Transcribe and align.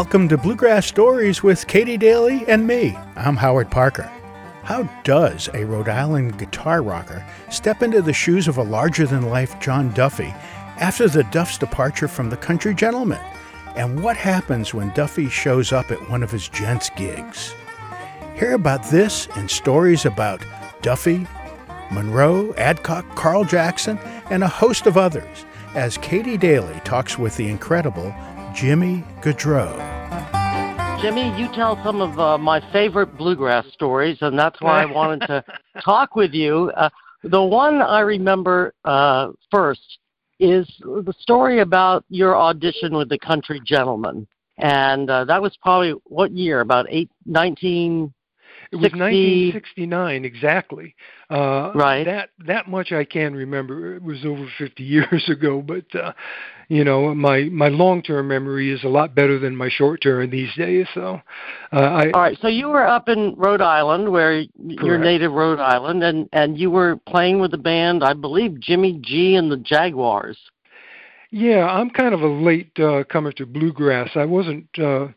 Welcome 0.00 0.30
to 0.30 0.38
Bluegrass 0.38 0.86
Stories 0.86 1.42
with 1.42 1.66
Katy 1.66 1.98
Daley 1.98 2.42
and 2.48 2.66
me. 2.66 2.96
I'm 3.16 3.36
Howard 3.36 3.70
Parker. 3.70 4.10
How 4.62 4.84
does 5.04 5.50
a 5.52 5.66
Rhode 5.66 5.90
Island 5.90 6.38
guitar 6.38 6.80
rocker 6.80 7.22
step 7.50 7.82
into 7.82 8.00
the 8.00 8.14
shoes 8.14 8.48
of 8.48 8.56
a 8.56 8.62
larger 8.62 9.06
than 9.06 9.28
life 9.28 9.60
John 9.60 9.92
Duffy 9.92 10.34
after 10.78 11.06
the 11.06 11.24
Duff's 11.24 11.58
departure 11.58 12.08
from 12.08 12.30
the 12.30 12.38
country 12.38 12.74
gentleman? 12.74 13.20
And 13.76 14.02
what 14.02 14.16
happens 14.16 14.72
when 14.72 14.88
Duffy 14.94 15.28
shows 15.28 15.70
up 15.70 15.90
at 15.90 16.08
one 16.08 16.22
of 16.22 16.30
his 16.30 16.48
gents' 16.48 16.88
gigs? 16.96 17.54
Hear 18.36 18.54
about 18.54 18.84
this 18.84 19.28
and 19.36 19.50
stories 19.50 20.06
about 20.06 20.42
Duffy, 20.80 21.26
Monroe, 21.92 22.54
Adcock, 22.54 23.04
Carl 23.16 23.44
Jackson, 23.44 23.98
and 24.30 24.42
a 24.42 24.48
host 24.48 24.86
of 24.86 24.96
others 24.96 25.44
as 25.74 25.98
Katy 25.98 26.38
Daley 26.38 26.80
talks 26.84 27.18
with 27.18 27.36
the 27.36 27.48
incredible 27.48 28.14
Jimmy 28.60 29.02
Gaudreau. 29.22 29.72
Jimmy, 31.00 31.34
you 31.40 31.48
tell 31.54 31.82
some 31.82 32.02
of 32.02 32.18
uh, 32.18 32.36
my 32.36 32.60
favorite 32.72 33.16
bluegrass 33.16 33.64
stories, 33.72 34.18
and 34.20 34.38
that's 34.38 34.60
why 34.60 34.82
I 34.82 34.84
wanted 34.84 35.26
to 35.28 35.42
talk 35.82 36.14
with 36.14 36.34
you. 36.34 36.70
Uh, 36.76 36.90
the 37.22 37.42
one 37.42 37.80
I 37.80 38.00
remember 38.00 38.74
uh, 38.84 39.28
first 39.50 39.98
is 40.40 40.68
the 40.84 41.14
story 41.20 41.60
about 41.60 42.04
your 42.10 42.36
audition 42.36 42.94
with 42.94 43.08
the 43.08 43.18
Country 43.18 43.62
Gentleman, 43.64 44.26
and 44.58 45.08
uh, 45.08 45.24
that 45.24 45.40
was 45.40 45.56
probably 45.62 45.92
what 46.04 46.30
year? 46.30 46.60
About 46.60 46.84
eight, 46.90 47.10
19, 47.24 48.12
it 48.72 48.76
was 48.76 48.92
1969 48.92 50.24
exactly. 50.24 50.94
Uh, 51.28 51.72
right. 51.74 52.04
That 52.04 52.30
that 52.46 52.68
much 52.68 52.92
I 52.92 53.04
can 53.04 53.34
remember. 53.34 53.96
It 53.96 54.02
was 54.02 54.24
over 54.24 54.46
50 54.58 54.82
years 54.84 55.28
ago, 55.28 55.62
but 55.62 55.92
uh, 55.94 56.12
you 56.70 56.84
know 56.84 57.12
my 57.16 57.42
my 57.50 57.66
long 57.66 58.00
term 58.00 58.28
memory 58.28 58.72
is 58.72 58.84
a 58.84 58.88
lot 58.88 59.12
better 59.12 59.40
than 59.40 59.56
my 59.56 59.68
short 59.68 60.02
term 60.02 60.30
these 60.30 60.54
days. 60.56 60.86
So, 60.94 61.20
uh, 61.72 61.76
I. 61.76 62.10
All 62.12 62.20
right. 62.20 62.38
So 62.40 62.46
you 62.46 62.68
were 62.68 62.86
up 62.86 63.08
in 63.08 63.34
Rhode 63.36 63.60
Island, 63.60 64.10
where 64.10 64.44
Correct. 64.44 64.82
your 64.82 64.96
native 64.96 65.32
Rhode 65.32 65.58
Island, 65.58 66.04
and 66.04 66.28
and 66.32 66.56
you 66.56 66.70
were 66.70 66.96
playing 67.08 67.40
with 67.40 67.50
the 67.50 67.58
band, 67.58 68.04
I 68.04 68.14
believe 68.14 68.60
Jimmy 68.60 69.00
G 69.02 69.34
and 69.34 69.50
the 69.50 69.56
Jaguars. 69.56 70.38
Yeah, 71.32 71.66
I'm 71.66 71.90
kind 71.90 72.14
of 72.14 72.22
a 72.22 72.28
late 72.28 72.78
uh, 72.78 73.02
comer 73.04 73.32
to 73.32 73.46
bluegrass. 73.46 74.10
I 74.14 74.24
wasn't 74.24 74.66
uh, 74.78 75.08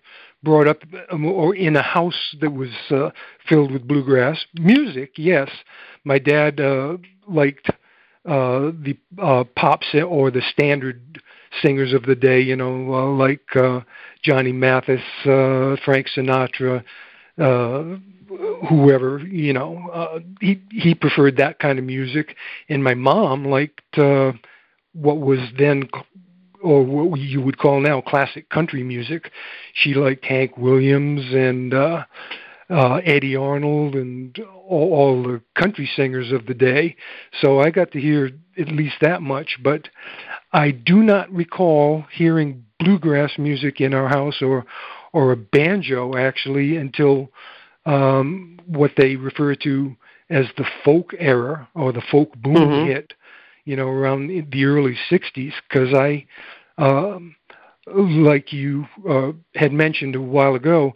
brought 0.41 0.67
up 0.67 0.81
um, 1.11 1.25
or 1.25 1.55
in 1.55 1.75
a 1.75 1.83
house 1.83 2.35
that 2.41 2.51
was 2.51 2.69
uh, 2.89 3.11
filled 3.47 3.71
with 3.71 3.87
bluegrass 3.87 4.43
music. 4.55 5.13
Yes, 5.17 5.49
my 6.03 6.17
dad 6.17 6.59
uh, 6.59 6.97
liked 7.27 7.69
uh, 8.25 8.71
the 8.81 8.97
uh, 9.21 9.43
pops 9.55 9.93
or 9.93 10.31
the 10.31 10.41
standard 10.51 11.21
singers 11.61 11.93
of 11.93 12.03
the 12.03 12.15
day. 12.15 12.39
You 12.41 12.55
know, 12.55 12.93
uh, 12.93 13.07
like 13.07 13.55
uh, 13.55 13.81
Johnny 14.23 14.51
Mathis, 14.51 15.01
uh, 15.25 15.75
Frank 15.83 16.07
Sinatra. 16.15 16.83
Uh, 17.37 17.97
whoever 18.69 19.19
you 19.19 19.53
know 19.53 19.89
uh, 19.91 20.19
he 20.39 20.61
he 20.71 20.93
preferred 20.95 21.37
that 21.37 21.59
kind 21.59 21.77
of 21.77 21.85
music 21.85 22.35
and 22.69 22.83
my 22.83 22.93
mom 22.93 23.45
liked 23.45 23.81
uh 23.97 24.31
what 24.93 25.19
was 25.19 25.39
then 25.57 25.87
or 26.63 26.83
what 26.83 27.19
you 27.19 27.41
would 27.41 27.57
call 27.57 27.81
now 27.81 28.01
classic 28.01 28.49
country 28.49 28.83
music. 28.83 29.31
She 29.73 29.93
liked 29.93 30.25
Hank 30.25 30.57
Williams 30.57 31.21
and 31.33 31.73
uh, 31.73 32.05
uh, 32.69 32.95
Eddy 33.03 33.35
Arnold 33.35 33.95
and 33.95 34.37
all, 34.65 34.93
all 34.93 35.23
the 35.23 35.41
country 35.55 35.89
singers 35.95 36.31
of 36.31 36.45
the 36.45 36.53
day. 36.53 36.95
So 37.41 37.59
I 37.59 37.69
got 37.69 37.91
to 37.91 37.99
hear 37.99 38.31
at 38.57 38.69
least 38.69 38.95
that 39.01 39.21
much, 39.21 39.57
but 39.61 39.89
I 40.53 40.71
do 40.71 41.03
not 41.03 41.31
recall 41.31 42.05
hearing 42.11 42.63
bluegrass 42.79 43.37
music 43.37 43.81
in 43.81 43.93
our 43.93 44.07
house 44.07 44.41
or 44.41 44.65
or 45.11 45.31
a 45.31 45.37
banjo 45.37 46.15
actually 46.17 46.77
until 46.77 47.29
um, 47.85 48.59
what 48.65 48.91
they 48.97 49.15
refer 49.15 49.55
to 49.55 49.95
as 50.29 50.47
the 50.57 50.65
folk 50.83 51.13
era 51.19 51.67
or 51.75 51.91
the 51.91 52.01
folk 52.01 52.33
boom 52.35 52.55
Mhm. 52.55 52.85
hit 52.85 53.13
you 53.65 53.75
know, 53.75 53.87
around 53.87 54.27
the 54.51 54.65
early 54.65 54.97
60s, 55.09 55.53
because 55.67 55.93
I, 55.93 56.25
um, 56.77 57.35
like 57.87 58.51
you 58.51 58.85
uh, 59.09 59.31
had 59.55 59.71
mentioned 59.71 60.15
a 60.15 60.21
while 60.21 60.55
ago, 60.55 60.93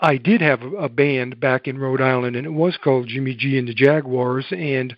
I 0.00 0.16
did 0.16 0.40
have 0.40 0.62
a, 0.62 0.68
a 0.76 0.88
band 0.88 1.40
back 1.40 1.66
in 1.68 1.78
Rhode 1.78 2.00
Island, 2.00 2.36
and 2.36 2.46
it 2.46 2.52
was 2.52 2.76
called 2.82 3.08
Jimmy 3.08 3.34
G 3.34 3.58
and 3.58 3.68
the 3.68 3.74
Jaguars, 3.74 4.46
and 4.50 4.96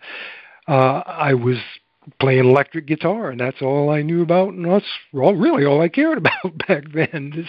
uh, 0.69 1.03
I 1.07 1.35
was 1.35 1.59
playing 2.21 2.49
electric 2.49 2.87
guitar, 2.87 3.31
and 3.31 3.41
that's 3.41 3.63
all 3.63 3.91
I 3.91 4.03
knew 4.03 4.23
about, 4.23 4.53
and 4.53 4.65
that's 4.65 4.87
all, 5.15 5.35
really 5.35 5.65
all 5.65 5.81
I 5.81 5.89
cared 5.89 6.19
about 6.43 6.59
back 6.67 6.85
then. 6.93 7.33
Is, 7.37 7.47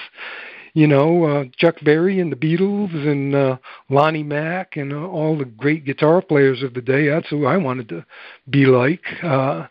you 0.73 0.87
know, 0.87 1.23
uh, 1.23 1.43
Chuck 1.57 1.75
Berry 1.83 2.19
and 2.19 2.31
the 2.31 2.35
Beatles 2.35 2.93
and 2.93 3.35
uh, 3.35 3.57
Lonnie 3.89 4.23
Mack 4.23 4.77
and 4.77 4.93
uh, 4.93 5.07
all 5.07 5.37
the 5.37 5.45
great 5.45 5.85
guitar 5.85 6.21
players 6.21 6.61
of 6.63 6.73
the 6.73 6.81
day. 6.81 7.09
That's 7.09 7.29
who 7.29 7.45
I 7.45 7.57
wanted 7.57 7.89
to 7.89 8.05
be 8.49 8.65
like. 8.65 9.03
Uh, 9.23 9.67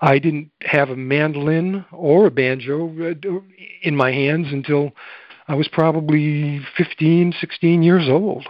I 0.00 0.18
didn't 0.18 0.50
have 0.62 0.90
a 0.90 0.96
mandolin 0.96 1.84
or 1.90 2.26
a 2.26 2.30
banjo 2.30 2.88
uh, 3.10 3.40
in 3.82 3.96
my 3.96 4.12
hands 4.12 4.48
until 4.52 4.92
I 5.48 5.54
was 5.54 5.68
probably 5.68 6.60
15, 6.76 7.34
16 7.38 7.82
years 7.82 8.08
old. 8.08 8.46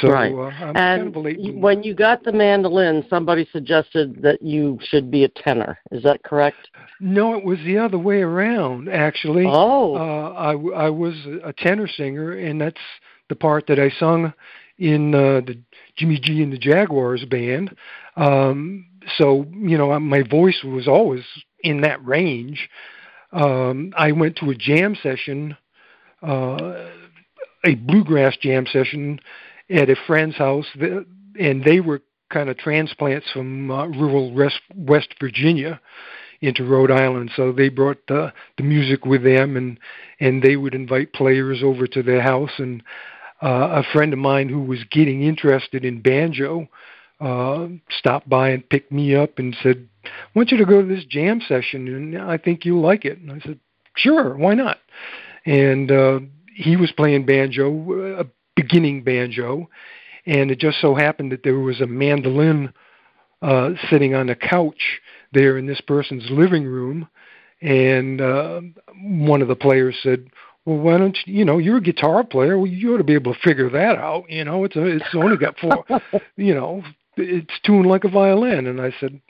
So 0.00 0.10
Right. 0.10 0.32
uh, 0.32 0.38
I'm 0.38 0.74
kind 0.74 0.76
And 0.76 1.16
of 1.16 1.22
late 1.22 1.54
when 1.54 1.82
you 1.82 1.94
got 1.94 2.22
the 2.22 2.32
mandolin, 2.32 3.04
somebody 3.08 3.48
suggested 3.52 4.22
that 4.22 4.42
you 4.42 4.78
should 4.82 5.10
be 5.10 5.24
a 5.24 5.28
tenor. 5.28 5.78
Is 5.90 6.02
that 6.02 6.22
correct? 6.22 6.68
No, 7.00 7.34
it 7.36 7.44
was 7.44 7.58
the 7.60 7.78
other 7.78 7.98
way 7.98 8.20
around, 8.20 8.88
actually. 8.88 9.46
Oh, 9.46 9.96
Uh, 9.96 10.32
I, 10.32 10.86
I 10.86 10.90
was 10.90 11.14
a 11.42 11.52
tenor 11.52 11.88
singer, 11.88 12.32
and 12.32 12.60
that's 12.60 12.80
the 13.28 13.34
part 13.34 13.66
that 13.68 13.78
I 13.78 13.90
sung 13.90 14.32
in 14.78 15.14
uh, 15.14 15.40
the 15.46 15.58
Jimmy 15.96 16.20
G 16.20 16.42
and 16.42 16.52
the 16.52 16.58
Jaguars 16.58 17.24
band. 17.24 17.74
Um, 18.16 18.86
so, 19.16 19.46
you 19.52 19.78
know, 19.78 19.98
my 19.98 20.22
voice 20.22 20.62
was 20.64 20.86
always 20.86 21.24
in 21.60 21.80
that 21.80 22.04
range. 22.04 22.68
Um, 23.32 23.92
I 23.96 24.12
went 24.12 24.36
to 24.36 24.50
a 24.50 24.54
jam 24.54 24.96
session, 25.02 25.56
uh, 26.22 26.88
a 27.64 27.74
bluegrass 27.74 28.36
jam 28.36 28.66
session 28.66 29.18
at 29.70 29.90
a 29.90 29.96
friend's 30.06 30.36
house, 30.36 30.66
and 31.38 31.64
they 31.64 31.80
were 31.80 32.02
kind 32.30 32.48
of 32.48 32.58
transplants 32.58 33.26
from 33.32 33.70
uh, 33.70 33.86
rural 33.86 34.32
West, 34.32 35.14
Virginia 35.20 35.80
into 36.40 36.64
Rhode 36.64 36.90
Island. 36.90 37.30
So 37.34 37.52
they 37.52 37.68
brought 37.68 38.06
the 38.06 38.32
the 38.56 38.62
music 38.62 39.04
with 39.04 39.24
them, 39.24 39.56
and 39.56 39.78
and 40.20 40.42
they 40.42 40.56
would 40.56 40.74
invite 40.74 41.12
players 41.12 41.62
over 41.62 41.86
to 41.86 42.02
their 42.02 42.22
house. 42.22 42.52
And 42.58 42.82
uh, 43.42 43.82
a 43.82 43.92
friend 43.92 44.12
of 44.12 44.18
mine 44.18 44.48
who 44.48 44.62
was 44.62 44.84
getting 44.90 45.22
interested 45.22 45.84
in 45.84 46.02
banjo 46.02 46.68
uh, 47.20 47.68
stopped 47.90 48.28
by 48.28 48.50
and 48.50 48.68
picked 48.68 48.92
me 48.92 49.14
up 49.14 49.38
and 49.38 49.56
said, 49.62 49.88
"I 50.04 50.08
want 50.34 50.50
you 50.50 50.58
to 50.58 50.64
go 50.64 50.82
to 50.82 50.88
this 50.88 51.04
jam 51.04 51.40
session, 51.40 51.88
and 51.88 52.18
I 52.18 52.38
think 52.38 52.64
you'll 52.64 52.82
like 52.82 53.04
it." 53.04 53.18
And 53.18 53.32
I 53.32 53.40
said, 53.40 53.58
"Sure, 53.96 54.36
why 54.36 54.54
not?" 54.54 54.78
And 55.44 55.90
uh, 55.90 56.20
he 56.54 56.76
was 56.76 56.92
playing 56.92 57.26
banjo, 57.26 58.20
a 58.20 58.24
beginning 58.62 59.02
banjo, 59.02 59.68
and 60.26 60.50
it 60.50 60.58
just 60.58 60.80
so 60.80 60.94
happened 60.94 61.32
that 61.32 61.42
there 61.42 61.58
was 61.58 61.80
a 61.80 61.86
mandolin 61.86 62.72
uh, 63.42 63.70
sitting 63.88 64.14
on 64.14 64.28
a 64.28 64.34
couch 64.34 65.00
there 65.32 65.58
in 65.58 65.66
this 65.66 65.80
person's 65.80 66.26
living 66.30 66.64
room, 66.64 67.08
and 67.62 68.20
uh, 68.20 68.60
one 69.02 69.42
of 69.42 69.48
the 69.48 69.56
players 69.56 69.96
said, 70.02 70.28
"Well, 70.64 70.78
why 70.78 70.98
don't 70.98 71.16
you? 71.24 71.38
You 71.38 71.44
know, 71.44 71.58
you're 71.58 71.78
a 71.78 71.82
guitar 71.82 72.24
player. 72.24 72.58
Well, 72.58 72.66
you 72.66 72.94
ought 72.94 72.98
to 72.98 73.04
be 73.04 73.14
able 73.14 73.34
to 73.34 73.40
figure 73.40 73.70
that 73.70 73.96
out. 73.96 74.28
You 74.28 74.44
know, 74.44 74.64
it's 74.64 74.76
a, 74.76 74.84
it's 74.86 75.14
only 75.14 75.36
got 75.36 75.58
four. 75.58 75.84
you 76.36 76.54
know, 76.54 76.82
it's 77.16 77.60
tuned 77.64 77.86
like 77.86 78.04
a 78.04 78.08
violin." 78.08 78.66
And 78.66 78.80
I 78.80 78.92
said, 78.98 79.20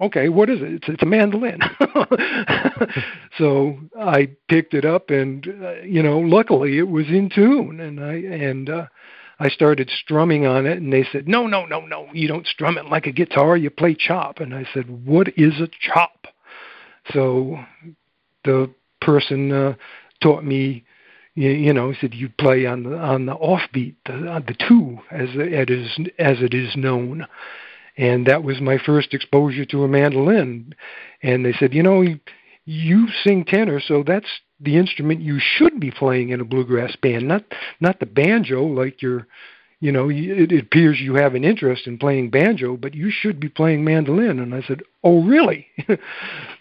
"Okay, 0.00 0.28
what 0.28 0.50
is 0.50 0.60
it? 0.60 0.74
It's 0.74 0.88
it's 0.88 1.02
a 1.02 1.06
mandolin." 1.06 1.60
so 3.38 3.78
I 3.98 4.30
picked 4.48 4.74
it 4.74 4.84
up, 4.84 5.10
and 5.10 5.46
uh, 5.46 5.74
you 5.82 6.02
know, 6.02 6.18
luckily 6.18 6.78
it 6.78 6.88
was 6.88 7.06
in 7.08 7.30
tune, 7.30 7.80
and 7.80 8.00
I 8.00 8.14
and. 8.14 8.70
uh 8.70 8.86
I 9.40 9.48
started 9.48 9.90
strumming 9.90 10.46
on 10.46 10.64
it, 10.64 10.78
and 10.78 10.92
they 10.92 11.04
said, 11.10 11.26
"No, 11.26 11.48
no, 11.48 11.66
no, 11.66 11.80
no! 11.80 12.06
You 12.12 12.28
don't 12.28 12.46
strum 12.46 12.78
it 12.78 12.86
like 12.86 13.06
a 13.08 13.12
guitar. 13.12 13.56
You 13.56 13.68
play 13.68 13.94
chop." 13.94 14.38
And 14.38 14.54
I 14.54 14.64
said, 14.72 15.04
"What 15.04 15.36
is 15.36 15.60
a 15.60 15.68
chop?" 15.80 16.28
So 17.12 17.58
the 18.44 18.70
person 19.00 19.52
uh, 19.52 19.74
taught 20.22 20.44
me, 20.44 20.84
you, 21.34 21.72
know, 21.72 21.90
he 21.90 21.98
said 22.00 22.14
you 22.14 22.28
play 22.28 22.64
on 22.64 22.84
the 22.84 22.96
on 22.96 23.26
the 23.26 23.34
offbeat, 23.34 23.96
the, 24.06 24.28
on 24.28 24.44
the 24.46 24.54
two, 24.54 25.00
as 25.10 25.30
it 25.34 25.68
is 25.68 25.98
as 26.18 26.40
it 26.40 26.54
is 26.54 26.76
known. 26.76 27.26
And 27.96 28.26
that 28.26 28.42
was 28.42 28.60
my 28.60 28.78
first 28.78 29.14
exposure 29.14 29.64
to 29.66 29.84
a 29.84 29.88
mandolin. 29.88 30.74
And 31.22 31.44
they 31.44 31.52
said, 31.52 31.72
you 31.72 31.82
know, 31.82 32.04
you, 32.64 33.08
sing 33.22 33.44
tenor, 33.44 33.80
so 33.80 34.02
that's 34.04 34.28
the 34.60 34.76
instrument 34.76 35.20
you 35.20 35.38
should 35.40 35.78
be 35.78 35.90
playing 35.90 36.30
in 36.30 36.40
a 36.40 36.44
bluegrass 36.44 36.96
band, 36.96 37.28
not 37.28 37.44
not 37.80 38.00
the 38.00 38.06
banjo 38.06 38.64
like 38.64 39.02
you're 39.02 39.26
you 39.80 39.92
know, 39.92 40.08
it, 40.08 40.50
it 40.50 40.62
appears 40.62 40.98
you 40.98 41.14
have 41.16 41.34
an 41.34 41.44
interest 41.44 41.86
in 41.86 41.98
playing 41.98 42.30
banjo, 42.30 42.74
but 42.76 42.94
you 42.94 43.10
should 43.10 43.38
be 43.38 43.50
playing 43.50 43.84
mandolin. 43.84 44.38
And 44.38 44.54
I 44.54 44.62
said, 44.62 44.82
Oh, 45.02 45.22
really? 45.22 45.66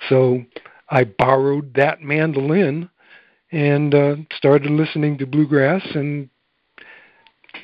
so 0.09 0.44
I 0.89 1.06
borrowed 1.06 1.74
that 1.75 2.01
mandolin 2.01 2.89
and 3.53 3.95
uh, 3.95 4.15
started 4.35 4.71
listening 4.71 5.18
to 5.19 5.27
bluegrass, 5.27 5.83
and 5.94 6.30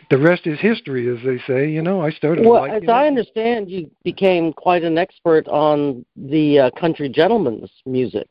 the 0.09 0.17
rest 0.17 0.47
is 0.47 0.59
history, 0.59 1.07
as 1.09 1.23
they 1.23 1.41
say. 1.47 1.69
You 1.69 1.81
know, 1.81 2.01
I 2.01 2.11
started. 2.11 2.45
Well, 2.45 2.65
as 2.65 2.83
I 2.87 3.07
understand, 3.07 3.69
you 3.69 3.89
became 4.03 4.53
quite 4.53 4.83
an 4.83 4.97
expert 4.97 5.47
on 5.47 6.05
the 6.15 6.59
uh, 6.59 6.71
country 6.71 7.09
gentleman's 7.09 7.71
music. 7.85 8.27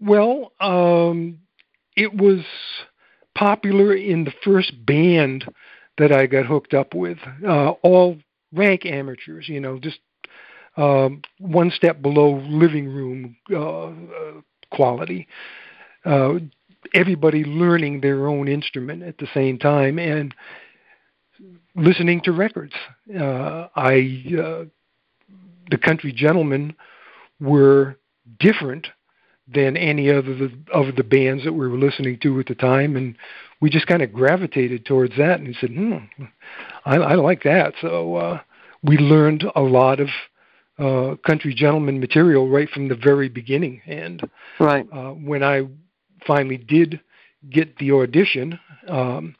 Well, 0.00 0.52
um, 0.60 1.38
it 1.96 2.14
was 2.14 2.40
popular 3.34 3.94
in 3.94 4.24
the 4.24 4.32
first 4.44 4.72
band 4.86 5.44
that 5.98 6.12
I 6.12 6.26
got 6.26 6.46
hooked 6.46 6.74
up 6.74 6.94
with. 6.94 7.18
Uh, 7.46 7.70
all 7.82 8.18
rank 8.52 8.86
amateurs, 8.86 9.48
you 9.48 9.60
know, 9.60 9.78
just 9.78 9.98
um, 10.76 11.22
one 11.38 11.70
step 11.70 12.00
below 12.00 12.40
living 12.48 12.88
room 12.88 13.36
uh, 13.50 13.88
uh, 13.88 14.40
quality. 14.70 15.26
Uh, 16.04 16.34
everybody 16.94 17.44
learning 17.44 18.00
their 18.00 18.28
own 18.28 18.48
instrument 18.48 19.02
at 19.02 19.18
the 19.18 19.28
same 19.34 19.58
time 19.58 19.98
and 19.98 20.34
listening 21.74 22.20
to 22.22 22.32
records. 22.32 22.74
Uh, 23.14 23.68
I 23.76 24.24
uh, 24.38 24.64
the 25.70 25.78
country 25.78 26.12
gentlemen 26.12 26.74
were 27.40 27.96
different 28.38 28.88
than 29.46 29.76
any 29.76 30.10
other 30.10 30.34
the, 30.34 30.52
of 30.72 30.96
the 30.96 31.04
bands 31.04 31.44
that 31.44 31.52
we 31.52 31.68
were 31.68 31.78
listening 31.78 32.18
to 32.20 32.38
at 32.40 32.46
the 32.46 32.54
time, 32.54 32.96
and 32.96 33.16
we 33.60 33.70
just 33.70 33.86
kind 33.86 34.02
of 34.02 34.12
gravitated 34.12 34.84
towards 34.84 35.16
that 35.16 35.40
and 35.40 35.56
said, 35.60 35.70
"Hmm, 35.70 35.96
I, 36.84 36.96
I 36.96 37.14
like 37.14 37.42
that." 37.44 37.74
So 37.80 38.16
uh, 38.16 38.40
we 38.82 38.98
learned 38.98 39.44
a 39.54 39.60
lot 39.62 40.00
of 40.00 40.08
uh, 40.78 41.16
country 41.26 41.54
gentleman 41.54 41.98
material 41.98 42.48
right 42.48 42.68
from 42.70 42.88
the 42.88 42.94
very 42.94 43.28
beginning. 43.28 43.82
And 43.86 44.22
Right. 44.60 44.86
uh, 44.92 45.10
when 45.10 45.42
I 45.42 45.66
finally 46.26 46.56
did 46.56 47.00
get 47.50 47.76
the 47.78 47.92
audition, 47.92 48.58
um, 48.86 49.34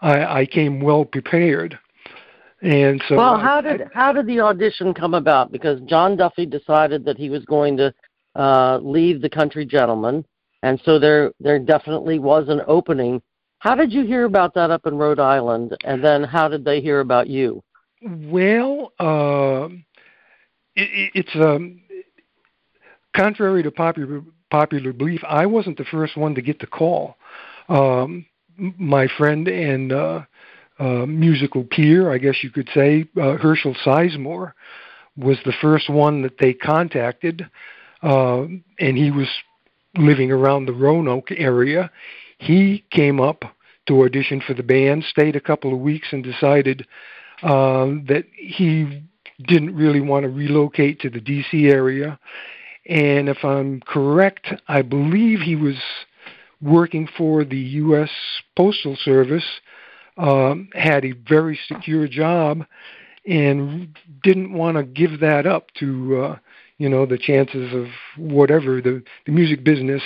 I, 0.00 0.40
I 0.40 0.46
came 0.46 0.80
well 0.80 1.04
prepared. 1.04 1.78
And 2.60 3.02
so, 3.08 3.16
well, 3.16 3.34
I- 3.34 3.40
how 3.42 3.60
did 3.60 3.82
how 3.94 4.12
did 4.12 4.26
the 4.26 4.40
audition 4.40 4.92
come 4.94 5.14
about? 5.14 5.52
Because 5.52 5.80
John 5.82 6.16
Duffy 6.16 6.46
decided 6.46 7.04
that 7.04 7.16
he 7.16 7.30
was 7.30 7.44
going 7.44 7.76
to 7.76 7.94
uh, 8.34 8.78
leave 8.82 9.20
the 9.20 9.30
Country 9.30 9.64
Gentleman, 9.64 10.24
and 10.62 10.80
so 10.84 10.98
there 10.98 11.32
there 11.38 11.58
definitely 11.58 12.18
was 12.18 12.48
an 12.48 12.62
opening. 12.66 13.22
How 13.60 13.74
did 13.74 13.92
you 13.92 14.04
hear 14.04 14.24
about 14.24 14.54
that 14.54 14.70
up 14.70 14.86
in 14.86 14.96
Rhode 14.96 15.20
Island, 15.20 15.76
and 15.84 16.02
then 16.02 16.24
how 16.24 16.48
did 16.48 16.64
they 16.64 16.80
hear 16.80 17.00
about 17.00 17.28
you? 17.28 17.62
Well, 18.02 18.92
um 18.98 19.84
it, 20.78 20.88
it, 20.92 21.10
it's 21.14 21.36
um, 21.36 21.80
contrary 23.16 23.62
to 23.62 23.70
popular 23.70 24.22
popular 24.50 24.92
belief. 24.92 25.22
I 25.28 25.46
wasn't 25.46 25.76
the 25.76 25.84
first 25.84 26.16
one 26.16 26.34
to 26.34 26.42
get 26.42 26.58
the 26.60 26.66
call. 26.66 27.16
Um, 27.68 28.24
my 28.58 29.08
friend 29.16 29.48
and 29.48 29.92
uh, 29.92 30.22
uh, 30.78 31.06
musical 31.06 31.64
peer, 31.64 32.12
I 32.12 32.18
guess 32.18 32.42
you 32.42 32.50
could 32.50 32.68
say, 32.74 33.08
uh, 33.20 33.36
Herschel 33.36 33.74
Sizemore, 33.84 34.52
was 35.16 35.38
the 35.44 35.54
first 35.60 35.88
one 35.90 36.22
that 36.22 36.38
they 36.38 36.52
contacted, 36.54 37.48
uh, 38.02 38.42
and 38.78 38.96
he 38.96 39.10
was 39.10 39.28
living 39.96 40.30
around 40.30 40.66
the 40.66 40.72
Roanoke 40.72 41.30
area. 41.32 41.90
He 42.38 42.84
came 42.90 43.20
up 43.20 43.44
to 43.86 44.04
audition 44.04 44.40
for 44.46 44.54
the 44.54 44.62
band, 44.62 45.04
stayed 45.04 45.34
a 45.34 45.40
couple 45.40 45.72
of 45.72 45.80
weeks, 45.80 46.08
and 46.12 46.22
decided 46.22 46.86
um, 47.42 48.04
that 48.08 48.24
he 48.36 49.02
didn't 49.46 49.74
really 49.74 50.00
want 50.00 50.24
to 50.24 50.28
relocate 50.28 51.00
to 51.00 51.10
the 51.10 51.20
D.C. 51.20 51.68
area. 51.68 52.18
And 52.86 53.28
if 53.28 53.44
I'm 53.44 53.80
correct, 53.80 54.52
I 54.68 54.82
believe 54.82 55.40
he 55.40 55.56
was 55.56 55.76
working 56.60 57.08
for 57.16 57.44
the 57.44 57.56
U.S. 57.56 58.10
Postal 58.56 58.96
Service, 59.04 59.44
um, 60.16 60.68
had 60.74 61.04
a 61.04 61.12
very 61.12 61.58
secure 61.68 62.08
job, 62.08 62.64
and 63.26 63.96
didn't 64.22 64.52
want 64.52 64.76
to 64.76 64.82
give 64.82 65.20
that 65.20 65.46
up 65.46 65.70
to, 65.74 66.20
uh, 66.20 66.36
you 66.78 66.88
know, 66.88 67.06
the 67.06 67.18
chances 67.18 67.72
of 67.74 67.86
whatever. 68.16 68.80
The, 68.80 69.02
the 69.26 69.32
music 69.32 69.64
business, 69.64 70.02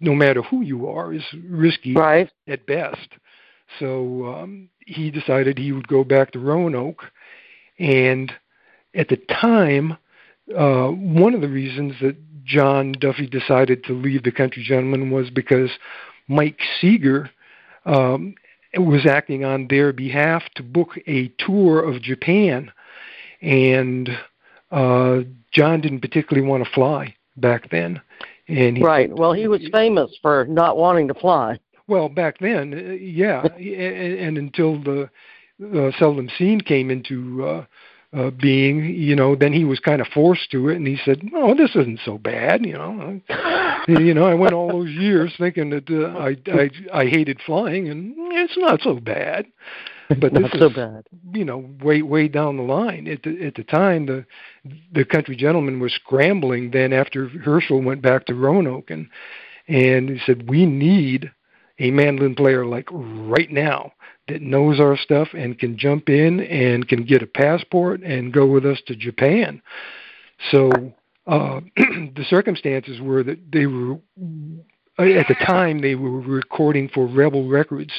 no 0.00 0.14
matter 0.14 0.42
who 0.42 0.62
you 0.62 0.88
are, 0.88 1.12
is 1.12 1.24
risky 1.44 1.94
Right. 1.94 2.30
at 2.46 2.66
best. 2.66 3.08
So 3.78 4.26
um, 4.26 4.68
he 4.86 5.10
decided 5.10 5.58
he 5.58 5.72
would 5.72 5.88
go 5.88 6.04
back 6.04 6.32
to 6.32 6.38
Roanoke. 6.38 7.04
And 7.78 8.32
at 8.94 9.08
the 9.08 9.16
time, 9.16 9.96
uh, 10.56 10.88
one 10.88 11.34
of 11.34 11.40
the 11.40 11.48
reasons 11.48 11.94
that 12.00 12.16
John 12.50 12.92
Duffy 12.92 13.26
decided 13.26 13.84
to 13.84 13.92
leave 13.92 14.24
the 14.24 14.32
Country 14.32 14.62
Gentleman 14.62 15.10
was 15.10 15.30
because 15.30 15.70
Mike 16.26 16.58
Seeger 16.80 17.30
um, 17.86 18.34
was 18.76 19.06
acting 19.06 19.44
on 19.44 19.68
their 19.68 19.92
behalf 19.92 20.42
to 20.56 20.62
book 20.62 20.98
a 21.06 21.28
tour 21.38 21.80
of 21.80 22.02
Japan. 22.02 22.72
And 23.40 24.10
uh, 24.72 25.20
John 25.52 25.80
didn't 25.80 26.00
particularly 26.00 26.46
want 26.46 26.64
to 26.64 26.70
fly 26.70 27.14
back 27.36 27.70
then. 27.70 28.00
And 28.48 28.78
he, 28.78 28.82
Right. 28.82 29.14
Well, 29.14 29.32
he 29.32 29.46
was 29.46 29.62
famous 29.72 30.10
for 30.20 30.44
not 30.46 30.76
wanting 30.76 31.06
to 31.08 31.14
fly. 31.14 31.58
well, 31.86 32.08
back 32.08 32.38
then, 32.40 32.74
uh, 32.74 32.92
yeah, 32.94 33.42
and, 33.56 34.18
and 34.18 34.38
until 34.38 34.82
the 34.82 35.08
uh, 35.62 35.90
Seldom 35.98 36.28
Scene 36.36 36.60
came 36.60 36.90
into 36.90 37.44
uh, 37.46 37.64
uh, 38.12 38.30
being, 38.30 38.84
you 38.94 39.14
know, 39.14 39.36
then 39.36 39.52
he 39.52 39.64
was 39.64 39.78
kind 39.78 40.00
of 40.00 40.08
forced 40.08 40.50
to 40.50 40.68
it, 40.68 40.76
and 40.76 40.86
he 40.86 40.98
said, 41.04 41.22
"No, 41.22 41.54
this 41.54 41.70
isn't 41.70 42.00
so 42.04 42.18
bad," 42.18 42.66
you 42.66 42.72
know. 42.72 43.20
you 43.88 44.12
know, 44.14 44.24
I 44.24 44.34
went 44.34 44.52
all 44.52 44.68
those 44.68 44.90
years 44.90 45.32
thinking 45.38 45.70
that 45.70 45.88
uh, 45.88 46.18
I 46.18 46.36
I 46.52 47.02
I 47.02 47.06
hated 47.06 47.40
flying, 47.46 47.88
and 47.88 48.14
it's 48.32 48.58
not 48.58 48.80
so 48.82 48.94
bad. 48.94 49.46
But 50.08 50.32
this 50.32 50.42
not 50.42 50.58
so 50.58 50.66
is, 50.66 50.72
bad. 50.74 51.06
you 51.32 51.44
know, 51.44 51.70
way 51.80 52.02
way 52.02 52.26
down 52.26 52.56
the 52.56 52.64
line. 52.64 53.06
At 53.06 53.22
the 53.22 53.46
at 53.46 53.54
the 53.54 53.62
time, 53.62 54.06
the 54.06 54.26
the 54.92 55.04
country 55.04 55.36
gentleman 55.36 55.78
was 55.78 55.92
scrambling. 55.92 56.72
Then 56.72 56.92
after 56.92 57.28
Herschel 57.28 57.80
went 57.80 58.02
back 58.02 58.26
to 58.26 58.34
Roanoke, 58.34 58.90
and 58.90 59.08
and 59.68 60.10
he 60.10 60.18
said, 60.26 60.48
"We 60.50 60.66
need 60.66 61.30
a 61.78 61.92
mandolin 61.92 62.34
player 62.34 62.66
like 62.66 62.88
right 62.90 63.52
now 63.52 63.92
that 64.30 64.42
knows 64.42 64.80
our 64.80 64.96
stuff 64.96 65.28
and 65.34 65.58
can 65.58 65.76
jump 65.76 66.08
in 66.08 66.40
and 66.40 66.88
can 66.88 67.04
get 67.04 67.22
a 67.22 67.26
passport 67.26 68.02
and 68.02 68.32
go 68.32 68.46
with 68.46 68.64
us 68.64 68.80
to 68.86 68.96
Japan." 68.96 69.62
So 70.50 70.70
uh, 71.26 71.60
the 71.76 72.24
circumstances 72.28 73.00
were 73.00 73.22
that 73.22 73.38
they 73.52 73.66
were 73.66 73.94
at 74.98 75.28
the 75.28 75.36
time 75.46 75.80
they 75.80 75.94
were 75.94 76.20
recording 76.20 76.88
for 76.88 77.06
Rebel 77.06 77.48
Records, 77.48 77.92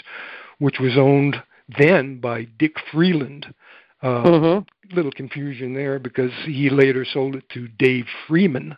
which 0.59 0.79
was 0.79 0.97
owned 0.97 1.41
then 1.79 2.19
by 2.19 2.47
Dick 2.57 2.75
Freeland. 2.91 3.53
Uh, 4.01 4.39
hmm 4.39 4.59
little 4.93 5.11
confusion 5.11 5.73
there 5.73 5.99
because 5.99 6.31
he 6.45 6.69
later 6.69 7.05
sold 7.05 7.35
it 7.35 7.47
to 7.49 7.67
Dave 7.67 8.05
Freeman. 8.27 8.77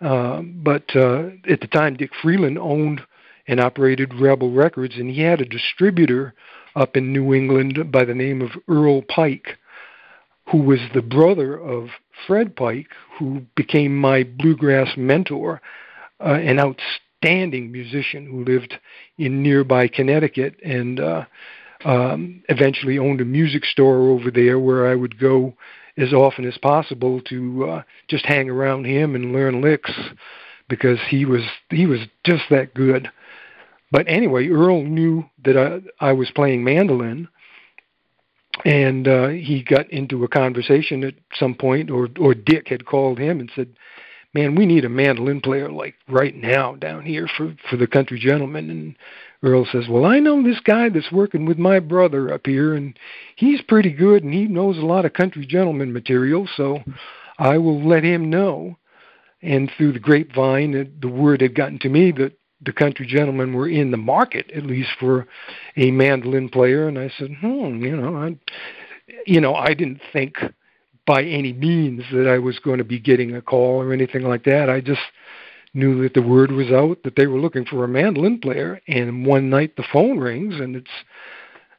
Uh, 0.00 0.42
but 0.42 0.84
uh, 0.94 1.30
at 1.48 1.60
the 1.60 1.68
time, 1.70 1.96
Dick 1.96 2.10
Freeland 2.22 2.58
owned 2.58 3.00
and 3.48 3.60
operated 3.60 4.12
Rebel 4.14 4.52
Records, 4.52 4.96
and 4.96 5.10
he 5.10 5.20
had 5.20 5.40
a 5.40 5.46
distributor 5.46 6.34
up 6.76 6.96
in 6.96 7.12
New 7.12 7.34
England 7.34 7.90
by 7.90 8.04
the 8.04 8.14
name 8.14 8.42
of 8.42 8.50
Earl 8.68 9.02
Pike, 9.02 9.58
who 10.50 10.58
was 10.58 10.80
the 10.94 11.02
brother 11.02 11.58
of 11.58 11.88
Fred 12.26 12.54
Pike, 12.54 12.88
who 13.18 13.42
became 13.56 13.96
my 13.96 14.22
bluegrass 14.22 14.96
mentor, 14.96 15.60
uh, 16.20 16.34
an 16.34 16.60
outstanding 16.60 17.72
musician 17.72 18.26
who 18.26 18.44
lived 18.44 18.74
in 19.18 19.42
nearby 19.42 19.88
Connecticut 19.88 20.54
and 20.62 21.00
uh, 21.00 21.24
um, 21.84 22.42
eventually 22.48 22.98
owned 22.98 23.20
a 23.20 23.24
music 23.24 23.64
store 23.64 24.10
over 24.10 24.30
there 24.30 24.58
where 24.58 24.86
I 24.86 24.94
would 24.94 25.18
go 25.18 25.54
as 25.98 26.12
often 26.12 26.46
as 26.46 26.58
possible 26.58 27.20
to 27.22 27.68
uh, 27.68 27.82
just 28.08 28.26
hang 28.26 28.50
around 28.50 28.84
him 28.84 29.14
and 29.14 29.32
learn 29.32 29.62
licks 29.62 29.92
because 30.68 30.98
he 31.08 31.24
was 31.24 31.42
he 31.70 31.86
was 31.86 32.00
just 32.24 32.44
that 32.50 32.74
good. 32.74 33.10
But 33.90 34.06
anyway, 34.08 34.48
Earl 34.48 34.82
knew 34.82 35.24
that 35.44 35.56
I, 35.56 36.08
I 36.08 36.12
was 36.12 36.30
playing 36.32 36.64
mandolin, 36.64 37.28
and 38.64 39.06
uh, 39.06 39.28
he 39.28 39.62
got 39.62 39.90
into 39.90 40.24
a 40.24 40.28
conversation 40.28 41.04
at 41.04 41.14
some 41.38 41.54
point, 41.54 41.90
or 41.90 42.08
or 42.18 42.34
Dick 42.34 42.68
had 42.68 42.86
called 42.86 43.18
him 43.18 43.38
and 43.38 43.50
said, 43.54 43.68
"Man, 44.34 44.54
we 44.56 44.66
need 44.66 44.84
a 44.84 44.88
mandolin 44.88 45.40
player 45.40 45.70
like 45.70 45.94
right 46.08 46.34
now 46.34 46.74
down 46.74 47.04
here 47.04 47.28
for 47.36 47.54
for 47.70 47.76
the 47.76 47.86
country 47.86 48.18
gentleman." 48.18 48.70
And 48.70 48.96
Earl 49.42 49.66
says, 49.70 49.88
"Well, 49.88 50.04
I 50.04 50.18
know 50.18 50.42
this 50.42 50.60
guy 50.60 50.88
that's 50.88 51.12
working 51.12 51.46
with 51.46 51.58
my 51.58 51.78
brother 51.78 52.32
up 52.32 52.46
here, 52.46 52.74
and 52.74 52.98
he's 53.36 53.62
pretty 53.62 53.92
good, 53.92 54.24
and 54.24 54.34
he 54.34 54.46
knows 54.46 54.78
a 54.78 54.86
lot 54.86 55.04
of 55.04 55.12
country 55.12 55.46
gentleman 55.46 55.92
material, 55.92 56.48
so 56.56 56.82
I 57.38 57.58
will 57.58 57.86
let 57.86 58.02
him 58.02 58.30
know." 58.30 58.78
And 59.42 59.70
through 59.70 59.92
the 59.92 60.00
grapevine, 60.00 60.96
the 61.00 61.08
word 61.08 61.40
had 61.40 61.54
gotten 61.54 61.78
to 61.80 61.88
me 61.88 62.10
that 62.12 62.32
the 62.62 62.72
country 62.72 63.06
gentlemen 63.06 63.52
were 63.52 63.68
in 63.68 63.90
the 63.90 63.96
market, 63.96 64.50
at 64.54 64.64
least 64.64 64.90
for 64.98 65.26
a 65.76 65.90
mandolin 65.90 66.48
player. 66.48 66.88
And 66.88 66.98
I 66.98 67.10
said, 67.18 67.36
"Hmm, 67.40 67.82
you 67.84 67.96
know, 67.96 68.16
I, 68.16 68.36
you 69.26 69.40
know, 69.40 69.54
I 69.54 69.74
didn't 69.74 70.00
think 70.12 70.36
by 71.06 71.22
any 71.22 71.52
means 71.52 72.02
that 72.12 72.28
I 72.28 72.38
was 72.38 72.58
going 72.58 72.78
to 72.78 72.84
be 72.84 72.98
getting 72.98 73.34
a 73.36 73.42
call 73.42 73.80
or 73.80 73.92
anything 73.92 74.22
like 74.22 74.44
that. 74.44 74.68
I 74.68 74.80
just 74.80 75.00
knew 75.72 76.02
that 76.02 76.14
the 76.14 76.22
word 76.22 76.50
was 76.50 76.72
out 76.72 77.02
that 77.04 77.14
they 77.16 77.26
were 77.26 77.38
looking 77.38 77.64
for 77.64 77.84
a 77.84 77.88
mandolin 77.88 78.40
player. 78.40 78.80
And 78.88 79.26
one 79.26 79.50
night 79.50 79.76
the 79.76 79.84
phone 79.92 80.18
rings 80.18 80.54
and 80.58 80.76
it's, 80.76 80.90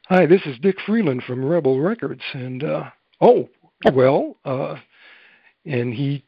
"Hi, 0.08 0.26
this 0.26 0.42
is 0.46 0.58
Dick 0.58 0.76
Freeland 0.86 1.24
from 1.24 1.44
Rebel 1.44 1.80
Records." 1.80 2.22
And 2.32 2.62
uh, 2.62 2.90
oh, 3.20 3.48
well, 3.92 4.36
uh, 4.44 4.76
and 5.66 5.92
he 5.92 6.24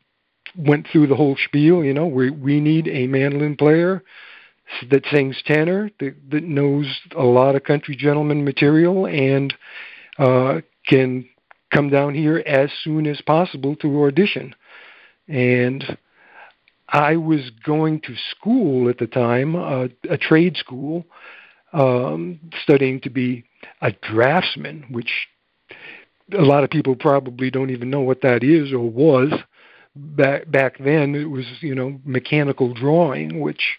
went 0.57 0.89
through 0.89 1.07
the 1.07 1.17
whole 1.17 1.37
spiel. 1.45 1.85
You 1.85 1.95
know, 1.95 2.07
we 2.07 2.31
we 2.31 2.61
need 2.61 2.89
a 2.89 3.07
mandolin 3.07 3.57
player 3.57 4.03
that 4.91 5.05
sings 5.11 5.41
tenor, 5.45 5.91
that, 6.01 6.15
that 6.31 6.45
knows 6.45 6.87
a 7.17 7.23
lot 7.25 7.57
of 7.57 7.65
country 7.65 7.97
gentleman 7.97 8.45
material, 8.45 9.07
and 9.07 9.55
uh, 10.19 10.61
can 10.87 11.29
come 11.73 11.89
down 11.89 12.15
here 12.15 12.39
as 12.47 12.71
soon 12.83 13.07
as 13.07 13.21
possible 13.21 13.77
to 13.77 14.05
audition. 14.05 14.55
And 15.29 15.97
I 16.89 17.17
was 17.17 17.51
going 17.65 18.01
to 18.01 18.15
school 18.31 18.89
at 18.89 18.99
the 18.99 19.07
time, 19.07 19.55
uh, 19.55 19.89
a 20.09 20.19
trade 20.19 20.57
school, 20.57 21.05
um, 21.73 22.41
studying 22.63 23.01
to 23.03 23.11
be 23.11 23.45
a 23.81 23.93
draftsman, 23.93 24.87
which 24.91 25.29
a 26.37 26.43
lot 26.43 26.65
of 26.65 26.71
people 26.71 26.97
probably 26.97 27.51
don't 27.51 27.71
even 27.71 27.91
know 27.91 28.01
what 28.01 28.23
that 28.23 28.43
is 28.43 28.73
or 28.73 28.91
was. 28.91 29.33
Back 29.95 30.51
back 30.51 30.79
then, 30.79 31.15
it 31.15 31.25
was 31.31 31.45
you 31.61 31.75
know 31.75 32.01
mechanical 32.05 32.73
drawing, 32.73 33.41
which 33.41 33.79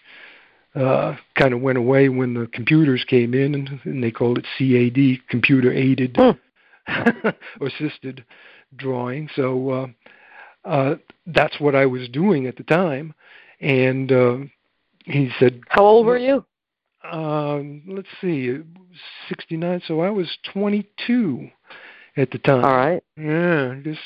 uh, 0.75 1.16
kind 1.36 1.54
of 1.54 1.62
went 1.62 1.78
away 1.78 2.10
when 2.10 2.34
the 2.34 2.48
computers 2.48 3.04
came 3.06 3.34
in, 3.34 3.56
and, 3.56 3.80
and 3.84 4.04
they 4.04 4.12
called 4.12 4.38
it 4.38 4.46
CAD, 4.58 5.28
computer 5.30 5.72
aided, 5.72 6.13
mm. 6.13 6.38
assisted 7.62 8.24
drawing. 8.75 9.30
So 9.36 9.70
uh, 9.70 9.88
uh, 10.66 10.96
that's 11.28 11.60
what 11.60 11.75
I 11.75 11.86
was 11.86 12.08
doing 12.10 12.48
at 12.48 12.56
the 12.56 12.63
time. 12.63 13.13
And 13.60 14.12
uh, 14.12 14.38
he 15.06 15.30
said, 15.40 15.62
"How 15.68 15.84
old 15.84 16.06
were 16.06 16.18
you?" 16.18 16.46
Um, 17.04 17.82
let's 17.88 18.08
see, 18.22 18.58
69. 19.30 19.82
So 19.88 20.01
I 20.01 20.10
was 20.10 20.30
22 20.54 21.50
at 22.18 22.32
the 22.32 22.38
time. 22.38 22.63
All 22.63 22.75
right. 22.75 23.04
Yeah, 23.18 23.75
just 23.84 24.00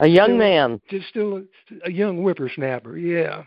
a 0.00 0.06
young 0.06 0.28
still, 0.28 0.38
man. 0.38 0.80
Just 0.88 1.08
still 1.08 1.38
a, 1.38 1.88
a 1.88 1.90
young 1.90 2.18
whippersnapper. 2.22 2.96
Yeah. 2.96 3.44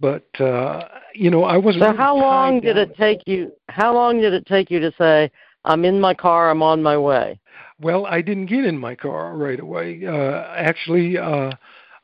But 0.00 0.28
uh, 0.40 0.88
you 1.14 1.30
know, 1.30 1.44
I 1.44 1.56
wasn't. 1.56 1.84
So 1.84 1.96
how 1.96 2.16
long 2.16 2.60
did 2.60 2.76
it 2.76 2.96
take 2.96 3.22
you? 3.26 3.52
How 3.68 3.94
long 3.94 4.20
did 4.20 4.32
it 4.32 4.46
take 4.46 4.70
you 4.70 4.80
to 4.80 4.92
say, 4.98 5.30
"I'm 5.64 5.84
in 5.84 6.00
my 6.00 6.14
car. 6.14 6.50
I'm 6.50 6.62
on 6.62 6.82
my 6.82 6.96
way"? 6.96 7.38
Well, 7.80 8.06
I 8.06 8.20
didn't 8.20 8.46
get 8.46 8.64
in 8.64 8.78
my 8.78 8.94
car 8.94 9.36
right 9.36 9.58
away. 9.58 10.06
Uh, 10.06 10.44
actually, 10.56 11.18
uh, 11.18 11.52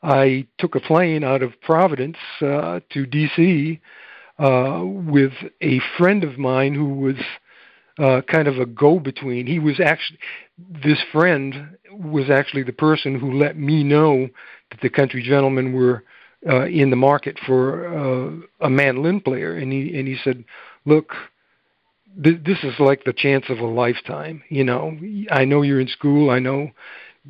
I 0.02 0.46
took 0.58 0.74
a 0.74 0.80
plane 0.80 1.24
out 1.24 1.42
of 1.42 1.60
Providence 1.60 2.16
uh, 2.40 2.80
to 2.90 3.06
D.C. 3.06 3.80
Uh, 4.38 4.82
with 4.84 5.32
a 5.60 5.80
friend 5.98 6.24
of 6.24 6.38
mine 6.38 6.74
who 6.74 6.86
was 6.86 7.16
uh, 7.98 8.22
kind 8.22 8.48
of 8.48 8.58
a 8.58 8.66
go-between. 8.66 9.46
He 9.46 9.58
was 9.58 9.80
actually 9.80 10.18
this 10.82 10.98
friend 11.12 11.76
was 11.92 12.30
actually 12.30 12.62
the 12.62 12.72
person 12.72 13.18
who 13.18 13.32
let 13.32 13.56
me 13.56 13.84
know 13.84 14.28
that 14.70 14.80
the 14.80 14.90
country 14.90 15.22
gentlemen 15.22 15.72
were 15.72 16.04
uh, 16.48 16.66
in 16.66 16.90
the 16.90 16.96
market 16.96 17.38
for 17.46 17.86
uh, 17.86 18.66
a 18.66 18.70
mandolin 18.70 19.20
player, 19.20 19.56
and 19.56 19.72
he 19.72 19.98
and 19.98 20.08
he 20.08 20.16
said, 20.22 20.44
"Look, 20.84 21.12
th- 22.22 22.42
this 22.44 22.58
is 22.62 22.74
like 22.78 23.04
the 23.04 23.12
chance 23.12 23.46
of 23.48 23.58
a 23.58 23.66
lifetime. 23.66 24.42
You 24.48 24.64
know, 24.64 24.96
I 25.30 25.44
know 25.44 25.62
you're 25.62 25.80
in 25.80 25.88
school. 25.88 26.30
I 26.30 26.38
know 26.38 26.70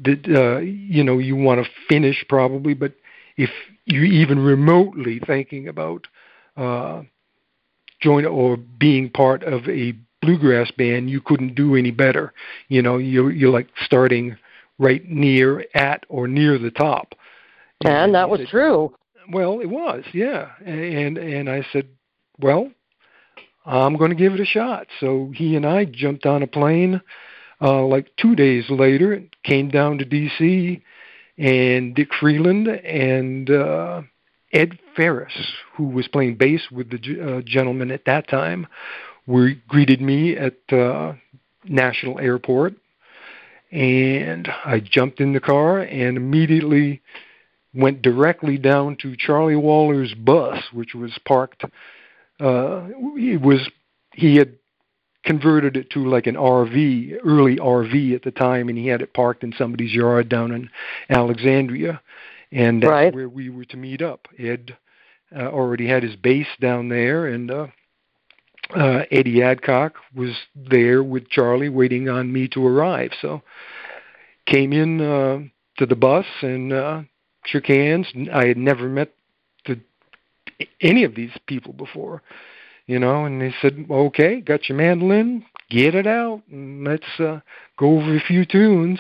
that 0.02 0.26
uh, 0.29 0.59
you 0.59 1.02
know 1.05 1.19
you 1.19 1.37
want 1.37 1.64
to 1.64 1.71
finish 1.88 2.25
probably, 2.29 2.75
but 2.75 2.93
if 3.37 3.50
you're 3.85 4.05
even 4.05 4.38
remotely 4.38 5.21
thinking 5.26 5.69
about 5.69 6.07
uh, 6.57 7.02
join 8.00 8.25
or 8.26 8.57
being 8.57 9.11
part 9.11 9.43
of 9.43 9.69
a 9.69 9.95
bluegrass 10.23 10.71
band, 10.73 11.11
you 11.11 11.21
couldn't 11.21 11.55
do 11.55 11.75
any 11.75 11.90
better. 11.90 12.33
You 12.69 12.83
know, 12.83 12.99
you're 12.99 13.33
you're 13.33 13.52
like 13.52 13.69
starting 13.85 14.37
right 14.79 15.09
near 15.09 15.64
at 15.75 16.05
or 16.09 16.26
near 16.26 16.59
the 16.59 16.71
top. 16.71 17.14
And 17.85 18.14
that 18.14 18.29
was 18.29 18.40
true. 18.49 18.95
Well, 19.32 19.60
it 19.60 19.68
was, 19.68 20.04
yeah. 20.12 20.50
And 20.64 21.18
and 21.18 21.49
I 21.49 21.66
said, 21.72 21.88
well, 22.38 22.70
I'm 23.64 23.96
going 23.96 24.10
to 24.10 24.16
give 24.16 24.34
it 24.34 24.40
a 24.40 24.44
shot. 24.44 24.88
So 24.99 25.32
he 25.34 25.56
and 25.56 25.66
I 25.66 25.84
jumped 25.84 26.26
on 26.26 26.42
a 26.42 26.46
plane 26.46 27.00
uh, 27.60 27.84
like 27.84 28.14
two 28.16 28.34
days 28.34 28.64
later, 28.70 29.22
came 29.44 29.68
down 29.68 29.99
to 29.99 30.04
D.C., 30.04 30.82
and 31.38 31.94
Dick 31.94 32.08
Freeland 32.18 32.68
and 32.68 33.49
uh, 33.50 34.02
Ed 34.52 34.78
Ferris, 34.94 35.32
who 35.75 35.84
was 35.84 36.06
playing 36.08 36.37
bass 36.37 36.62
with 36.70 36.90
the 36.90 37.38
uh, 37.38 37.40
gentleman 37.42 37.90
at 37.90 38.04
that 38.04 38.28
time, 38.28 38.66
were 39.26 39.52
greeted 39.68 40.02
me 40.02 40.37
at 40.37 40.56
uh, 40.72 41.14
National 41.64 42.18
Airport, 42.18 42.75
and 43.70 44.49
I 44.66 44.80
jumped 44.80 45.20
in 45.20 45.32
the 45.32 45.40
car 45.40 45.80
and 45.80 46.16
immediately 46.18 47.00
went 47.75 48.03
directly 48.03 48.59
down 48.59 48.97
to 48.97 49.17
Charlie 49.17 49.57
Waller's 49.57 50.15
bus, 50.15 50.62
which 50.73 50.95
was 50.95 51.17
parked. 51.25 51.65
Uh, 52.41 52.89
it 53.17 53.41
was 53.41 53.69
he 54.15 54.37
had 54.37 54.57
converted 55.25 55.77
it 55.77 55.91
to 55.91 56.09
like 56.09 56.27
an 56.27 56.35
RV, 56.35 57.19
early 57.25 57.57
RV 57.57 58.15
at 58.15 58.23
the 58.23 58.31
time, 58.31 58.69
and 58.69 58.79
he 58.79 58.87
had 58.87 59.03
it 59.03 59.15
parked 59.15 59.45
in 59.45 59.53
somebody's 59.53 59.93
yard 59.93 60.29
down 60.29 60.53
in 60.53 60.71
Alexandria, 61.11 62.00
and 62.50 62.83
that's 62.83 62.91
right. 62.91 63.15
where 63.15 63.29
we 63.29 63.50
were 63.50 63.67
to 63.67 63.77
meet 63.77 64.03
up. 64.03 64.29
Ed 64.39 64.77
uh, 65.37 65.47
already 65.47 65.87
had 65.87 66.03
his 66.03 66.17
bass 66.17 66.47
down 66.61 66.89
there, 66.89 67.27
and 67.27 67.50
uh, 67.50 67.67
uh, 68.75 69.03
Eddie 69.11 69.43
Adcock 69.43 69.95
was 70.15 70.35
there 70.55 71.03
with 71.03 71.29
Charlie, 71.29 71.69
waiting 71.69 72.09
on 72.09 72.33
me 72.33 72.49
to 72.49 72.67
arrive. 72.67 73.12
So 73.21 73.43
came 74.47 74.73
in 74.73 75.00
uh, 75.00 75.41
to 75.79 75.87
the 75.87 75.97
bus 75.97 76.27
and 76.43 76.73
uh, 76.73 77.03
shook 77.44 77.66
hands. 77.66 78.06
I 78.32 78.47
had 78.47 78.56
never 78.56 78.88
met 78.88 79.12
the, 79.66 79.80
any 80.80 81.04
of 81.04 81.14
these 81.14 81.32
people 81.47 81.73
before, 81.73 82.23
you 82.87 82.99
know. 82.99 83.25
And 83.25 83.40
they 83.40 83.54
said, 83.61 83.87
"Okay, 83.90 84.40
got 84.40 84.68
your 84.68 84.78
mandolin, 84.78 85.44
get 85.70 85.94
it 85.94 86.06
out, 86.06 86.42
and 86.50 86.85
let's 86.87 87.20
uh, 87.20 87.40
go 87.78 87.99
over 87.99 88.16
a 88.16 88.20
few 88.20 88.44
tunes." 88.44 88.99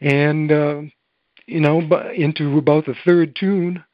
And 0.00 0.50
uh, 0.52 0.82
you 1.46 1.60
know, 1.60 1.80
into 2.14 2.58
about 2.58 2.86
the 2.86 2.94
third 3.04 3.36
tune, 3.36 3.84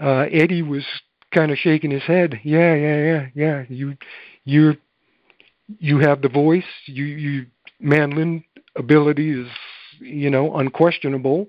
uh, 0.00 0.26
Eddie 0.30 0.62
was 0.62 0.84
kind 1.32 1.50
of 1.50 1.58
shaking 1.58 1.90
his 1.90 2.02
head. 2.02 2.40
Yeah, 2.42 2.74
yeah, 2.74 2.96
yeah, 2.96 3.26
yeah. 3.34 3.64
You, 3.68 3.96
you, 4.44 4.76
you 5.78 5.98
have 5.98 6.22
the 6.22 6.28
voice. 6.28 6.64
You, 6.86 7.04
you 7.04 7.46
mandolin 7.80 8.44
ability 8.76 9.40
is, 9.40 9.48
you 10.00 10.30
know, 10.30 10.56
unquestionable. 10.56 11.48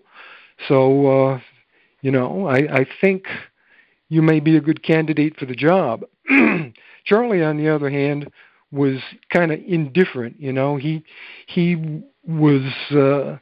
So, 0.67 1.07
uh, 1.07 1.39
you 2.01 2.11
know, 2.11 2.47
I, 2.47 2.57
I 2.81 2.87
think 3.01 3.25
you 4.09 4.21
may 4.21 4.39
be 4.39 4.57
a 4.57 4.61
good 4.61 4.83
candidate 4.83 5.37
for 5.37 5.45
the 5.45 5.55
job. 5.55 6.05
Charlie, 7.05 7.43
on 7.43 7.57
the 7.57 7.69
other 7.69 7.89
hand, 7.89 8.29
was 8.71 8.99
kind 9.31 9.51
of 9.51 9.59
indifferent. 9.65 10.39
You 10.39 10.53
know, 10.53 10.77
he 10.77 11.03
he 11.47 12.01
was 12.25 12.61
uh, 12.91 13.37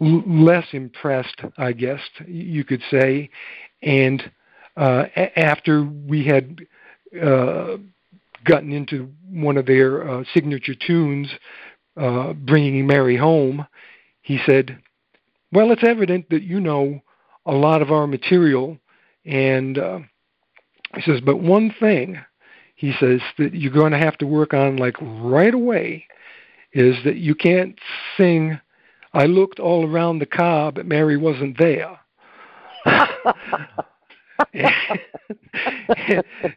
l- 0.00 0.24
less 0.26 0.66
impressed, 0.72 1.40
I 1.58 1.72
guess 1.72 2.00
you 2.26 2.64
could 2.64 2.82
say. 2.90 3.30
And 3.82 4.22
uh, 4.76 5.06
a- 5.16 5.38
after 5.38 5.84
we 5.84 6.24
had 6.24 6.60
uh, 7.22 7.76
gotten 8.44 8.72
into 8.72 9.10
one 9.30 9.56
of 9.56 9.66
their 9.66 10.08
uh, 10.08 10.24
signature 10.34 10.74
tunes, 10.74 11.28
uh, 11.96 12.32
"Bringing 12.34 12.86
Mary 12.86 13.16
Home," 13.16 13.66
he 14.22 14.38
said, 14.46 14.78
well, 15.56 15.72
it's 15.72 15.84
evident 15.84 16.28
that 16.28 16.42
you 16.42 16.60
know 16.60 17.00
a 17.46 17.52
lot 17.52 17.80
of 17.80 17.90
our 17.90 18.06
material. 18.06 18.76
And 19.24 19.78
uh, 19.78 20.00
he 20.94 21.00
says, 21.00 21.22
but 21.22 21.38
one 21.38 21.74
thing, 21.80 22.18
he 22.74 22.92
says, 23.00 23.22
that 23.38 23.54
you're 23.54 23.72
going 23.72 23.92
to 23.92 23.98
have 23.98 24.18
to 24.18 24.26
work 24.26 24.52
on 24.52 24.76
like 24.76 24.96
right 25.00 25.54
away 25.54 26.04
is 26.74 26.96
that 27.04 27.16
you 27.16 27.34
can't 27.34 27.78
sing, 28.18 28.60
I 29.14 29.24
looked 29.24 29.58
all 29.58 29.90
around 29.90 30.18
the 30.18 30.26
car, 30.26 30.72
but 30.72 30.84
Mary 30.84 31.16
wasn't 31.16 31.56
there. 31.56 31.98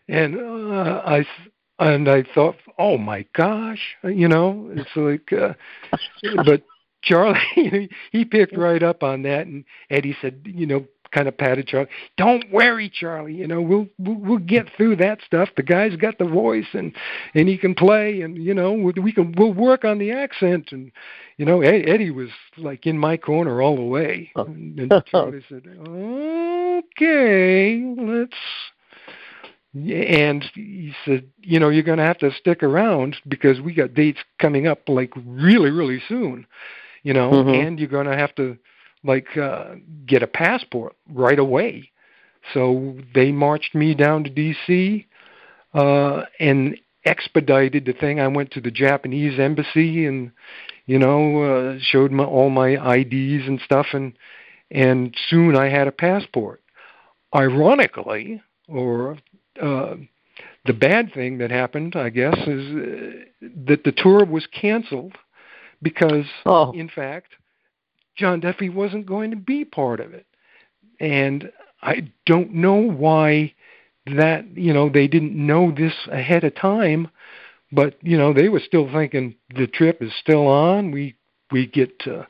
and, 0.09 0.37
uh, 0.37 1.01
I 1.05 1.25
and 1.79 2.09
I 2.09 2.25
thought, 2.35 2.57
oh 2.77 2.97
my 2.97 3.25
gosh, 3.33 3.95
you 4.03 4.27
know, 4.27 4.69
it's 4.73 4.89
like, 4.97 5.31
uh, 5.31 5.53
but 6.43 6.63
Charlie, 7.01 7.89
he 8.11 8.25
picked 8.25 8.57
right 8.57 8.83
up 8.83 9.03
on 9.03 9.23
that, 9.23 9.47
and 9.47 9.63
Eddie 9.89 10.17
said, 10.21 10.41
you 10.45 10.65
know, 10.65 10.85
kind 11.11 11.27
of 11.27 11.37
patted 11.37 11.67
Charlie. 11.67 11.89
Don't 12.17 12.51
worry, 12.51 12.89
Charlie. 12.89 13.33
You 13.33 13.47
know, 13.47 13.61
we'll 13.61 13.87
we'll, 13.97 14.17
we'll 14.17 14.37
get 14.39 14.67
through 14.75 14.97
that 14.97 15.19
stuff. 15.25 15.49
The 15.55 15.63
guy's 15.63 15.95
got 15.95 16.17
the 16.17 16.25
voice, 16.25 16.67
and 16.73 16.93
and 17.33 17.47
he 17.47 17.57
can 17.57 17.75
play, 17.75 18.21
and 18.21 18.37
you 18.37 18.53
know, 18.53 18.73
we 18.73 19.11
can 19.11 19.33
we'll 19.37 19.53
work 19.53 19.85
on 19.85 19.97
the 19.97 20.11
accent. 20.11 20.69
And 20.71 20.91
you 21.37 21.45
know, 21.45 21.61
Eddie 21.61 22.11
was 22.11 22.29
like 22.57 22.85
in 22.85 22.97
my 22.97 23.17
corner 23.17 23.61
all 23.61 23.75
the 23.75 23.83
way. 23.83 24.31
Oh. 24.39 24.45
And 24.45 24.91
Charlie 25.07 25.43
said, 25.49 25.63
okay, 26.87 27.83
let's. 27.97 28.37
And 29.73 30.43
he 30.55 30.93
said, 31.05 31.27
you 31.41 31.59
know, 31.59 31.69
you're 31.69 31.83
going 31.83 31.97
to 31.99 32.03
have 32.03 32.17
to 32.19 32.31
stick 32.31 32.63
around 32.63 33.17
because 33.27 33.61
we 33.61 33.73
got 33.73 33.93
dates 33.93 34.19
coming 34.39 34.65
up 34.65 34.87
like 34.87 35.11
really, 35.15 35.69
really 35.69 36.01
soon, 36.07 36.47
you 37.03 37.13
know, 37.13 37.31
mm-hmm. 37.31 37.49
and 37.49 37.79
you're 37.79 37.87
going 37.87 38.07
to 38.07 38.17
have 38.17 38.33
to 38.35 38.57
like 39.03 39.37
uh, 39.37 39.75
get 40.05 40.23
a 40.23 40.27
passport 40.27 40.95
right 41.09 41.39
away. 41.39 41.91
So 42.53 42.97
they 43.13 43.31
marched 43.31 43.75
me 43.75 43.93
down 43.93 44.23
to 44.23 44.29
D.C. 44.29 45.05
Uh, 45.73 46.23
and 46.39 46.77
expedited 47.05 47.85
the 47.85 47.93
thing. 47.93 48.19
I 48.19 48.27
went 48.27 48.51
to 48.51 48.61
the 48.61 48.71
Japanese 48.71 49.39
embassy 49.39 50.05
and 50.05 50.31
you 50.85 50.99
know 50.99 51.43
uh, 51.43 51.79
showed 51.81 52.11
my, 52.11 52.23
all 52.23 52.49
my 52.49 52.95
IDs 52.95 53.47
and 53.47 53.59
stuff, 53.63 53.87
and 53.93 54.13
and 54.71 55.15
soon 55.29 55.55
I 55.55 55.69
had 55.69 55.87
a 55.87 55.91
passport. 55.91 56.61
Ironically, 57.35 58.41
or 58.67 59.17
uh, 59.61 59.95
the 60.65 60.73
bad 60.73 61.13
thing 61.13 61.37
that 61.37 61.51
happened, 61.51 61.95
I 61.95 62.09
guess, 62.09 62.35
is 62.47 62.75
uh, 62.75 63.47
that 63.67 63.83
the 63.83 63.93
tour 63.95 64.25
was 64.25 64.47
canceled 64.47 65.15
because, 65.81 66.25
oh. 66.45 66.71
in 66.71 66.89
fact, 66.89 67.29
John 68.17 68.39
Duffy 68.39 68.69
wasn't 68.69 69.05
going 69.05 69.31
to 69.31 69.37
be 69.37 69.65
part 69.65 69.99
of 69.99 70.13
it, 70.13 70.25
and 70.99 71.51
I 71.81 72.11
don't 72.25 72.53
know 72.53 72.75
why 72.75 73.53
that 74.05 74.57
you 74.57 74.73
know 74.73 74.89
they 74.89 75.07
didn't 75.07 75.35
know 75.35 75.71
this 75.71 75.93
ahead 76.11 76.43
of 76.43 76.55
time 76.55 77.09
but 77.71 77.95
you 78.01 78.17
know 78.17 78.33
they 78.33 78.49
were 78.49 78.61
still 78.65 78.91
thinking 78.91 79.35
the 79.55 79.67
trip 79.67 80.01
is 80.01 80.11
still 80.19 80.47
on. 80.47 80.91
We 80.91 81.15
we 81.51 81.67
get 81.67 81.99
to 81.99 82.27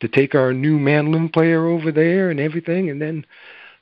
to 0.00 0.08
take 0.08 0.34
our 0.34 0.52
new 0.52 0.78
mandolin 0.78 1.28
player 1.28 1.66
over 1.66 1.92
there 1.92 2.30
and 2.30 2.40
everything. 2.40 2.90
And 2.90 3.00
then 3.00 3.26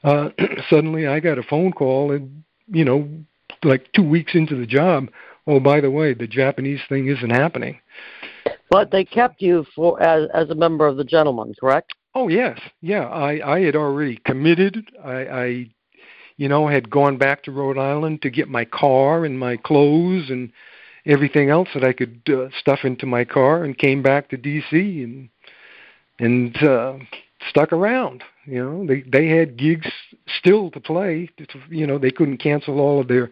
uh 0.04 0.30
suddenly 0.70 1.06
i 1.06 1.20
got 1.20 1.38
a 1.38 1.42
phone 1.42 1.72
call 1.72 2.12
and 2.12 2.44
you 2.68 2.84
know 2.84 3.08
like 3.62 3.92
2 3.92 4.02
weeks 4.02 4.34
into 4.34 4.56
the 4.56 4.66
job 4.66 5.08
oh 5.46 5.60
by 5.60 5.80
the 5.80 5.90
way 5.90 6.14
the 6.14 6.26
japanese 6.26 6.80
thing 6.88 7.08
isn't 7.08 7.30
happening 7.30 7.78
but 8.70 8.90
they 8.90 9.04
kept 9.04 9.40
you 9.40 9.64
for 9.74 10.00
as 10.02 10.28
as 10.34 10.50
a 10.50 10.54
member 10.54 10.86
of 10.86 10.96
the 10.96 11.04
gentlemen 11.04 11.52
correct 11.58 11.94
oh 12.14 12.28
yes 12.28 12.58
yeah 12.80 13.06
i 13.08 13.56
i 13.56 13.60
had 13.60 13.76
already 13.76 14.16
committed 14.24 14.84
i 15.04 15.12
i 15.12 15.70
you 16.40 16.48
know, 16.48 16.66
had 16.66 16.88
gone 16.88 17.18
back 17.18 17.42
to 17.42 17.52
Rhode 17.52 17.76
Island 17.76 18.22
to 18.22 18.30
get 18.30 18.48
my 18.48 18.64
car 18.64 19.26
and 19.26 19.38
my 19.38 19.58
clothes 19.58 20.30
and 20.30 20.50
everything 21.04 21.50
else 21.50 21.68
that 21.74 21.84
I 21.84 21.92
could 21.92 22.22
uh, 22.30 22.48
stuff 22.58 22.78
into 22.82 23.04
my 23.04 23.26
car, 23.26 23.62
and 23.62 23.76
came 23.76 24.02
back 24.02 24.30
to 24.30 24.38
D.C. 24.38 25.02
and 25.02 25.28
and 26.18 26.56
uh, 26.62 26.94
stuck 27.50 27.74
around. 27.74 28.24
You 28.46 28.64
know, 28.64 28.86
they 28.86 29.02
they 29.02 29.28
had 29.28 29.58
gigs 29.58 29.92
still 30.38 30.70
to 30.70 30.80
play. 30.80 31.28
You 31.68 31.86
know, 31.86 31.98
they 31.98 32.10
couldn't 32.10 32.38
cancel 32.38 32.80
all 32.80 33.02
of 33.02 33.08
their. 33.08 33.30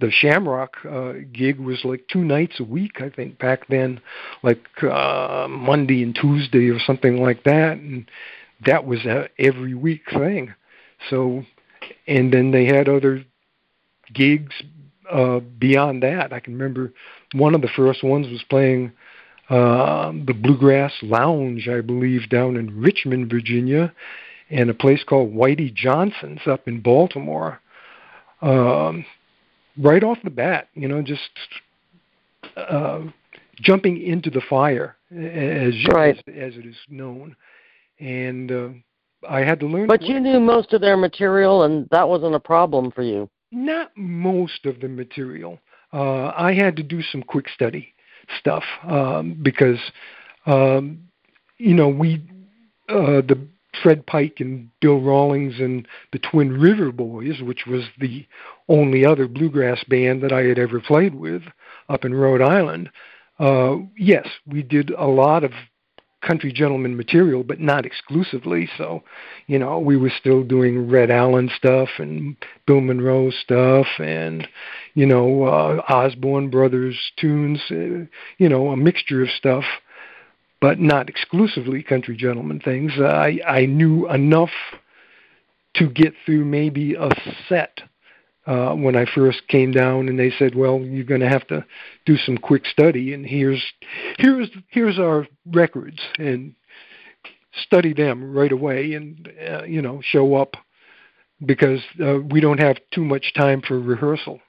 The 0.00 0.10
Shamrock 0.10 0.76
uh, 0.88 1.12
gig 1.32 1.58
was 1.58 1.84
like 1.84 2.06
two 2.08 2.24
nights 2.24 2.60
a 2.60 2.64
week, 2.64 3.00
I 3.00 3.10
think, 3.10 3.38
back 3.38 3.66
then, 3.68 4.00
like 4.42 4.64
uh, 4.82 5.48
Monday 5.50 6.02
and 6.02 6.14
Tuesday 6.14 6.70
or 6.70 6.78
something 6.78 7.20
like 7.20 7.42
that, 7.44 7.78
and 7.78 8.08
that 8.64 8.86
was 8.86 9.04
a 9.04 9.28
every 9.38 9.74
week 9.74 10.02
thing. 10.12 10.54
So 11.10 11.44
and 12.06 12.32
then 12.32 12.50
they 12.50 12.66
had 12.66 12.88
other 12.88 13.24
gigs 14.12 14.54
uh, 15.10 15.40
beyond 15.40 16.02
that. 16.02 16.32
I 16.32 16.40
can 16.40 16.54
remember 16.54 16.92
one 17.32 17.54
of 17.54 17.62
the 17.62 17.68
first 17.68 18.02
ones 18.02 18.28
was 18.28 18.44
playing 18.48 18.92
uh, 19.50 20.12
the 20.12 20.34
Bluegrass 20.34 20.92
Lounge, 21.02 21.68
I 21.68 21.80
believe, 21.80 22.28
down 22.28 22.56
in 22.56 22.80
Richmond, 22.80 23.30
Virginia, 23.30 23.92
and 24.50 24.70
a 24.70 24.74
place 24.74 25.02
called 25.04 25.34
Whitey 25.34 25.72
Johnson's 25.72 26.40
up 26.46 26.68
in 26.68 26.80
Baltimore. 26.80 27.60
Um, 28.42 29.04
right 29.78 30.02
off 30.02 30.18
the 30.24 30.30
bat, 30.30 30.68
you 30.74 30.88
know, 30.88 31.02
just 31.02 31.30
uh, 32.56 33.00
jumping 33.60 34.02
into 34.02 34.30
the 34.30 34.42
fire, 34.48 34.96
as, 35.10 35.74
right. 35.92 36.16
as, 36.16 36.34
as 36.34 36.56
it 36.56 36.66
is 36.66 36.76
known, 36.88 37.36
and 37.98 38.52
uh, 38.52 38.68
I 39.28 39.40
had 39.40 39.60
to 39.60 39.66
learn. 39.66 39.86
But 39.86 40.02
you 40.02 40.20
knew 40.20 40.40
most 40.40 40.72
of 40.72 40.80
their 40.80 40.96
material, 40.96 41.62
and 41.64 41.88
that 41.90 42.08
wasn't 42.08 42.34
a 42.34 42.40
problem 42.40 42.90
for 42.90 43.02
you. 43.02 43.28
Not 43.50 43.90
most 43.96 44.66
of 44.66 44.80
the 44.80 44.88
material. 44.88 45.58
Uh, 45.92 46.32
I 46.36 46.52
had 46.52 46.76
to 46.76 46.82
do 46.82 47.02
some 47.02 47.22
quick 47.22 47.46
study 47.48 47.94
stuff 48.38 48.64
um, 48.84 49.38
because, 49.42 49.78
um, 50.46 51.00
you 51.56 51.74
know, 51.74 51.88
we 51.88 52.22
uh, 52.88 53.22
the 53.22 53.38
Fred 53.82 54.06
Pike 54.06 54.36
and 54.40 54.70
Bill 54.80 55.00
Rawlings 55.00 55.58
and 55.58 55.86
the 56.12 56.18
Twin 56.18 56.52
River 56.52 56.92
Boys, 56.92 57.40
which 57.42 57.66
was 57.66 57.84
the 57.98 58.26
only 58.68 59.04
other 59.04 59.28
bluegrass 59.28 59.82
band 59.84 60.22
that 60.22 60.32
I 60.32 60.42
had 60.42 60.58
ever 60.58 60.80
played 60.80 61.14
with 61.14 61.42
up 61.88 62.04
in 62.04 62.14
Rhode 62.14 62.42
Island. 62.42 62.90
Uh, 63.38 63.76
yes, 63.96 64.26
we 64.46 64.62
did 64.62 64.90
a 64.90 65.06
lot 65.06 65.44
of 65.44 65.52
country 66.20 66.52
gentleman 66.52 66.96
material, 66.96 67.44
but 67.44 67.60
not 67.60 67.86
exclusively. 67.86 68.68
So, 68.76 69.02
you 69.46 69.58
know, 69.58 69.78
we 69.78 69.96
were 69.96 70.10
still 70.18 70.42
doing 70.42 70.88
Red 70.90 71.10
Allen 71.10 71.50
stuff 71.56 71.88
and 71.98 72.36
Bill 72.66 72.80
Monroe 72.80 73.30
stuff, 73.30 73.86
and 73.98 74.46
you 74.94 75.06
know, 75.06 75.44
uh, 75.44 75.82
Osborne 75.88 76.50
Brothers 76.50 76.96
tunes. 77.16 77.60
Uh, 77.70 78.06
you 78.38 78.48
know, 78.48 78.68
a 78.68 78.76
mixture 78.76 79.22
of 79.22 79.30
stuff, 79.30 79.64
but 80.60 80.80
not 80.80 81.08
exclusively 81.08 81.82
country 81.82 82.16
gentleman 82.16 82.60
things. 82.60 82.92
Uh, 82.98 83.04
I 83.04 83.38
I 83.46 83.66
knew 83.66 84.08
enough 84.08 84.50
to 85.74 85.88
get 85.88 86.14
through 86.24 86.44
maybe 86.44 86.94
a 86.94 87.10
set 87.48 87.80
uh, 88.46 88.74
when 88.74 88.96
I 88.96 89.04
first 89.04 89.46
came 89.48 89.72
down, 89.72 90.08
and 90.08 90.18
they 90.18 90.30
said, 90.30 90.54
"Well, 90.54 90.80
you're 90.80 91.04
going 91.04 91.20
to 91.20 91.28
have 91.28 91.46
to 91.48 91.64
do 92.06 92.16
some 92.16 92.38
quick 92.38 92.66
study, 92.66 93.12
and 93.12 93.26
here's 93.26 93.62
here's 94.18 94.48
here's 94.68 94.98
our 94.98 95.26
records, 95.46 96.00
and 96.18 96.54
study 97.66 97.92
them 97.92 98.32
right 98.32 98.52
away, 98.52 98.94
and 98.94 99.30
uh, 99.48 99.64
you 99.64 99.82
know, 99.82 100.00
show 100.02 100.34
up 100.34 100.56
because 101.44 101.80
uh, 102.02 102.18
we 102.30 102.40
don't 102.40 102.60
have 102.60 102.78
too 102.92 103.04
much 103.04 103.34
time 103.34 103.60
for 103.60 103.78
rehearsal." 103.78 104.40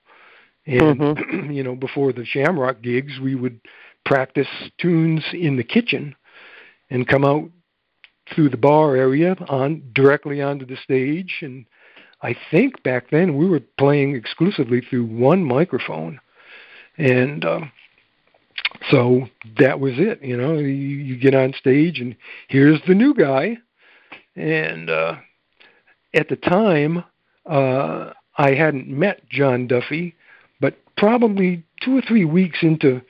And 0.66 1.00
mm-hmm. 1.00 1.52
you 1.52 1.64
know, 1.64 1.76
before 1.76 2.14
the 2.14 2.26
Shamrock 2.26 2.82
gigs, 2.82 3.20
we 3.22 3.36
would 3.36 3.60
practice 4.06 4.48
tunes 4.80 5.24
in 5.34 5.58
the 5.58 5.64
kitchen 5.64 6.16
and 6.90 7.08
come 7.08 7.26
out 7.26 7.50
through 8.34 8.50
the 8.50 8.58
bar 8.58 8.96
area 8.96 9.36
on 9.48 9.84
directly 9.94 10.42
onto 10.42 10.66
the 10.66 10.78
stage 10.78 11.40
and 11.42 11.66
I 12.22 12.36
think 12.52 12.84
back 12.84 13.10
then 13.12 13.38
we 13.38 13.48
were 13.48 13.62
playing 13.78 14.16
exclusively 14.16 14.82
through 14.82 15.06
one 15.06 15.44
microphone, 15.44 16.20
and 16.98 17.46
um, 17.46 17.72
so 18.92 19.28
that 19.58 19.80
was 19.80 19.94
it. 19.98 20.22
You 20.22 20.36
know, 20.36 20.58
you, 20.58 20.68
you 20.68 21.18
get 21.18 21.34
on 21.34 21.54
stage 21.54 22.00
and 22.00 22.16
here's 22.50 22.82
the 22.88 22.94
new 22.94 23.14
guy, 23.14 23.58
and 24.36 24.90
uh, 24.90 25.16
at 26.14 26.28
the 26.28 26.36
time 26.36 27.06
uh, 27.46 28.12
I 28.38 28.54
hadn't 28.54 28.90
met 28.90 29.28
John 29.30 29.68
Duffy, 29.68 30.14
but 30.60 30.78
probably 30.98 31.64
two 31.82 31.98
or 31.98 32.02
three 32.02 32.26
weeks 32.26 32.60
into 32.62 33.02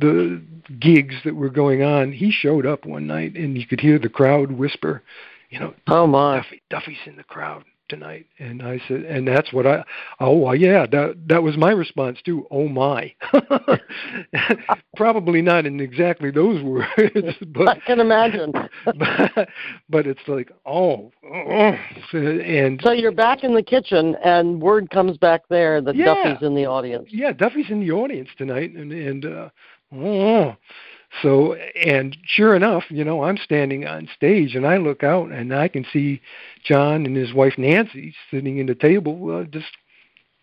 the 0.00 0.42
gigs 0.78 1.14
that 1.24 1.34
were 1.34 1.50
going 1.50 1.82
on, 1.82 2.12
he 2.12 2.30
showed 2.30 2.66
up 2.66 2.84
one 2.84 3.06
night 3.06 3.34
and 3.34 3.56
you 3.56 3.66
could 3.66 3.80
hear 3.80 3.98
the 3.98 4.08
crowd 4.08 4.52
whisper, 4.52 5.02
you 5.50 5.58
know, 5.58 5.74
"Oh 5.86 6.06
my, 6.06 6.36
Duffy, 6.36 6.62
Duffy's 6.70 6.98
in 7.06 7.16
the 7.16 7.24
crowd." 7.24 7.64
tonight. 7.88 8.26
And 8.38 8.62
i 8.62 8.80
said 8.86 9.02
and 9.02 9.26
that's 9.26 9.52
what 9.52 9.66
i 9.66 9.82
oh 10.20 10.36
well, 10.36 10.54
yeah 10.54 10.86
that 10.86 11.16
that 11.26 11.42
was 11.42 11.56
my 11.56 11.70
response 11.70 12.18
too. 12.24 12.46
Oh 12.50 12.68
my. 12.68 13.14
Probably 14.96 15.42
not 15.42 15.66
in 15.66 15.80
exactly 15.80 16.30
those 16.30 16.62
words 16.68 17.36
but 17.48 17.68
i 17.68 17.78
can 17.86 18.00
imagine. 18.00 18.52
but, 18.84 19.48
but 19.88 20.06
it's 20.06 20.20
like 20.26 20.52
oh, 20.66 21.10
oh 21.24 21.72
and 22.12 22.80
so 22.82 22.92
you're 22.92 23.12
back 23.12 23.44
in 23.44 23.54
the 23.54 23.62
kitchen 23.62 24.16
and 24.24 24.60
word 24.60 24.90
comes 24.90 25.16
back 25.16 25.42
there 25.48 25.80
that 25.80 25.96
yeah, 25.96 26.14
duffy's 26.14 26.46
in 26.46 26.54
the 26.54 26.66
audience. 26.66 27.08
Yeah 27.10 27.32
duffy's 27.32 27.70
in 27.70 27.80
the 27.80 27.90
audience 27.90 28.28
tonight. 28.36 28.72
And 28.72 28.92
and 28.92 29.24
uh 29.24 29.48
oh 29.94 30.56
so, 31.22 31.54
and 31.54 32.16
sure 32.26 32.54
enough, 32.54 32.84
you 32.90 33.04
know, 33.04 33.24
I'm 33.24 33.38
standing 33.38 33.86
on 33.86 34.08
stage 34.14 34.54
and 34.54 34.66
I 34.66 34.76
look 34.78 35.02
out 35.02 35.30
and 35.30 35.54
I 35.54 35.68
can 35.68 35.84
see 35.92 36.20
John 36.64 37.06
and 37.06 37.16
his 37.16 37.32
wife 37.32 37.54
Nancy 37.58 38.14
sitting 38.30 38.58
in 38.58 38.66
the 38.66 38.74
table, 38.74 39.36
uh, 39.36 39.44
just 39.44 39.66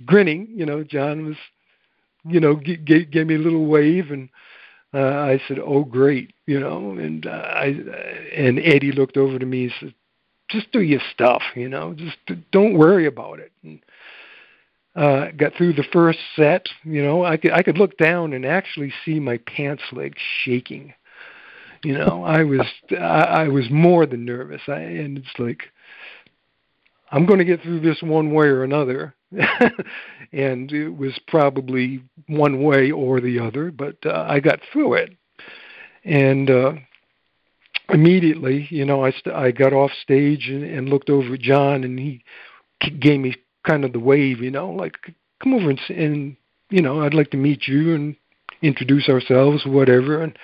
grinning. 0.05 0.47
You 0.51 0.65
know, 0.65 0.84
John 0.84 1.25
was, 1.25 1.38
you 2.25 2.39
know, 2.39 2.55
g- 2.58 2.77
g- 2.77 3.05
gave 3.05 3.27
me 3.27 3.36
a 3.36 3.39
little 3.39 3.67
wave 3.67 4.12
and 4.12 4.29
uh, 4.93 4.99
I 4.99 5.41
said, 5.47 5.60
"Oh, 5.60 5.84
great," 5.84 6.34
you 6.47 6.60
know, 6.60 6.91
and 6.91 7.25
uh, 7.27 7.29
I 7.29 7.67
and 8.36 8.60
Eddie 8.60 8.93
looked 8.93 9.17
over 9.17 9.38
to 9.39 9.45
me 9.45 9.65
and 9.65 9.73
said, 9.79 9.93
"Just 10.49 10.71
do 10.71 10.81
your 10.81 11.01
stuff, 11.13 11.43
you 11.55 11.69
know, 11.69 11.93
just 11.93 12.17
don't 12.51 12.77
worry 12.77 13.05
about 13.05 13.39
it." 13.39 13.51
And, 13.63 13.79
uh, 14.95 15.31
got 15.36 15.53
through 15.55 15.73
the 15.73 15.86
first 15.91 16.19
set, 16.36 16.67
you 16.84 17.03
know, 17.03 17.25
I 17.25 17.38
could 17.38 17.51
I 17.51 17.63
could 17.63 17.77
look 17.77 17.97
down 17.97 18.34
and 18.34 18.45
actually 18.45 18.93
see 19.03 19.19
my 19.19 19.38
pants 19.39 19.84
legs 19.91 20.19
shaking. 20.43 20.93
You 21.84 21.97
know, 21.97 22.23
I 22.23 22.43
was 22.43 22.65
I, 22.91 22.95
I 22.95 23.47
was 23.47 23.69
more 23.69 24.05
than 24.05 24.25
nervous. 24.25 24.62
I, 24.67 24.77
and 24.77 25.17
it's 25.17 25.38
like 25.38 25.63
I'm 27.12 27.25
going 27.25 27.39
to 27.39 27.45
get 27.45 27.62
through 27.62 27.81
this 27.81 28.01
one 28.01 28.34
way 28.34 28.47
or 28.47 28.63
another. 28.63 29.13
and 29.31 30.71
it 30.71 30.89
was 30.89 31.17
probably 31.27 32.01
one 32.27 32.63
way 32.63 32.91
or 32.91 33.19
the 33.19 33.39
other, 33.39 33.71
but 33.71 33.97
uh, 34.05 34.25
I 34.27 34.39
got 34.39 34.60
through 34.71 34.95
it. 34.95 35.13
And 36.03 36.49
uh, 36.49 36.73
immediately, 37.89 38.67
you 38.69 38.86
know, 38.86 39.03
I 39.03 39.12
st- 39.12 39.36
I 39.36 39.51
got 39.51 39.73
off 39.73 39.91
stage 40.01 40.47
and, 40.47 40.63
and 40.63 40.89
looked 40.89 41.10
over 41.10 41.34
at 41.34 41.41
John, 41.41 41.84
and 41.84 41.99
he 41.99 42.23
gave 42.99 43.19
me 43.19 43.36
kind 43.65 43.86
of 43.86 43.93
the 43.93 43.99
wave, 43.99 44.39
you 44.39 44.51
know, 44.51 44.69
like 44.69 44.95
come 45.41 45.54
over 45.54 45.69
and, 45.69 45.80
and 45.89 46.38
you 46.69 46.82
know, 46.82 47.01
I'd 47.01 47.13
like 47.13 47.32
to 47.32 47.38
meet 47.38 47.67
you 47.67 47.93
and 47.95 48.15
introduce 48.62 49.10
ourselves, 49.10 49.65
whatever. 49.65 50.21
And 50.21 50.38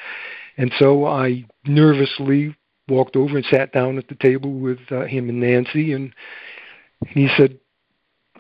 and 0.58 0.72
so 0.78 1.06
I 1.06 1.46
nervously 1.66 2.56
walked 2.88 3.16
over 3.16 3.38
and 3.38 3.46
sat 3.46 3.72
down 3.72 3.98
at 3.98 4.08
the 4.08 4.16
table 4.16 4.52
with 4.54 4.80
uh, 4.92 5.06
him 5.06 5.30
and 5.30 5.40
Nancy, 5.40 5.94
and 5.94 6.14
he 7.08 7.30
said, 7.38 7.58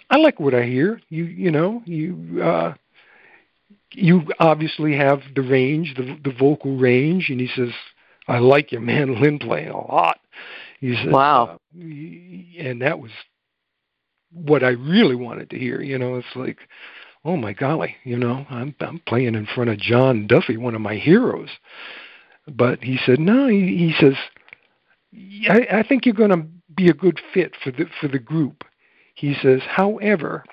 "I 0.10 0.18
like 0.18 0.40
what 0.40 0.54
I 0.54 0.64
hear. 0.64 1.02
You 1.10 1.26
you 1.26 1.52
know 1.52 1.82
you." 1.86 2.42
uh 2.44 2.74
you 3.94 4.24
obviously 4.40 4.96
have 4.96 5.22
the 5.36 5.42
range, 5.42 5.96
the 5.96 6.18
the 6.24 6.34
vocal 6.38 6.78
range, 6.78 7.30
and 7.30 7.40
he 7.40 7.48
says, 7.48 7.72
"I 8.28 8.40
like 8.40 8.72
your 8.72 8.82
mandolin 8.82 9.40
playing 9.40 9.70
a 9.70 9.78
lot." 9.78 10.20
He 10.80 10.96
says, 10.96 11.08
"Wow," 11.08 11.60
uh, 11.78 11.84
and 12.58 12.82
that 12.82 13.00
was 13.00 13.12
what 14.34 14.64
I 14.64 14.70
really 14.70 15.16
wanted 15.16 15.50
to 15.52 15.60
hear. 15.60 15.82
You 15.82 15.98
know, 15.98 16.16
it's 16.16 16.36
like, 16.36 16.58
oh 17.24 17.38
my 17.38 17.54
golly, 17.54 17.96
you 18.04 18.18
know, 18.18 18.46
I'm 18.50 18.76
I'm 18.80 19.00
playing 19.08 19.36
in 19.36 19.46
front 19.46 19.70
of 19.70 19.78
John 19.78 20.28
Duffy, 20.28 20.58
one 20.58 20.76
of 20.76 20.82
my 20.82 20.96
heroes. 20.96 21.50
But 22.48 22.84
he 22.84 22.98
said, 23.06 23.20
no. 23.20 23.48
He, 23.48 23.78
he 23.78 23.94
says, 24.00 24.16
I, 25.50 25.80
I 25.80 25.84
think 25.88 26.06
you're 26.06 26.16
going 26.16 26.32
to 26.32 26.48
be 26.76 26.90
a 26.90 26.94
good 26.94 27.20
fit 27.34 27.54
for 27.64 27.72
the 27.72 27.86
for 28.00 28.08
the 28.08 28.20
group. 28.20 28.64
He 29.16 29.36
says, 29.42 29.62
however, 29.68 30.44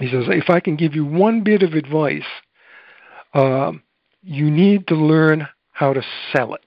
he 0.00 0.10
says, 0.10 0.24
if 0.28 0.50
I 0.50 0.60
can 0.60 0.76
give 0.76 0.94
you 0.94 1.04
one 1.04 1.44
bit 1.44 1.62
of 1.62 1.74
advice, 1.74 2.24
uh, 3.34 3.72
you 4.22 4.50
need 4.50 4.88
to 4.88 4.94
learn 4.94 5.46
how 5.72 5.92
to 5.92 6.02
sell 6.32 6.54
it. 6.54 6.64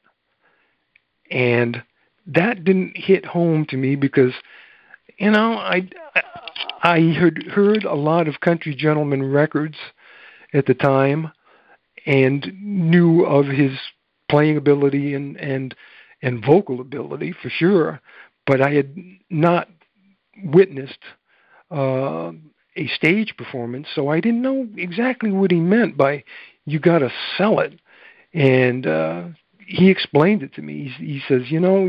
And 1.30 1.84
that 2.28 2.64
didn't 2.64 2.96
hit 2.96 3.26
home 3.26 3.66
to 3.70 3.78
me 3.78 3.96
because 3.96 4.34
you 5.18 5.32
know, 5.32 5.54
I 5.54 5.90
I 6.82 7.00
heard 7.18 7.44
heard 7.52 7.84
a 7.84 7.96
lot 7.96 8.28
of 8.28 8.40
country 8.42 8.76
gentleman 8.76 9.24
records 9.32 9.76
at 10.54 10.66
the 10.66 10.74
time, 10.74 11.32
and 12.06 12.52
knew 12.62 13.24
of 13.24 13.48
his 13.48 13.72
playing 14.30 14.58
ability 14.58 15.14
and 15.14 15.38
and 15.38 15.76
and 16.22 16.44
vocal 16.44 16.82
ability 16.82 17.34
for 17.42 17.50
sure, 17.50 18.02
but 18.48 18.62
I 18.62 18.72
had 18.72 18.96
not 19.30 19.70
witnessed 20.44 21.00
uh, 21.70 22.32
a 22.76 22.88
stage 22.88 23.36
performance, 23.38 23.88
so 23.94 24.08
I 24.08 24.20
didn't 24.20 24.42
know 24.42 24.68
exactly 24.78 25.32
what 25.32 25.52
he 25.52 25.60
meant 25.60 25.98
by 25.98 26.24
"you 26.66 26.80
got 26.80 27.00
to 27.00 27.12
sell 27.38 27.60
it." 27.60 27.80
And 28.34 28.88
uh, 28.88 29.24
he 29.68 29.90
explained 29.90 30.44
it 30.44 30.54
to 30.56 30.62
me. 30.62 30.94
He, 30.98 31.06
he 31.06 31.22
says, 31.28 31.52
"You 31.52 31.60
know." 31.60 31.88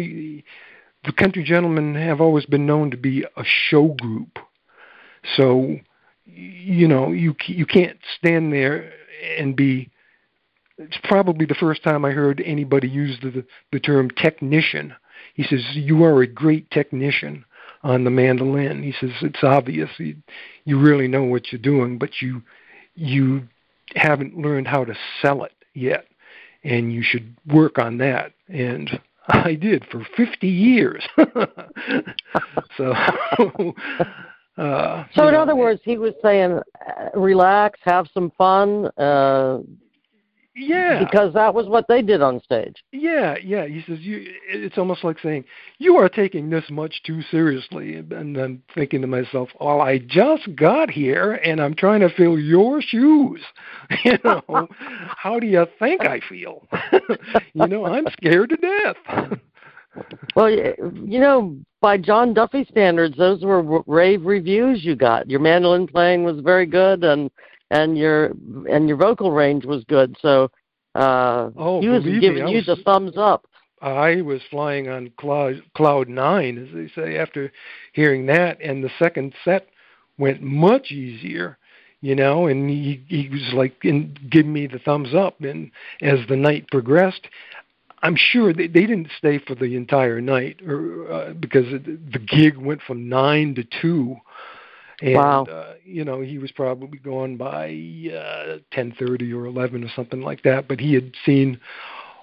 The 1.05 1.13
country 1.13 1.43
gentlemen 1.45 1.95
have 1.95 2.21
always 2.21 2.47
been 2.47 2.67
known 2.67 2.91
to 2.91 2.97
be 2.97 3.25
a 3.37 3.45
show 3.45 3.89
group. 4.01 4.39
So, 5.37 5.77
you 6.25 6.89
know, 6.89 7.13
you 7.13 7.35
you 7.47 7.67
can't 7.67 7.99
stand 8.19 8.53
there 8.53 8.93
and 9.39 9.55
be. 9.57 9.91
It's 10.77 10.99
probably 11.05 11.47
the 11.47 11.55
first 11.55 11.85
time 11.85 12.05
I 12.05 12.11
heard 12.11 12.43
anybody 12.45 12.89
use 12.89 13.19
the 13.23 13.45
the 13.73 13.81
term 13.81 14.11
technician. 14.11 14.95
He 15.35 15.45
says 15.45 15.63
you 15.75 16.05
are 16.05 16.23
a 16.23 16.27
great 16.27 16.71
technician 16.71 17.45
on 17.83 18.05
the 18.05 18.11
mandolin. 18.11 18.83
He 18.83 18.93
says 18.93 19.11
it's 19.23 19.43
obvious 19.45 19.91
you, 19.99 20.17
you 20.65 20.79
really 20.79 21.09
know 21.09 21.25
what 21.25 21.53
you're 21.53 21.61
doing, 21.61 21.99
but 21.99 22.21
you 22.21 22.43
you 22.95 23.49
haven't 23.95 24.37
learned 24.37 24.69
how 24.69 24.85
to 24.85 24.95
sell 25.21 25.45
it 25.45 25.53
yet, 25.75 26.07
and 26.63 26.93
you 26.93 27.03
should 27.03 27.37
work 27.47 27.79
on 27.79 27.99
that. 27.99 28.33
And 28.49 29.01
I 29.29 29.55
did 29.55 29.85
for 29.91 30.07
50 30.17 30.47
years. 30.47 31.03
so, 32.77 32.93
uh, 34.59 35.05
so 35.15 35.29
in 35.29 35.35
know, 35.35 35.41
other 35.41 35.57
words, 35.57 35.81
he 35.85 35.97
was 35.99 36.13
saying, 36.23 36.61
uh, 36.87 37.19
relax, 37.19 37.81
have 37.85 38.07
some 38.13 38.31
fun. 38.37 38.87
Uh, 38.99 39.61
yeah, 40.57 41.03
because 41.03 41.35
that 41.35 41.53
was 41.53 41.67
what 41.67 41.87
they 41.89 42.01
did 42.01 42.23
on 42.23 42.41
stage. 42.41 42.77
Yeah, 42.93 43.37
yeah. 43.43 43.67
He 43.67 43.83
says 43.87 43.99
you. 44.01 44.25
It's 44.49 44.79
almost 44.79 45.03
like 45.03 45.19
saying 45.21 45.45
you 45.79 45.97
are 45.97 46.09
taking 46.09 46.49
this 46.49 46.65
much 46.71 47.03
too 47.05 47.23
seriously, 47.31 47.97
and 47.97 48.37
I'm 48.37 48.63
thinking 48.75 49.01
to 49.01 49.07
myself, 49.07 49.49
"Well, 49.61 49.81
I 49.81 49.99
just 49.99 50.55
got 50.55 50.91
here, 50.91 51.33
and 51.33 51.61
I'm 51.61 51.75
trying 51.75 52.01
to 52.01 52.09
fill 52.09 52.39
your 52.39 52.81
shoes. 52.81 53.41
you 54.05 54.17
know, 54.23 54.69
how 54.79 55.41
do 55.41 55.47
you 55.47 55.67
think 55.79 56.07
I 56.07 56.21
feel? 56.29 56.67
you 57.55 57.67
know, 57.67 57.87
I'm 57.87 58.07
scared 58.13 58.51
to 58.51 58.57
death." 58.57 59.41
well, 60.37 60.51
you 60.51 61.19
know, 61.19 61.57
by 61.81 61.99
John 61.99 62.33
Duffy 62.33 62.65
standards, 62.71 63.17
those 63.17 63.43
were 63.43 63.83
rave 63.87 64.25
reviews 64.25 64.85
you 64.85 64.97
got. 64.97 65.29
Your 65.29 65.41
mandolin 65.41 65.87
playing 65.87 66.25
was 66.25 66.41
very 66.41 66.67
good, 66.67 67.05
and 67.05 67.31
and 67.71 67.97
your 67.97 68.33
and 68.71 68.89
your 68.89 68.97
vocal 68.97 69.33
range 69.33 69.65
was 69.65 69.85
good. 69.85 70.17
So 70.21 70.51
uh, 70.95 71.51
oh, 71.57 71.81
he 71.81 71.89
was 71.89 72.05
giving 72.05 72.45
me, 72.45 72.53
you 72.53 72.57
was, 72.59 72.67
the 72.67 72.77
thumbs 72.85 73.17
up. 73.17 73.47
I 73.81 74.23
was 74.23 74.41
flying 74.51 74.89
on 74.89 75.11
cloud 75.19 75.63
cloud 75.77 76.09
nine, 76.09 76.59
as 76.59 76.75
they 76.75 76.89
say, 76.95 77.19
after 77.19 77.53
hearing 77.93 78.27
that, 78.27 78.61
and 78.61 78.83
the 78.83 78.91
second 78.99 79.35
set 79.45 79.69
went 80.19 80.43
much 80.43 80.91
easier. 80.91 81.59
You 82.01 82.15
know, 82.15 82.49
and 82.49 82.69
he 82.69 83.03
he 83.09 83.29
was 83.31 83.53
like 83.55 83.83
in, 83.83 84.15
giving 84.31 84.53
me 84.53 84.67
the 84.67 84.79
thumbs 84.79 85.15
up. 85.15 85.41
And 85.41 85.71
as 86.03 86.19
the 86.29 86.37
night 86.37 86.67
progressed, 86.71 87.29
I'm 88.03 88.17
sure 88.17 88.53
they, 88.53 88.67
they 88.67 88.83
didn't 88.83 89.09
stay 89.17 89.39
for 89.39 89.55
the 89.55 89.75
entire 89.75 90.21
night, 90.21 90.61
or 90.67 91.11
uh, 91.11 91.33
because 91.33 91.65
the 91.73 92.19
gig 92.19 92.59
went 92.59 92.83
from 92.83 93.09
nine 93.09 93.55
to 93.55 93.65
two 93.81 94.17
and 95.03 95.15
wow. 95.15 95.45
uh, 95.45 95.75
you 95.85 96.05
know 96.05 96.21
he 96.21 96.39
was 96.39 96.51
probably 96.53 96.99
gone 96.99 97.37
by 97.37 97.67
uh, 97.67 98.59
10:30 98.73 99.33
or 99.35 99.47
11 99.47 99.85
or 99.85 99.91
something 99.95 100.21
like 100.21 100.43
that. 100.43 100.69
But 100.69 100.81
he 100.81 100.95
had 100.95 101.13
seen 101.25 101.61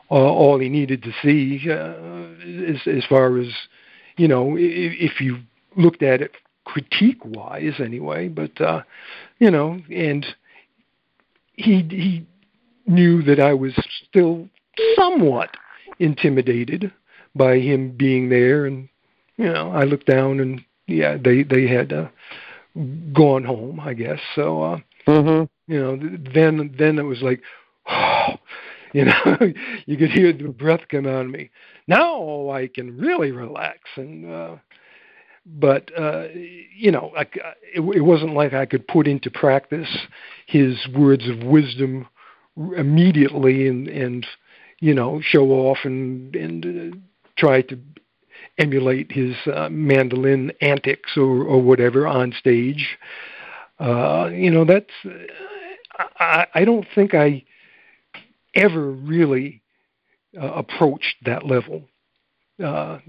uh, 0.10 0.16
all 0.16 0.60
he 0.60 0.70
needed 0.70 1.04
to 1.04 1.12
see 1.22 1.70
uh, 1.70 2.72
as, 2.72 2.82
as 2.88 3.06
far 3.06 3.38
as 3.38 3.48
you 4.18 4.28
know 4.28 4.56
if, 4.58 5.12
if 5.14 5.22
you 5.22 5.40
looked 5.76 6.04
at 6.04 6.22
it 6.22 6.32
critique 6.66 7.24
wise 7.26 7.80
anyway. 7.80 8.28
But 8.28 8.60
uh, 8.62 8.82
you 9.40 9.52
know, 9.52 9.80
and 9.90 10.26
he 11.54 11.84
he 11.90 12.26
knew 12.88 13.22
that 13.24 13.40
I 13.40 13.54
was 13.54 13.74
still 14.08 14.48
somewhat 14.96 15.56
intimidated 16.00 16.92
by 17.36 17.60
him 17.60 17.96
being 17.96 18.30
there, 18.30 18.66
and 18.66 18.90
you 19.38 19.52
know 19.52 19.72
I 19.72 19.84
looked 19.84 20.08
down 20.08 20.40
and 20.40 20.64
yeah 20.88 21.18
they 21.18 21.44
they 21.44 21.68
had. 21.68 21.94
Uh, 21.94 22.08
gone 23.14 23.44
home, 23.44 23.80
I 23.80 23.94
guess. 23.94 24.20
So, 24.36 24.62
uh, 24.64 24.78
mm-hmm. 25.08 25.72
you 25.72 25.80
know, 25.80 25.98
then 26.34 26.76
then 26.78 27.00
it 27.00 27.04
was 27.04 27.22
like, 27.22 27.42
oh, 27.90 28.36
you 28.94 29.06
know, 29.06 29.38
you 29.86 29.98
could 29.98 30.12
hear 30.12 30.34
the 30.34 30.50
breath 30.50 30.82
come 30.90 31.06
out 31.06 31.26
of 31.26 31.32
me. 31.32 31.50
Now 31.88 32.50
I 32.50 32.68
can 32.68 32.98
really 32.98 33.32
relax 33.32 33.80
and. 33.96 34.32
uh 34.32 34.56
but 35.44 35.90
uh, 35.98 36.28
you 36.76 36.92
know, 36.92 37.12
I, 37.18 37.22
it, 37.74 37.82
it 37.96 38.02
wasn't 38.02 38.36
like 38.36 38.54
I 38.54 38.66
could 38.66 38.88
put 38.88 39.08
into 39.08 39.32
practice 39.32 39.90
his 40.46 40.88
words 40.96 41.28
of 41.28 41.44
wisdom 41.44 42.08
immediately 42.78 43.68
and 43.68 43.88
and 43.88 44.28
you 44.80 44.94
know 44.94 45.20
show 45.22 45.50
off 45.52 45.80
and 45.84 46.36
and 46.36 46.94
uh, 46.94 46.98
try 47.38 47.62
to 47.64 47.80
emulate 48.58 49.12
his 49.12 49.36
uh, 49.54 49.70
mandolin 49.70 50.52
antics 50.62 51.18
or, 51.18 51.44
or 51.44 51.62
whatever 51.62 52.08
on 52.08 52.34
stage. 52.34 52.98
Uh, 53.80 54.30
you 54.32 54.52
know, 54.52 54.66
that's 54.66 54.92
I, 56.20 56.46
I 56.54 56.66
don't 56.66 56.86
think 56.94 57.14
I 57.14 57.44
ever 58.56 58.92
really 58.92 59.62
uh, 60.40 60.54
approached 60.54 61.16
that 61.26 61.46
level. 61.46 61.84
Uh, 62.64 63.00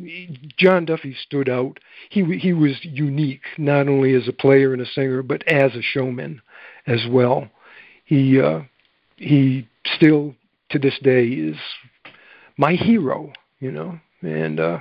John 0.56 0.86
Duffy 0.86 1.14
stood 1.26 1.48
out. 1.48 1.78
He 2.08 2.38
he 2.38 2.52
was 2.52 2.78
unique, 2.82 3.42
not 3.58 3.88
only 3.88 4.14
as 4.14 4.28
a 4.28 4.32
player 4.32 4.72
and 4.72 4.80
a 4.80 4.86
singer, 4.86 5.22
but 5.22 5.46
as 5.46 5.74
a 5.74 5.82
showman 5.82 6.40
as 6.86 7.00
well. 7.10 7.48
He 8.04 8.40
uh, 8.40 8.62
he 9.16 9.68
still 9.96 10.34
to 10.70 10.78
this 10.78 10.98
day 11.02 11.26
is 11.26 11.56
my 12.56 12.72
hero, 12.72 13.32
you 13.60 13.70
know, 13.70 14.00
and 14.22 14.58
uh, 14.58 14.78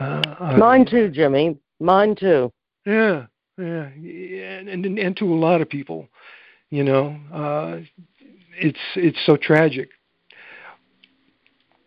uh, 0.00 0.56
Mine 0.58 0.86
too, 0.86 1.08
Jimmy. 1.08 1.58
Mine 1.80 2.14
too. 2.14 2.52
Yeah, 2.84 3.26
yeah, 3.58 3.88
and 3.98 4.68
and, 4.68 4.98
and 4.98 5.16
to 5.16 5.32
a 5.32 5.34
lot 5.34 5.60
of 5.60 5.68
people, 5.68 6.08
you 6.70 6.84
know, 6.84 7.18
uh, 7.32 7.80
it's 8.58 8.78
it's 8.94 9.18
so 9.24 9.36
tragic. 9.36 9.90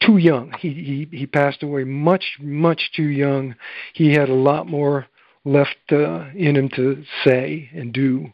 Too 0.01 0.17
young. 0.17 0.53
He 0.59 0.73
he 0.73 1.17
he 1.17 1.25
passed 1.27 1.61
away 1.63 1.83
much 1.83 2.37
much 2.39 2.91
too 2.95 3.09
young. 3.09 3.55
He 3.93 4.13
had 4.13 4.29
a 4.29 4.33
lot 4.33 4.67
more 4.67 5.07
left 5.45 5.77
uh, 5.91 6.25
in 6.35 6.55
him 6.55 6.69
to 6.75 7.03
say 7.23 7.69
and 7.73 7.93
do. 7.93 8.31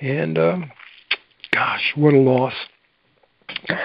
And 0.00 0.38
um, 0.38 0.70
gosh, 1.52 1.92
what 1.96 2.14
a 2.14 2.18
loss! 2.18 2.54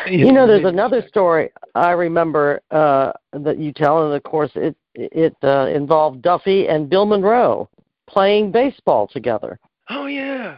You 0.07 0.31
know, 0.31 0.47
there's 0.47 0.65
another 0.65 1.03
story 1.07 1.49
I 1.75 1.91
remember 1.91 2.61
uh, 2.71 3.13
that 3.31 3.57
you 3.57 3.71
tell, 3.71 4.05
and 4.05 4.13
of 4.13 4.23
course, 4.23 4.51
it 4.55 4.75
it 4.95 5.35
uh, 5.43 5.67
involved 5.73 6.21
Duffy 6.21 6.67
and 6.67 6.89
Bill 6.89 7.05
Monroe 7.05 7.69
playing 8.07 8.51
baseball 8.51 9.07
together. 9.07 9.59
Oh 9.89 10.05
yeah, 10.05 10.57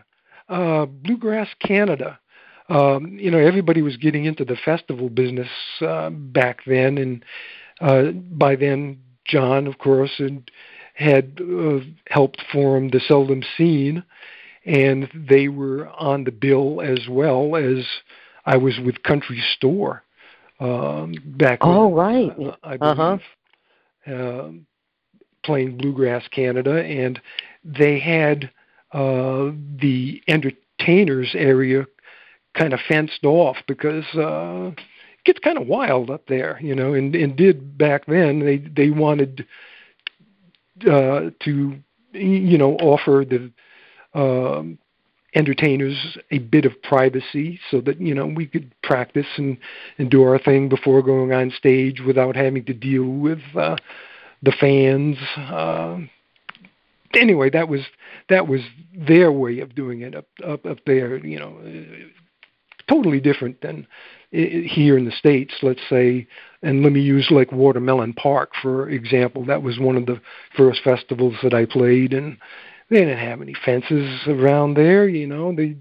uh, 0.50 0.86
Bluegrass 0.86 1.50
Canada. 1.60 2.20
Um, 2.68 3.18
you 3.20 3.30
know, 3.30 3.38
everybody 3.38 3.82
was 3.82 3.96
getting 3.98 4.26
into 4.26 4.44
the 4.44 4.56
festival 4.56 5.10
business 5.10 5.50
uh, 5.82 6.10
back 6.10 6.60
then, 6.66 6.98
and 6.98 7.26
uh, 7.80 8.12
by 8.12 8.56
then, 8.56 9.00
John, 9.26 9.68
of 9.68 9.78
course, 9.78 10.12
had 10.18 10.50
had 10.96 11.40
uh, 11.42 11.80
helped 12.08 12.42
form 12.52 12.90
the 12.90 13.02
Seldom 13.02 13.44
Scene, 13.58 14.04
and 14.66 15.10
they 15.14 15.48
were 15.48 15.88
on 15.90 16.24
the 16.24 16.32
bill 16.32 16.82
as 16.82 17.08
well 17.10 17.56
as 17.56 17.86
I 18.46 18.58
was 18.58 18.80
with 18.84 19.04
Country 19.04 19.44
Store 19.56 20.04
um, 20.60 21.16
back. 21.26 21.60
Oh, 21.62 21.88
when, 21.88 21.96
right. 21.96 22.32
Uh, 22.40 22.56
I 22.64 22.78
believe. 22.78 23.00
Uh-huh. 23.00 23.18
Uh, 24.14 24.52
playing 25.46 25.78
Bluegrass 25.78 26.28
Canada, 26.30 26.84
and 26.84 27.22
they 27.64 28.00
had 28.00 28.52
uh, 28.92 29.52
the 29.80 30.22
entertainers 30.28 31.32
area 31.36 31.86
kind 32.58 32.74
of 32.74 32.80
fenced 32.88 33.24
off 33.24 33.58
because 33.68 34.06
uh, 34.16 34.72
it 34.76 35.24
gets 35.24 35.40
kind 35.40 35.58
of 35.58 35.68
wild 35.68 36.10
up 36.10 36.26
there, 36.28 36.60
you 36.62 36.76
know. 36.76 36.94
And, 36.94 37.16
and 37.16 37.36
did 37.36 37.78
back 37.78 38.06
then 38.08 38.40
they 38.40 38.58
they 38.58 38.90
wanted 38.90 39.46
uh, 40.82 41.30
to 41.44 41.80
you 42.14 42.58
know 42.58 42.76
offer 42.76 43.26
the 43.28 43.52
um, 44.20 44.78
entertainers 45.36 46.18
a 46.32 46.40
bit 46.40 46.66
of 46.66 46.82
privacy 46.82 47.60
so 47.70 47.82
that 47.82 48.00
you 48.00 48.16
know 48.16 48.26
we 48.26 48.48
could 48.48 48.74
practice 48.82 49.28
and 49.38 49.58
and 49.98 50.10
do 50.10 50.24
our 50.24 50.40
thing 50.40 50.70
before 50.70 51.04
going 51.04 51.34
on 51.34 51.52
stage 51.52 52.02
without 52.06 52.36
having 52.36 52.64
to 52.66 52.74
deal 52.74 53.06
with 53.06 53.42
uh, 53.56 53.76
the 54.42 54.54
fans. 54.60 55.18
Uh, 55.38 55.98
anyway, 57.14 57.50
that 57.50 57.68
was 57.68 57.82
that 58.30 58.48
was 58.48 58.62
their 58.96 59.32
way 59.32 59.60
of 59.60 59.76
doing 59.76 60.02
it 60.02 60.16
up 60.16 60.28
up 60.44 60.66
up 60.66 60.80
there. 60.86 61.18
You 61.18 61.40
know, 61.40 61.60
totally 62.88 63.20
different 63.20 63.62
than 63.62 63.86
here 64.32 64.98
in 64.98 65.06
the 65.06 65.12
states. 65.12 65.54
Let's 65.62 65.82
say, 65.90 66.28
and 66.64 66.82
let 66.82 66.94
me 66.94 67.02
use 67.02 67.28
like 67.30 67.52
Watermelon 67.52 68.14
Park 68.14 68.52
for 68.62 68.90
example. 68.90 69.46
That 69.46 69.64
was 69.64 69.80
one 69.80 69.98
of 69.98 70.06
the 70.06 70.22
first 70.56 70.82
festivals 70.84 71.36
that 71.44 71.54
I 71.54 71.66
played, 71.66 72.14
and 72.14 72.38
they 72.90 73.00
didn't 73.00 73.18
have 73.18 73.42
any 73.42 73.56
fences 73.66 74.28
around 74.28 74.76
there. 74.76 75.08
You 75.08 75.28
know, 75.28 75.54
they 75.56 75.78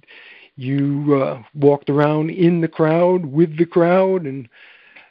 you 0.56 1.20
uh, 1.22 1.42
walked 1.54 1.90
around 1.90 2.30
in 2.30 2.60
the 2.60 2.68
crowd 2.68 3.26
with 3.26 3.56
the 3.58 3.66
crowd, 3.66 4.26
and 4.26 4.48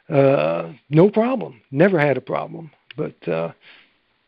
uh, 0.08 0.72
no 0.90 1.10
problem. 1.10 1.60
Never 1.70 1.98
had 1.98 2.16
a 2.16 2.22
problem. 2.22 2.70
But 2.96 3.28
uh, 3.28 3.52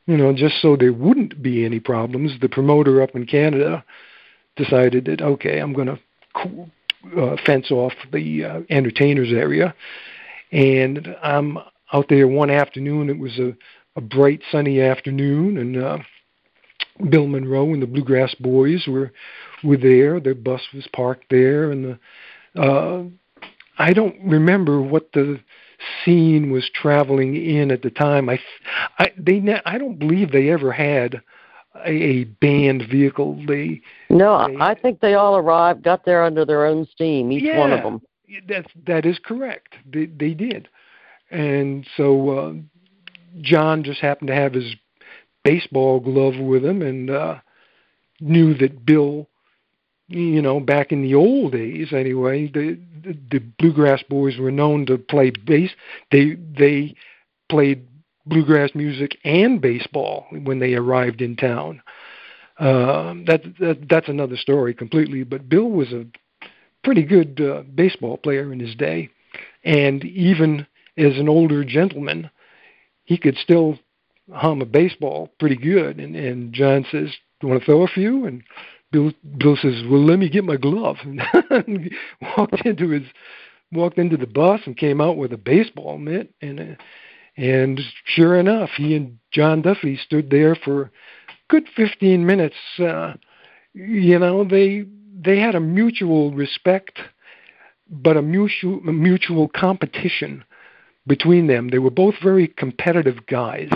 you 0.07 0.17
know, 0.17 0.33
just 0.33 0.61
so 0.61 0.77
there 0.77 0.93
wouldn't 0.93 1.43
be 1.43 1.65
any 1.65 1.81
problems, 1.81 2.33
the 2.41 2.49
promoter 2.49 3.03
up 3.03 3.15
in 3.15 3.27
Canada 3.27 3.85
decided 4.57 5.05
that 5.07 5.21
okay, 5.21 5.59
I'm 5.59 5.73
going 5.73 5.89
to 5.89 6.71
uh, 7.17 7.37
fence 7.45 7.71
off 7.71 7.93
the 8.13 8.45
uh, 8.45 8.61
entertainers 8.71 9.33
area, 9.33 9.75
and 10.53 11.17
I'm 11.23 11.59
out 11.93 12.09
there 12.09 12.29
one 12.29 12.51
afternoon. 12.51 13.11
It 13.11 13.19
was 13.19 13.39
a, 13.39 13.55
a 13.97 14.01
bright 14.01 14.41
sunny 14.51 14.81
afternoon, 14.81 15.59
and 15.59 15.83
uh, 15.83 15.99
Bill 17.11 17.27
Monroe 17.27 17.73
and 17.73 17.83
the 17.83 17.87
Bluegrass 17.87 18.35
Boys 18.37 18.87
were 18.87 19.13
were 19.63 19.77
there. 19.77 20.21
Their 20.21 20.35
bus 20.35 20.63
was 20.75 20.87
parked 20.93 21.27
there, 21.31 21.71
and 21.71 21.99
the 22.55 22.61
uh, 22.61 23.05
I 23.79 23.93
don't 23.93 24.17
remember 24.23 24.81
what 24.81 25.13
the 25.13 25.41
scene 26.05 26.51
was 26.51 26.71
traveling 26.73 27.37
in 27.37 27.71
at 27.71 27.83
the 27.83 27.91
time. 27.91 28.29
I, 28.29 28.39
I 28.99 29.13
they 29.19 29.41
ne- 29.41 29.63
I 29.65 29.79
don't 29.79 29.99
believe 29.99 30.33
they 30.33 30.51
ever 30.51 30.73
had 30.73 31.21
a, 31.85 31.91
a 31.91 32.25
band 32.25 32.85
vehicle. 32.91 33.43
They 33.47 33.83
no, 34.09 34.47
they, 34.49 34.57
I 34.59 34.75
think 34.75 35.01
they 35.01 35.15
all 35.15 35.37
arrived, 35.37 35.83
got 35.83 36.05
there 36.05 36.25
under 36.25 36.45
their 36.45 36.65
own 36.65 36.87
steam, 36.87 37.33
each 37.33 37.45
yeah, 37.45 37.59
one 37.59 37.73
of 37.73 37.83
them. 37.83 38.03
That's 38.49 38.71
that 38.87 39.05
is 39.05 39.19
correct. 39.23 39.75
They 39.91 40.07
they 40.07 40.35
did, 40.35 40.69
and 41.31 41.87
so 41.97 42.31
uh, 42.31 42.53
John 43.41 43.85
just 43.85 44.01
happened 44.01 44.29
to 44.29 44.35
have 44.35 44.55
his 44.55 44.75
baseball 45.47 46.01
glove 46.01 46.39
with 46.39 46.65
him 46.65 46.83
and 46.83 47.11
uh, 47.11 47.37
knew 48.21 48.55
that 48.55 48.85
Bill 48.85 49.29
you 50.09 50.41
know, 50.41 50.61
back 50.61 50.93
in 50.93 51.03
the 51.03 51.15
old 51.15 51.53
days 51.53 51.93
anyway, 51.93 52.47
the, 52.47 52.79
the 53.03 53.19
the 53.31 53.39
bluegrass 53.59 54.03
boys 54.09 54.39
were 54.39 54.53
known 54.53 54.87
to 54.87 54.99
play 54.99 55.31
bass. 55.31 55.71
They 56.13 56.35
they 56.35 56.95
played 57.49 57.87
bluegrass 58.25 58.71
music 58.75 59.19
and 59.25 59.61
baseball 59.61 60.27
when 60.31 60.59
they 60.59 60.75
arrived 60.75 61.21
in 61.21 61.37
town. 61.37 61.83
Uh, 62.59 63.15
that, 63.27 63.43
that 63.59 63.87
that's 63.89 64.09
another 64.09 64.37
story 64.37 64.75
completely. 64.75 65.25
But 65.25 65.49
Bill 65.49 65.69
was 65.69 65.93
a 65.93 66.07
pretty 66.85 67.03
good 67.03 67.41
uh, 67.41 67.63
baseball 67.75 68.17
player 68.17 68.53
in 68.53 68.61
his 68.61 68.77
day, 68.77 69.11
and 69.65 70.05
even 70.05 70.67
as 70.97 71.19
an 71.19 71.29
older 71.29 71.65
gentleman, 71.65 72.31
he 73.05 73.19
could 73.19 73.37
still 73.39 73.79
hum 74.33 74.61
a 74.63 74.67
baseball 74.67 75.31
pretty 75.39 75.57
good. 75.57 75.99
And 75.99 76.17
and 76.17 76.53
John 76.53 76.85
says, 76.91 77.11
"Do 77.41 77.47
you 77.47 77.49
want 77.49 77.61
to 77.61 77.67
throw 77.67 77.83
a 77.83 77.89
few?" 77.89 78.27
And 78.27 78.43
Bill 78.93 79.13
Bill 79.39 79.57
says, 79.57 79.83
"Well, 79.89 80.05
let 80.05 80.19
me 80.19 80.29
get 80.29 80.45
my 80.45 80.57
glove." 80.57 80.97
and 81.51 81.91
walked 82.37 82.65
into 82.65 82.91
his 82.91 83.05
walked 83.73 83.99
into 83.99 84.17
the 84.17 84.27
bus 84.27 84.61
and 84.65 84.77
came 84.77 85.01
out 85.01 85.17
with 85.17 85.33
a 85.33 85.39
baseball 85.39 85.99
mitt 85.99 86.33
and 86.41 86.77
and 87.37 87.81
sure 88.05 88.39
enough, 88.39 88.71
he 88.77 88.97
and 88.97 89.19
John 89.31 89.61
Duffy 89.61 89.97
stood 89.97 90.31
there 90.31 90.55
for 90.55 90.91
good 91.49 91.69
15 91.77 92.25
minutes. 92.25 92.57
Uh, 92.79 93.15
you 93.75 94.19
know, 94.19 94.45
they 94.45 94.85
they 95.19 95.39
had 95.39 95.55
a 95.55 95.61
mutual 95.61 96.33
respect, 96.33 96.99
but 97.91 98.17
a 98.17 98.23
mutual 98.23 98.81
a 98.89 98.93
mutual 98.93 99.49
competition 99.49 100.45
between 101.07 101.47
them. 101.47 101.69
They 101.69 101.79
were 101.79 101.91
both 101.91 102.15
very 102.23 102.49
competitive 102.49 103.27
guys, 103.27 103.71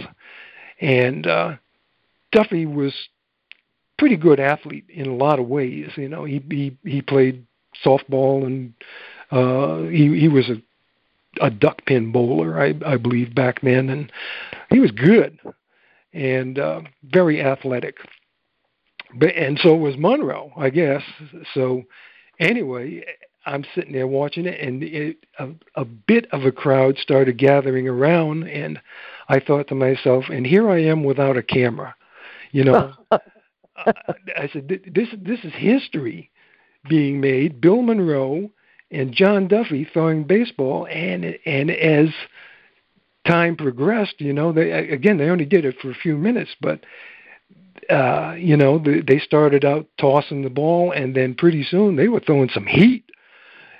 and 0.80 1.26
uh, 1.26 1.56
Duffy 2.32 2.66
was 2.66 2.94
pretty 3.98 4.16
good 4.16 4.40
athlete 4.40 4.86
in 4.88 5.06
a 5.06 5.14
lot 5.14 5.38
of 5.38 5.48
ways. 5.48 5.90
You 5.96 6.08
know, 6.08 6.24
he 6.24 6.42
he 6.48 6.76
he 6.84 7.02
played 7.02 7.46
softball 7.84 8.46
and 8.46 8.74
uh, 9.30 9.88
he 9.90 10.18
he 10.18 10.28
was 10.28 10.48
a 10.48 10.60
a 11.40 11.50
duck 11.50 11.84
pin 11.86 12.10
bowler, 12.12 12.60
I 12.60 12.74
I 12.84 12.96
believe 12.96 13.34
back 13.34 13.60
then, 13.62 13.88
and 13.88 14.10
he 14.70 14.80
was 14.80 14.90
good 14.90 15.38
and 16.12 16.58
uh, 16.58 16.80
very 17.04 17.40
athletic. 17.40 17.98
But 19.14 19.34
and 19.34 19.58
so 19.58 19.74
was 19.74 19.96
Monroe, 19.96 20.52
I 20.56 20.70
guess. 20.70 21.02
So 21.54 21.82
anyway, 22.38 23.04
I'm 23.46 23.64
sitting 23.74 23.92
there 23.92 24.06
watching 24.06 24.46
it, 24.46 24.60
and 24.60 24.82
it, 24.82 25.16
a, 25.38 25.48
a 25.74 25.84
bit 25.84 26.26
of 26.32 26.44
a 26.44 26.52
crowd 26.52 26.96
started 26.98 27.38
gathering 27.38 27.88
around, 27.88 28.44
and 28.48 28.80
I 29.30 29.38
thought 29.38 29.68
to 29.68 29.76
myself, 29.76 30.24
and 30.28 30.44
here 30.44 30.68
I 30.68 30.82
am 30.82 31.04
without 31.04 31.36
a 31.36 31.42
camera, 31.42 31.94
you 32.50 32.64
know. 32.64 32.92
I 33.12 34.50
said, 34.52 34.68
this 34.92 35.08
this 35.16 35.38
is 35.44 35.52
history 35.54 36.30
being 36.88 37.20
made. 37.20 37.60
Bill 37.60 37.80
Monroe 37.80 38.50
and 38.90 39.14
John 39.14 39.46
Duffy 39.46 39.88
throwing 39.92 40.24
baseball, 40.24 40.88
and 40.90 41.38
and 41.46 41.70
as 41.70 42.08
time 43.24 43.54
progressed, 43.54 44.20
you 44.20 44.32
know, 44.32 44.52
they 44.52 44.72
again 44.72 45.18
they 45.18 45.28
only 45.28 45.44
did 45.44 45.64
it 45.64 45.76
for 45.80 45.92
a 45.92 45.94
few 45.94 46.16
minutes, 46.16 46.50
but 46.60 46.80
uh, 47.88 48.34
you 48.36 48.56
know 48.56 48.80
they, 48.80 49.00
they 49.00 49.20
started 49.20 49.64
out 49.64 49.86
tossing 49.96 50.42
the 50.42 50.50
ball, 50.50 50.90
and 50.90 51.14
then 51.14 51.36
pretty 51.36 51.62
soon 51.62 51.94
they 51.94 52.08
were 52.08 52.20
throwing 52.20 52.48
some 52.48 52.66
heat, 52.66 53.04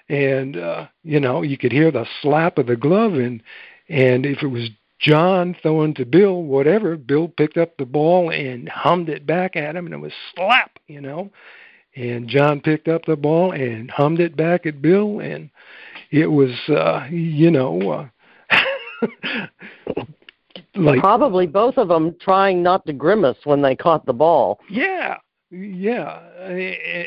and 0.08 0.56
uh, 0.56 0.86
you 1.02 1.18
know 1.18 1.42
you 1.42 1.58
could 1.58 1.72
hear 1.72 1.90
the 1.90 2.06
slap 2.22 2.56
of 2.56 2.68
the 2.68 2.76
glove, 2.76 3.14
and 3.14 3.42
and 3.88 4.24
if 4.24 4.44
it 4.44 4.46
was 4.46 4.70
John 5.00 5.56
throwing 5.62 5.94
to 5.94 6.04
Bill, 6.04 6.42
whatever, 6.42 6.96
Bill 6.96 7.26
picked 7.28 7.56
up 7.56 7.76
the 7.76 7.86
ball 7.86 8.30
and 8.30 8.68
hummed 8.68 9.08
it 9.08 9.26
back 9.26 9.56
at 9.56 9.74
him, 9.74 9.86
and 9.86 9.94
it 9.94 9.98
was 9.98 10.12
slap, 10.34 10.78
you 10.88 11.00
know. 11.00 11.30
And 11.96 12.28
John 12.28 12.60
picked 12.60 12.86
up 12.86 13.06
the 13.06 13.16
ball 13.16 13.52
and 13.52 13.90
hummed 13.90 14.20
it 14.20 14.36
back 14.36 14.66
at 14.66 14.82
Bill, 14.82 15.20
and 15.20 15.50
it 16.10 16.26
was, 16.26 16.50
uh, 16.68 17.06
you 17.10 17.50
know, 17.50 18.10
uh, 18.50 18.58
like 20.76 21.00
probably 21.00 21.46
both 21.46 21.78
of 21.78 21.88
them 21.88 22.14
trying 22.20 22.62
not 22.62 22.84
to 22.86 22.92
grimace 22.92 23.38
when 23.44 23.62
they 23.62 23.74
caught 23.74 24.04
the 24.04 24.12
ball. 24.12 24.60
Yeah, 24.68 25.16
yeah. 25.50 26.20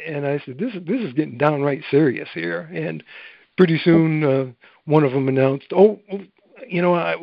And 0.07 0.25
I 0.25 0.41
said, 0.45 0.57
this 0.57 0.73
is 0.73 0.83
this 0.85 1.01
is 1.01 1.13
getting 1.13 1.37
downright 1.37 1.83
serious 1.91 2.29
here. 2.33 2.69
And 2.73 3.03
pretty 3.55 3.79
soon, 3.83 4.23
uh, 4.23 4.45
one 4.85 5.03
of 5.03 5.11
them 5.11 5.27
announced, 5.27 5.67
"Oh, 5.71 5.99
you 6.67 6.81
know, 6.81 6.93
I, 6.93 7.15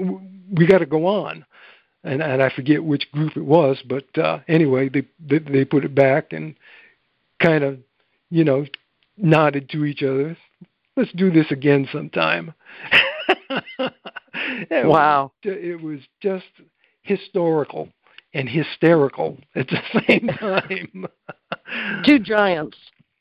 we 0.51 0.67
got 0.67 0.79
to 0.79 0.87
go 0.87 1.07
on. 1.07 1.45
and 2.05 2.23
and 2.23 2.43
I 2.43 2.51
forget 2.51 2.83
which 2.83 3.11
group 3.13 3.37
it 3.37 3.45
was, 3.45 3.83
but 3.87 4.17
uh, 4.19 4.41
anyway, 4.49 4.89
they, 4.89 5.07
they 5.19 5.39
they 5.39 5.65
put 5.65 5.85
it 5.85 5.95
back 5.95 6.33
and 6.33 6.55
kind 7.43 7.65
of, 7.65 7.79
you 8.31 8.45
know, 8.45 8.67
nodded 9.17 9.69
to 9.71 9.85
each 9.85 10.03
other. 10.03 10.37
Let's 10.97 11.13
do 11.13 11.31
this 11.31 11.51
again 11.51 11.89
sometime. 11.93 12.55
it 14.71 14.87
wow! 14.87 15.33
Was, 15.45 15.57
it 15.59 15.81
was 15.83 16.01
just 16.21 16.47
historical 17.03 17.89
and 18.35 18.49
hysterical 18.49 19.39
at 19.55 19.69
the 19.69 19.79
same 20.07 20.29
time. 20.29 21.07
Two 22.05 22.19
giants. 22.19 22.77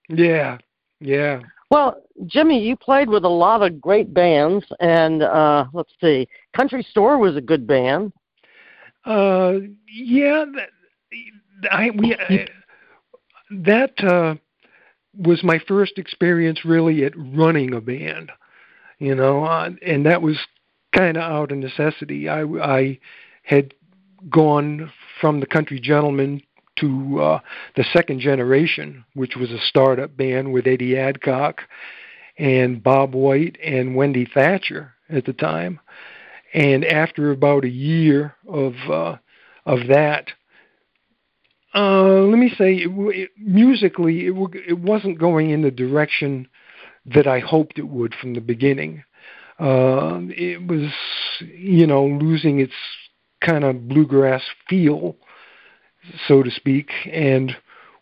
Yeah, 0.10 0.58
yeah. 1.00 1.42
Well, 1.70 2.02
Jimmy, 2.26 2.60
you 2.60 2.76
played 2.76 3.10
with 3.10 3.24
a 3.24 3.30
lot 3.30 3.62
of 3.62 3.80
great 3.80 4.14
bands, 4.14 4.66
and 4.80 5.22
uh, 5.22 5.66
let's 5.72 5.94
see, 6.02 6.28
Country 6.56 6.84
Store 6.90 7.18
was 7.18 7.36
a 7.36 7.42
good 7.42 7.68
band. 7.68 8.12
Uh, 9.06 9.54
yeah, 9.88 10.46
that, 10.56 10.70
I 11.72 11.92
we 11.92 12.16
I, 12.16 12.48
that 13.52 14.04
uh, 14.04 14.36
was 15.18 15.44
my 15.44 15.60
first 15.68 15.98
experience 15.98 16.66
really 16.66 17.06
at 17.06 17.14
running 17.16 17.74
a 17.74 17.82
band, 17.82 18.32
you 18.98 19.16
know, 19.16 19.44
uh, 19.44 19.70
and 19.86 20.06
that 20.06 20.22
was 20.22 20.38
kind 20.96 21.18
of 21.18 21.24
out 21.24 21.52
of 21.52 21.58
necessity. 21.60 22.28
I 22.28 22.44
I 22.44 23.00
had 23.44 23.74
gone 24.30 24.92
from 25.22 25.40
the 25.40 25.46
Country 25.46 25.80
Gentlemen 25.80 26.42
to 26.80 27.22
uh, 27.22 27.40
the 27.76 27.86
Second 27.94 28.20
Generation, 28.20 29.06
which 29.14 29.36
was 29.36 29.52
a 29.52 29.60
startup 29.60 30.16
band 30.16 30.52
with 30.54 30.68
Eddie 30.68 30.98
Adcock 30.98 31.62
and 32.38 32.82
Bob 32.84 33.14
White 33.14 33.58
and 33.64 33.96
Wendy 33.96 34.26
Thatcher 34.26 34.94
at 35.10 35.26
the 35.26 35.34
time. 35.34 35.80
And 36.54 36.84
after 36.86 37.32
about 37.32 37.64
a 37.66 37.70
year 37.70 38.36
of 38.48 38.74
uh, 38.90 39.18
of 39.66 39.88
that, 39.88 40.32
uh, 41.76 42.24
let 42.24 42.40
me 42.40 42.50
say, 42.58 42.76
it, 42.76 42.90
it, 42.90 43.30
musically, 43.38 44.26
it, 44.26 44.34
it 44.68 44.80
wasn't 44.80 45.20
going 45.20 45.52
in 45.52 45.62
the 45.62 45.72
direction 45.72 46.48
that 47.06 47.28
I 47.28 47.40
hoped 47.40 47.78
it 47.78 47.88
would 47.88 48.16
from 48.16 48.34
the 48.34 48.42
beginning. 48.42 49.04
Uh, 49.60 50.22
it 50.30 50.66
was, 50.66 50.92
you 51.42 51.86
know, 51.86 52.06
losing 52.06 52.60
its 52.60 52.74
kind 53.42 53.64
of 53.64 53.88
bluegrass 53.88 54.44
feel, 54.68 55.16
so 56.28 56.44
to 56.44 56.52
speak, 56.52 56.90
and 57.12 57.56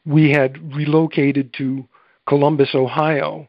we 0.05 0.31
had 0.31 0.75
relocated 0.75 1.53
to 1.57 1.87
Columbus, 2.27 2.69
Ohio, 2.73 3.47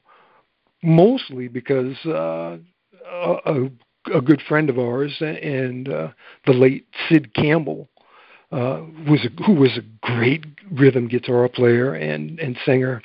mostly 0.83 1.49
because 1.49 1.97
uh, 2.07 2.59
a, 3.11 3.71
a 4.15 4.21
good 4.21 4.43
friend 4.49 4.71
of 4.71 4.79
ours 4.79 5.15
and 5.21 5.89
uh, 5.89 6.09
the 6.47 6.53
late 6.53 6.87
Sid 7.09 7.35
Campbell 7.35 7.89
uh, 8.51 8.83
was 9.07 9.27
a, 9.27 9.43
who 9.43 9.55
was 9.55 9.77
a 9.77 10.07
great 10.07 10.45
rhythm 10.73 11.09
guitar 11.09 11.49
player 11.49 11.95
and 11.95 12.39
and 12.41 12.57
singer. 12.65 13.03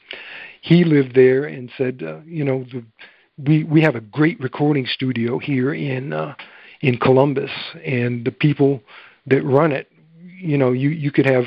He 0.61 0.85
lived 0.85 1.15
there 1.15 1.43
and 1.43 1.69
said, 1.77 2.01
uh, 2.01 2.19
you 2.25 2.45
know, 2.45 2.65
the, 2.71 2.83
we 3.37 3.63
we 3.63 3.81
have 3.81 3.95
a 3.95 4.01
great 4.01 4.39
recording 4.39 4.85
studio 4.85 5.39
here 5.39 5.73
in 5.73 6.13
uh, 6.13 6.35
in 6.81 6.97
Columbus, 6.97 7.51
and 7.85 8.25
the 8.25 8.31
people 8.31 8.81
that 9.25 9.43
run 9.43 9.71
it, 9.71 9.91
you 10.43 10.57
know, 10.57 10.71
you 10.71 10.89
you 10.89 11.11
could 11.11 11.25
have 11.25 11.45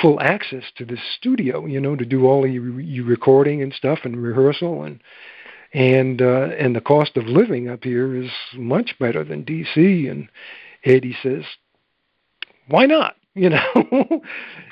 full 0.00 0.20
access 0.20 0.64
to 0.76 0.84
this 0.84 1.00
studio, 1.16 1.66
you 1.66 1.80
know, 1.80 1.94
to 1.94 2.04
do 2.04 2.26
all 2.26 2.46
your, 2.46 2.80
your 2.80 3.04
recording 3.04 3.62
and 3.62 3.72
stuff 3.72 4.00
and 4.04 4.20
rehearsal 4.20 4.82
and 4.82 5.00
and 5.72 6.22
uh, 6.22 6.50
and 6.58 6.74
the 6.74 6.80
cost 6.80 7.16
of 7.16 7.26
living 7.26 7.68
up 7.68 7.84
here 7.84 8.14
is 8.14 8.30
much 8.54 8.96
better 8.98 9.24
than 9.24 9.44
DC. 9.44 10.10
And 10.10 10.28
Eddie 10.84 11.16
says, 11.22 11.44
"Why 12.68 12.86
not?" 12.86 13.16
You 13.36 13.50
know, 13.50 14.22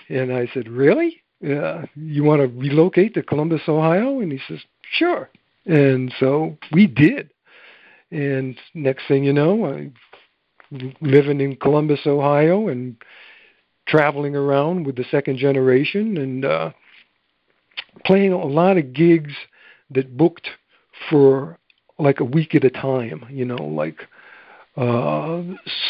and 0.08 0.32
I 0.32 0.48
said, 0.54 0.68
"Really? 0.68 1.20
Uh, 1.44 1.82
you 1.96 2.22
want 2.22 2.42
to 2.42 2.46
relocate 2.46 3.12
to 3.14 3.22
Columbus, 3.24 3.62
Ohio?" 3.66 4.20
And 4.20 4.30
he 4.30 4.38
says, 4.46 4.60
"Sure." 4.88 5.28
And 5.66 6.14
so 6.20 6.56
we 6.70 6.86
did. 6.86 7.30
And 8.12 8.56
next 8.72 9.08
thing 9.08 9.24
you 9.24 9.32
know, 9.32 9.66
I'm 9.66 9.94
living 11.00 11.40
in 11.40 11.56
Columbus, 11.56 12.00
Ohio, 12.06 12.68
and 12.68 12.96
traveling 13.86 14.36
around 14.36 14.86
with 14.86 14.96
the 14.96 15.04
second 15.10 15.38
generation 15.38 16.16
and 16.16 16.44
uh, 16.44 16.70
playing 18.04 18.32
a 18.32 18.44
lot 18.44 18.78
of 18.78 18.92
gigs 18.92 19.32
that 19.90 20.16
booked 20.16 20.48
for 21.10 21.58
like 21.98 22.20
a 22.20 22.24
week 22.24 22.54
at 22.54 22.64
a 22.64 22.70
time, 22.70 23.24
you 23.30 23.44
know, 23.44 23.62
like 23.62 24.08
uh, 24.76 25.42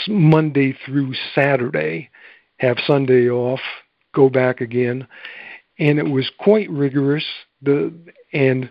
Monday 0.09 0.77
through 0.85 1.15
Saturday, 1.35 2.11
have 2.59 2.79
Sunday 2.87 3.29
off, 3.29 3.61
go 4.15 4.29
back 4.29 4.61
again, 4.61 5.07
and 5.79 5.99
it 5.99 6.09
was 6.09 6.31
quite 6.39 6.71
rigorous. 6.71 7.25
The 7.63 7.93
and 8.33 8.71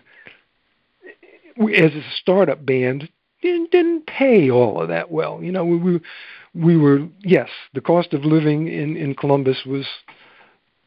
as 1.58 1.94
a 1.94 2.02
startup 2.20 2.64
band, 2.64 3.08
didn't 3.40 3.70
didn't 3.70 4.06
pay 4.06 4.50
all 4.50 4.80
of 4.80 4.88
that 4.88 5.10
well. 5.10 5.42
You 5.42 5.52
know, 5.52 5.64
we 5.64 5.76
we, 5.76 6.00
we 6.54 6.76
were 6.76 7.08
yes, 7.22 7.48
the 7.74 7.80
cost 7.80 8.12
of 8.12 8.24
living 8.24 8.68
in 8.68 8.96
in 8.96 9.14
Columbus 9.14 9.64
was 9.66 9.86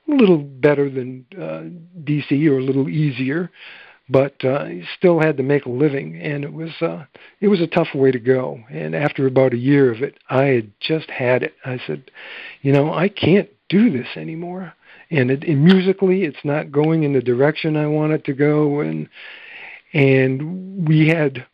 a 0.08 0.14
little 0.14 0.38
better 0.38 0.90
than 0.90 1.26
uh, 1.34 1.64
DC 2.04 2.48
or 2.50 2.60
a 2.60 2.64
little 2.64 2.90
easier, 2.90 3.50
but 4.10 4.44
uh, 4.46 4.66
still 4.98 5.20
had 5.20 5.38
to 5.38 5.44
make 5.44 5.66
a 5.66 5.70
living, 5.72 6.20
and 6.22 6.44
it 6.44 6.54
was 6.54 6.72
uh, 6.82 7.06
it 7.42 7.48
was 7.48 7.62
a 7.62 7.68
tough 7.68 7.94
way 7.96 8.12
to 8.12 8.20
go. 8.20 8.60
And 8.70 8.96
after 8.96 9.26
about 9.26 9.54
a 9.54 9.58
year 9.58 9.92
of 9.92 10.02
it, 10.02 10.18
I 10.30 10.44
had 10.46 10.72
just 10.80 11.10
had 11.10 11.44
it. 11.44 11.54
I 11.66 11.80
said, 11.88 12.12
you 12.62 12.72
know, 12.72 12.94
I 12.94 13.10
can't 13.10 13.50
do 13.70 13.90
this 13.90 14.08
anymore. 14.16 14.74
And, 15.12 15.30
it, 15.30 15.44
and 15.44 15.64
musically, 15.64 16.24
it's 16.24 16.44
not 16.44 16.72
going 16.72 17.04
in 17.04 17.14
the 17.14 17.22
direction 17.22 17.78
I 17.78 17.88
want 17.88 18.14
it 18.14 18.26
to 18.26 18.34
go. 18.34 18.80
And 18.80 19.10
and 19.94 20.88
we 20.88 21.08
had 21.08 21.46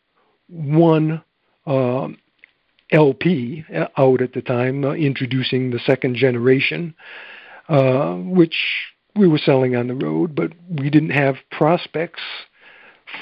one 0.48 1.22
uh, 1.66 2.08
LP 2.92 3.64
out 3.96 4.20
at 4.20 4.34
the 4.34 4.42
time, 4.42 4.84
uh, 4.84 4.92
introducing 4.92 5.70
the 5.70 5.80
second 5.80 6.16
generation, 6.16 6.94
uh, 7.68 8.14
which 8.14 8.56
we 9.16 9.26
were 9.26 9.38
selling 9.38 9.74
on 9.76 9.88
the 9.88 9.94
road, 9.94 10.34
but 10.34 10.52
we 10.68 10.90
didn't 10.90 11.10
have 11.10 11.36
prospects 11.50 12.22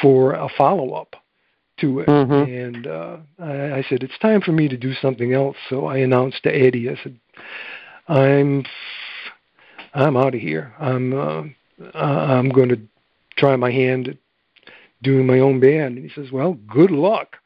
for 0.00 0.32
a 0.32 0.48
follow 0.56 0.92
up 0.92 1.16
to 1.80 2.00
it. 2.00 2.08
Mm-hmm. 2.08 2.52
And 2.52 2.86
uh, 2.86 3.16
I, 3.38 3.78
I 3.78 3.84
said, 3.88 4.02
it's 4.02 4.18
time 4.18 4.40
for 4.40 4.52
me 4.52 4.68
to 4.68 4.76
do 4.76 4.94
something 4.94 5.32
else. 5.32 5.56
So 5.68 5.86
I 5.86 5.98
announced 5.98 6.42
to 6.44 6.54
Eddie, 6.54 6.90
I 6.90 6.96
said, 7.02 7.18
I'm 8.08 8.64
I'm 9.92 10.16
out 10.16 10.34
of 10.34 10.40
here. 10.40 10.72
I'm 10.78 11.12
uh, 11.12 11.42
I'm 11.94 12.50
going 12.50 12.68
to 12.68 12.80
try 13.36 13.56
my 13.56 13.70
hand 13.70 14.08
at 14.08 14.16
doing 15.02 15.26
my 15.26 15.38
own 15.38 15.60
band. 15.60 15.96
And 15.96 16.08
he 16.08 16.14
says, 16.14 16.30
well, 16.30 16.54
good 16.68 16.90
luck. 16.90 17.36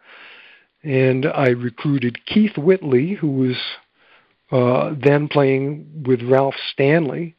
And 0.85 1.27
I 1.27 1.49
recruited 1.49 2.27
Keith 2.27 2.59
Whitley, 2.59 3.15
who 3.15 3.31
was 3.31 3.57
uh, 4.53 4.95
then 5.03 5.29
playing 5.29 6.05
with 6.07 6.23
Ralph 6.23 6.57
Stanley 6.73 7.35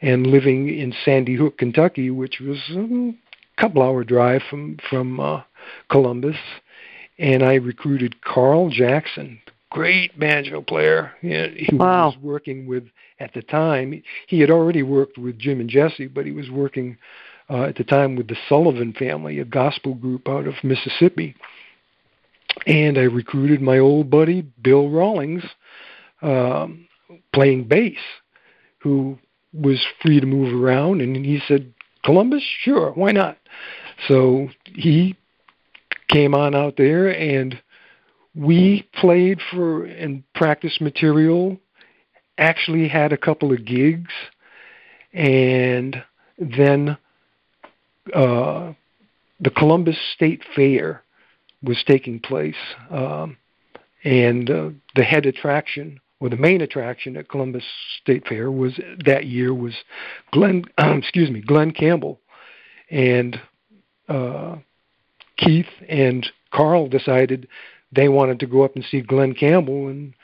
and 0.00 0.26
living 0.26 0.68
in 0.68 0.92
Sandy 1.04 1.36
Hook, 1.36 1.58
Kentucky, 1.58 2.10
which 2.10 2.40
was 2.40 2.58
a 2.70 3.14
couple 3.56 3.82
hour 3.82 4.02
drive 4.02 4.42
from 4.50 4.78
from 4.90 5.20
uh, 5.20 5.42
Columbus. 5.90 6.36
And 7.18 7.44
I 7.44 7.54
recruited 7.54 8.20
Carl 8.22 8.68
Jackson, 8.70 9.38
great 9.70 10.18
banjo 10.18 10.60
player. 10.60 11.12
He 11.20 11.68
wow. 11.72 12.08
was 12.08 12.16
working 12.20 12.66
with 12.66 12.84
at 13.20 13.32
the 13.32 13.42
time. 13.42 14.02
He 14.26 14.40
had 14.40 14.50
already 14.50 14.82
worked 14.82 15.18
with 15.18 15.38
Jim 15.38 15.60
and 15.60 15.70
Jesse, 15.70 16.08
but 16.08 16.26
he 16.26 16.32
was 16.32 16.50
working 16.50 16.98
uh, 17.48 17.64
at 17.64 17.76
the 17.76 17.84
time 17.84 18.16
with 18.16 18.28
the 18.28 18.36
Sullivan 18.48 18.92
family, 18.92 19.38
a 19.38 19.44
gospel 19.44 19.94
group 19.94 20.28
out 20.28 20.48
of 20.48 20.54
Mississippi. 20.64 21.36
And 22.66 22.98
I 22.98 23.02
recruited 23.02 23.60
my 23.60 23.78
old 23.78 24.10
buddy 24.10 24.42
Bill 24.62 24.88
Rawlings, 24.88 25.44
um, 26.20 26.86
playing 27.32 27.64
bass, 27.64 27.98
who 28.78 29.18
was 29.52 29.84
free 30.00 30.20
to 30.20 30.26
move 30.26 30.62
around, 30.62 31.00
and 31.00 31.16
he 31.24 31.40
said, 31.46 31.72
"Columbus, 32.04 32.42
sure, 32.42 32.92
why 32.92 33.12
not?" 33.12 33.38
So 34.08 34.48
he 34.64 35.16
came 36.08 36.34
on 36.34 36.54
out 36.54 36.76
there, 36.76 37.08
and 37.08 37.60
we 38.34 38.88
played 38.94 39.40
for 39.50 39.84
and 39.84 40.22
practiced 40.34 40.80
material. 40.80 41.58
Actually, 42.38 42.88
had 42.88 43.12
a 43.12 43.18
couple 43.18 43.52
of 43.52 43.64
gigs, 43.64 44.12
and 45.12 46.02
then 46.38 46.96
uh, 48.14 48.72
the 49.40 49.50
Columbus 49.50 49.98
State 50.14 50.42
Fair 50.54 51.01
was 51.62 51.82
taking 51.86 52.20
place, 52.20 52.56
um, 52.90 53.36
and 54.04 54.50
uh, 54.50 54.70
the 54.96 55.04
head 55.04 55.26
attraction 55.26 56.00
or 56.22 56.28
the 56.28 56.36
main 56.36 56.60
attraction 56.60 57.16
at 57.16 57.28
Columbus 57.28 57.64
State 58.00 58.26
Fair 58.28 58.50
was 58.50 58.78
that 59.04 59.26
year 59.26 59.52
was 59.52 59.74
Glenn, 60.30 60.64
excuse 60.78 61.30
me, 61.30 61.40
Glen 61.40 61.72
Campbell, 61.72 62.20
and 62.90 63.40
uh, 64.08 64.56
Keith 65.36 65.66
and 65.88 66.24
Carl 66.52 66.88
decided 66.88 67.48
they 67.90 68.08
wanted 68.08 68.38
to 68.40 68.46
go 68.46 68.62
up 68.62 68.76
and 68.76 68.84
see 68.84 69.00
Glen 69.00 69.34
Campbell, 69.34 69.88
and 69.88 70.14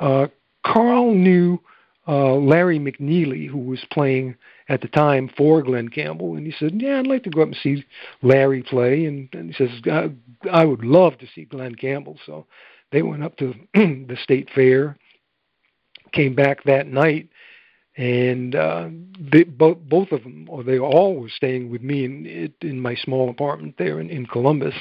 uh, 0.00 0.26
Carl 0.66 1.14
knew 1.14 1.60
uh, 2.08 2.34
Larry 2.34 2.80
McNeely, 2.80 3.48
who 3.48 3.58
was 3.58 3.84
playing 3.92 4.34
at 4.68 4.80
the 4.80 4.88
time 4.88 5.30
for 5.36 5.62
Glen 5.62 5.88
Campbell, 5.88 6.36
and 6.36 6.46
he 6.46 6.52
said, 6.58 6.80
"Yeah, 6.80 6.98
I'd 6.98 7.06
like 7.06 7.22
to 7.24 7.30
go 7.30 7.42
up 7.42 7.48
and 7.48 7.56
see 7.62 7.84
Larry 8.22 8.62
play." 8.62 9.04
And, 9.04 9.28
and 9.32 9.52
he 9.52 9.54
says, 9.54 9.70
I, 9.86 10.10
"I 10.50 10.64
would 10.64 10.84
love 10.84 11.18
to 11.18 11.26
see 11.34 11.44
Glen 11.44 11.74
Campbell." 11.74 12.18
So 12.24 12.46
they 12.90 13.02
went 13.02 13.24
up 13.24 13.36
to 13.38 13.54
the 13.74 14.16
state 14.22 14.48
fair, 14.54 14.96
came 16.12 16.34
back 16.34 16.64
that 16.64 16.86
night, 16.86 17.28
and 17.96 18.54
uh, 18.54 18.88
they, 19.18 19.44
both 19.44 19.78
both 19.78 20.12
of 20.12 20.22
them, 20.22 20.46
or 20.48 20.62
they 20.62 20.78
all 20.78 21.16
were 21.16 21.28
staying 21.28 21.70
with 21.70 21.82
me 21.82 22.04
in 22.04 22.54
in 22.62 22.80
my 22.80 22.94
small 22.94 23.28
apartment 23.28 23.74
there 23.76 24.00
in, 24.00 24.08
in 24.08 24.26
Columbus. 24.26 24.74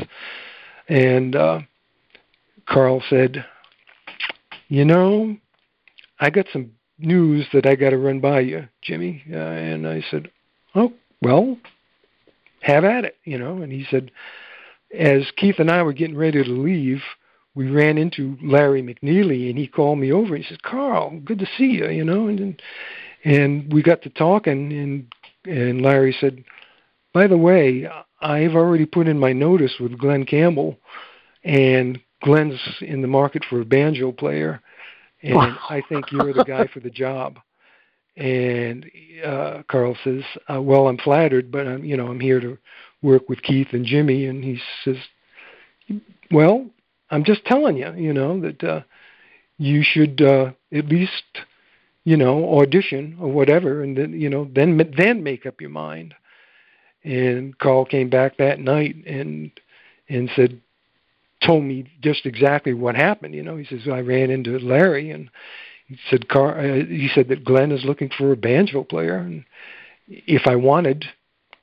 And 0.88 1.36
uh, 1.36 1.60
Carl 2.68 3.04
said, 3.10 3.46
"You 4.70 4.86
know, 4.86 5.36
I 6.22 6.30
got 6.30 6.46
some 6.54 6.72
news 6.98 7.48
that 7.54 7.66
I 7.66 7.76
got 7.76 7.91
to 7.91 7.98
run 7.98 8.20
by 8.20 8.41
you, 8.41 8.68
Jimmy." 8.82 9.24
Uh, 9.32 9.38
and 9.38 9.88
I 9.88 10.04
said, 10.10 10.30
"Oh, 10.76 10.94
well, 11.22 11.58
have 12.62 12.84
at 12.84 13.06
it," 13.06 13.18
you 13.24 13.38
know. 13.38 13.62
And 13.62 13.72
he 13.72 13.86
said, 13.89 14.12
as 14.94 15.24
Keith 15.38 15.60
and 15.60 15.72
I 15.72 15.82
were 15.84 15.94
getting 15.94 16.18
ready 16.18 16.44
to 16.44 16.50
leave, 16.50 17.02
we 17.56 17.70
ran 17.70 17.98
into 17.98 18.38
Larry 18.41 18.82
McNeely, 18.82 19.50
and 19.50 19.58
he 19.58 19.68
called 19.68 20.00
me 20.00 20.12
over. 20.12 20.36
And 20.36 20.44
he 20.44 20.50
said, 20.50 20.64
"Carl, 20.64 21.20
good 21.24 21.39
to 21.39 21.48
see 21.58 21.72
you," 21.72 21.89
you 21.89 22.04
know. 22.04 22.28
And 22.28 22.62
and 23.24 23.72
we 23.72 23.82
got 23.82 24.02
to 24.04 24.10
talking, 24.10 24.72
and 24.74 25.14
and 25.46 25.82
Larry 25.82 26.16
said, 26.20 26.44
"By 27.14 27.28
the 27.28 27.38
way, 27.38 27.88
I've 28.22 28.56
already 28.56 28.86
put 28.86 29.08
in 29.08 29.20
my 29.20 29.34
notice 29.34 29.74
with 29.80 29.98
Glen 29.98 30.26
Campbell, 30.26 30.80
and 31.44 32.00
Glen's 32.24 32.60
in 32.82 33.02
the 33.02 33.08
market 33.08 33.44
for 33.50 33.62
a 33.62 33.66
banjo 33.66 34.12
player, 34.12 34.62
and 35.24 35.57
I 35.69 35.82
think 35.88 36.11
you're 36.11 36.34
the 36.34 36.43
guy 36.43 36.67
for 36.67 36.80
the 36.80 36.89
job." 36.89 37.39
And 38.15 38.86
uh, 39.26 39.63
Carl 39.67 39.97
says, 40.03 40.24
uh, 40.53 40.61
"Well, 40.61 40.88
I'm 40.88 40.97
flattered, 40.97 41.51
but 41.51 41.67
I'm 41.67 41.84
you 41.84 41.97
know 41.97 42.07
I'm 42.07 42.19
here 42.19 42.39
to 42.39 42.57
work 43.01 43.30
with 43.30 43.41
Keith 43.41 43.69
and 43.71 43.86
Jimmy." 43.86 44.26
And 44.26 44.43
he 44.43 44.59
says, 44.84 44.97
"Well, 46.32 46.67
I'm 47.09 47.24
just 47.24 47.45
telling 47.45 47.78
you, 47.78 47.93
you 47.95 48.13
know 48.13 48.39
that 48.41 48.63
uh, 48.63 48.82
you 49.57 49.84
should 49.84 50.21
uh, 50.21 50.51
at 50.71 50.88
least." 50.88 51.24
you 52.05 52.17
know, 52.17 52.59
audition 52.59 53.17
or 53.19 53.32
whatever, 53.32 53.82
and 53.82 53.97
then 53.97 54.19
you 54.19 54.30
know, 54.30 54.49
then 54.53 54.93
then 54.97 55.24
make 55.24 55.45
up 55.45 55.61
your 55.61 55.69
mind. 55.69 56.13
And 57.03 57.57
Carl 57.57 57.86
came 57.86 58.09
back 58.09 58.38
that 58.38 58.59
night 58.59 58.95
and 59.05 59.51
and 60.09 60.30
said, 60.36 60.61
told 61.46 61.64
me 61.64 61.86
just 62.02 62.26
exactly 62.26 62.74
what 62.74 62.96
happened. 62.96 63.36
You 63.36 63.44
know, 63.44 63.58
he 63.58 63.66
says 63.66 63.88
I 63.91 64.00
ran 64.00 64.30
into 64.30 64.58
Larry 64.60 65.12
and 65.12 65.30
he 65.88 65.98
said 66.10 66.30
Car 66.30 66.60
uh, 66.60 66.86
he 66.86 67.10
said 67.14 67.28
that 67.30 67.44
Glen 67.44 67.72
is 67.72 67.86
looking 67.86 68.10
for 68.10 68.32
a 68.32 68.38
banjo 68.38 68.84
player, 68.84 69.18
and 69.18 69.46
if 70.08 70.48
I 70.48 70.56
wanted, 70.56 71.06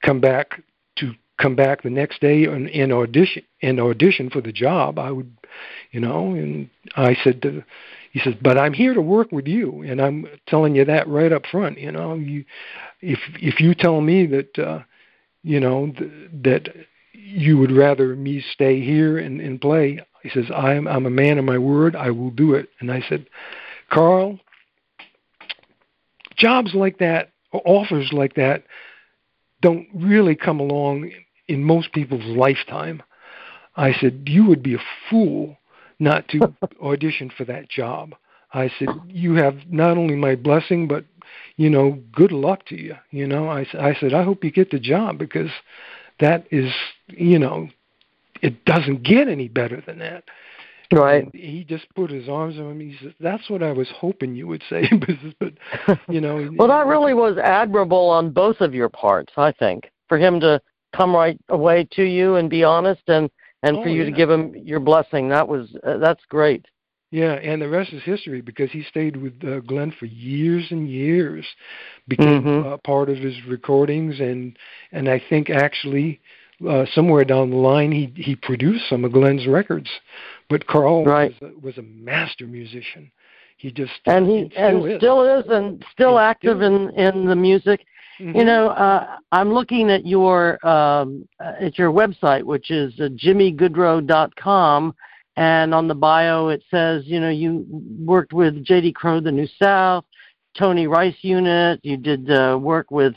come 0.04 0.20
back 0.20 0.62
to 0.96 1.12
come 1.40 1.56
back 1.56 1.82
the 1.82 1.90
next 1.90 2.20
day 2.20 2.44
and, 2.44 2.68
and 2.70 2.92
audition 2.92 3.42
and 3.62 3.80
audition 3.80 4.30
for 4.30 4.40
the 4.40 4.52
job, 4.52 4.98
I 4.98 5.10
would, 5.10 5.36
you 5.90 6.00
know. 6.00 6.34
And 6.34 6.68
I 6.96 7.16
said 7.22 7.42
to 7.42 7.64
he 8.12 8.20
says, 8.20 8.34
"But 8.40 8.58
I'm 8.58 8.72
here 8.72 8.94
to 8.94 9.00
work 9.00 9.32
with 9.32 9.46
you, 9.46 9.82
and 9.82 10.00
I'm 10.00 10.26
telling 10.46 10.74
you 10.74 10.84
that 10.84 11.08
right 11.08 11.32
up 11.32 11.46
front. 11.46 11.78
You 11.78 11.92
know, 11.92 12.14
you 12.14 12.44
if 13.00 13.18
if 13.40 13.60
you 13.60 13.74
tell 13.74 14.00
me 14.00 14.26
that 14.26 14.58
uh, 14.58 14.80
you 15.42 15.60
know 15.60 15.92
th- 15.96 16.10
that 16.42 16.68
you 17.12 17.58
would 17.58 17.72
rather 17.72 18.14
me 18.14 18.44
stay 18.52 18.80
here 18.80 19.18
and, 19.18 19.40
and 19.40 19.60
play, 19.60 20.00
he 20.22 20.30
says, 20.30 20.50
I'm 20.54 20.86
I'm 20.86 21.06
a 21.06 21.10
man 21.10 21.38
of 21.38 21.44
my 21.44 21.58
word. 21.58 21.96
I 21.96 22.10
will 22.10 22.30
do 22.30 22.54
it. 22.54 22.68
And 22.80 22.92
I 22.92 23.02
said, 23.08 23.26
Carl, 23.90 24.38
jobs 26.36 26.74
like 26.74 26.98
that, 26.98 27.30
offers 27.52 28.10
like 28.12 28.34
that, 28.34 28.64
don't 29.62 29.88
really 29.94 30.34
come 30.34 30.60
along 30.60 31.10
in 31.48 31.64
most 31.64 31.92
people's 31.92 32.24
lifetime. 32.24 33.02
I 33.76 33.92
said, 33.92 34.24
you 34.26 34.44
would 34.46 34.62
be 34.62 34.74
a 34.74 34.82
fool 35.08 35.56
not 35.98 36.28
to 36.28 36.54
audition 36.82 37.30
for 37.36 37.44
that 37.44 37.68
job. 37.68 38.14
I 38.52 38.70
said, 38.78 38.88
you 39.06 39.34
have 39.34 39.54
not 39.68 39.96
only 39.96 40.16
my 40.16 40.34
blessing, 40.34 40.88
but 40.88 41.04
you 41.56 41.70
know, 41.70 41.98
good 42.12 42.32
luck 42.32 42.66
to 42.66 42.76
you. 42.76 42.96
You 43.10 43.26
know, 43.26 43.48
I, 43.48 43.66
I 43.78 43.94
said, 44.00 44.12
I 44.12 44.22
hope 44.22 44.44
you 44.44 44.50
get 44.50 44.70
the 44.70 44.80
job 44.80 45.18
because 45.18 45.50
that 46.20 46.46
is, 46.50 46.72
you 47.08 47.38
know, 47.38 47.68
it 48.42 48.64
doesn't 48.64 49.02
get 49.02 49.28
any 49.28 49.48
better 49.48 49.82
than 49.86 49.98
that. 49.98 50.24
Right. 50.92 51.24
And 51.24 51.32
he 51.34 51.64
just 51.64 51.86
put 51.94 52.10
his 52.10 52.28
arms 52.28 52.58
around 52.58 52.78
me. 52.78 52.90
He 52.90 53.04
said, 53.04 53.14
"That's 53.20 53.48
what 53.48 53.62
I 53.62 53.70
was 53.70 53.88
hoping 53.94 54.34
you 54.34 54.48
would 54.48 54.62
say." 54.68 54.90
but 55.38 55.98
you 56.08 56.20
know. 56.20 56.50
well, 56.56 56.66
that 56.68 56.86
really 56.86 57.14
was 57.14 57.38
admirable 57.38 58.08
on 58.10 58.30
both 58.30 58.60
of 58.60 58.74
your 58.74 58.88
parts. 58.88 59.32
I 59.36 59.52
think 59.52 59.90
for 60.08 60.18
him 60.18 60.40
to 60.40 60.60
come 60.94 61.14
right 61.14 61.38
away 61.48 61.86
to 61.92 62.02
you 62.02 62.36
and 62.36 62.50
be 62.50 62.64
honest 62.64 63.02
and 63.06 63.30
and 63.62 63.76
oh, 63.76 63.82
for 63.82 63.88
you 63.88 64.02
yeah. 64.02 64.10
to 64.10 64.16
give 64.16 64.30
him 64.30 64.54
your 64.56 64.80
blessing. 64.80 65.28
That 65.28 65.46
was 65.46 65.68
uh, 65.86 65.98
that's 65.98 66.24
great. 66.28 66.66
Yeah, 67.10 67.32
and 67.34 67.60
the 67.60 67.68
rest 67.68 67.92
is 67.92 68.02
history 68.04 68.40
because 68.40 68.70
he 68.70 68.84
stayed 68.84 69.16
with 69.16 69.32
uh, 69.44 69.60
Glen 69.60 69.90
for 69.98 70.06
years 70.06 70.66
and 70.70 70.88
years, 70.88 71.44
became 72.06 72.44
Mhm. 72.44 72.64
uh, 72.66 72.76
part 72.78 73.08
of 73.10 73.18
his 73.18 73.34
recordings, 73.46 74.20
and 74.20 74.56
and 74.92 75.08
I 75.08 75.18
think 75.18 75.50
actually 75.50 76.20
uh, 76.66 76.84
somewhere 76.94 77.24
down 77.24 77.50
the 77.50 77.56
line 77.56 77.90
he 77.90 78.12
he 78.16 78.36
produced 78.36 78.88
some 78.88 79.04
of 79.04 79.12
Glen's 79.12 79.46
records. 79.48 79.90
But 80.48 80.66
Carl 80.66 81.04
Right. 81.04 81.34
was, 81.40 81.50
a, 81.50 81.58
was 81.60 81.78
a 81.78 81.82
master 81.82 82.46
musician. 82.46 83.10
He 83.56 83.70
just 83.72 83.92
And 84.06 84.26
he 84.26 84.48
still 84.52 84.62
and 84.64 84.84
is. 84.92 84.98
still 84.98 85.22
is 85.24 85.46
and 85.48 85.84
still 85.92 86.18
And 86.18 86.26
active 86.30 86.58
still- 86.58 86.88
in 86.90 86.90
in 86.90 87.26
the 87.26 87.36
music. 87.36 87.84
Mhm. 88.20 88.34
You 88.36 88.44
know, 88.44 88.68
uh, 88.68 89.16
I'm 89.32 89.52
looking 89.52 89.90
at 89.90 90.06
your 90.06 90.64
um, 90.66 91.26
uh, 91.40 91.54
at 91.60 91.76
your 91.76 91.90
website, 91.90 92.44
which 92.44 92.70
is 92.70 92.92
uh, 93.00 93.08
jimmygoodrow.com, 93.16 94.94
and 95.36 95.74
on 95.74 95.88
the 95.88 95.94
bio 95.94 96.48
it 96.48 96.62
says, 96.70 97.04
you 97.06 97.20
know, 97.20 97.30
you 97.30 97.66
worked 97.98 98.32
with 98.32 98.64
J.D. 98.64 98.92
Crowe, 98.92 99.20
the 99.20 99.32
New 99.32 99.48
South, 99.60 100.04
Tony 100.58 100.86
Rice 100.86 101.16
Unit. 101.22 101.80
You 101.82 101.96
did 101.96 102.30
uh, 102.30 102.58
work 102.60 102.90
with 102.90 103.14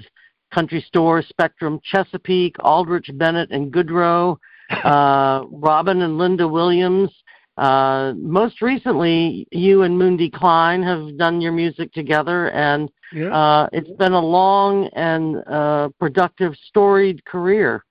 Country 0.53 0.81
Store, 0.87 1.21
Spectrum, 1.21 1.79
Chesapeake, 1.83 2.55
Auldridge 2.59 3.17
Bennett, 3.17 3.51
and 3.51 3.71
Gaudreau, 3.71 4.37
uh, 4.83 5.45
Robin 5.49 6.01
and 6.01 6.17
Linda 6.17 6.47
Williams. 6.47 7.09
Uh, 7.57 8.13
most 8.17 8.61
recently, 8.61 9.47
you 9.51 9.83
and 9.83 9.99
Moondi 9.99 10.31
Klein 10.31 10.81
have 10.81 11.17
done 11.17 11.39
your 11.39 11.51
music 11.51 11.91
together, 11.93 12.49
and 12.49 12.89
yeah. 13.11 13.27
uh, 13.27 13.69
it's 13.71 13.91
been 13.91 14.13
a 14.13 14.19
long 14.19 14.87
and 14.93 15.37
uh, 15.47 15.89
productive, 15.99 16.55
storied 16.67 17.23
career. 17.25 17.83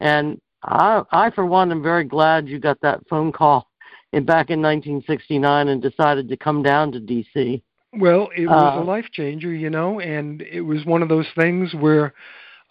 And 0.00 0.40
I, 0.66 1.02
I, 1.10 1.30
for 1.30 1.44
one, 1.44 1.70
am 1.70 1.82
very 1.82 2.04
glad 2.04 2.48
you 2.48 2.58
got 2.58 2.80
that 2.80 3.06
phone 3.08 3.32
call 3.32 3.68
in, 4.12 4.24
back 4.24 4.50
in 4.50 4.62
1969 4.62 5.68
and 5.68 5.82
decided 5.82 6.28
to 6.28 6.36
come 6.36 6.62
down 6.62 6.92
to 6.92 7.00
D.C. 7.00 7.62
Well, 7.92 8.28
it 8.36 8.46
was 8.46 8.76
Uh, 8.76 8.80
a 8.80 8.84
life 8.84 9.06
changer, 9.12 9.52
you 9.52 9.70
know, 9.70 10.00
and 10.00 10.42
it 10.42 10.62
was 10.62 10.84
one 10.84 11.02
of 11.02 11.08
those 11.08 11.28
things 11.36 11.74
where 11.74 12.12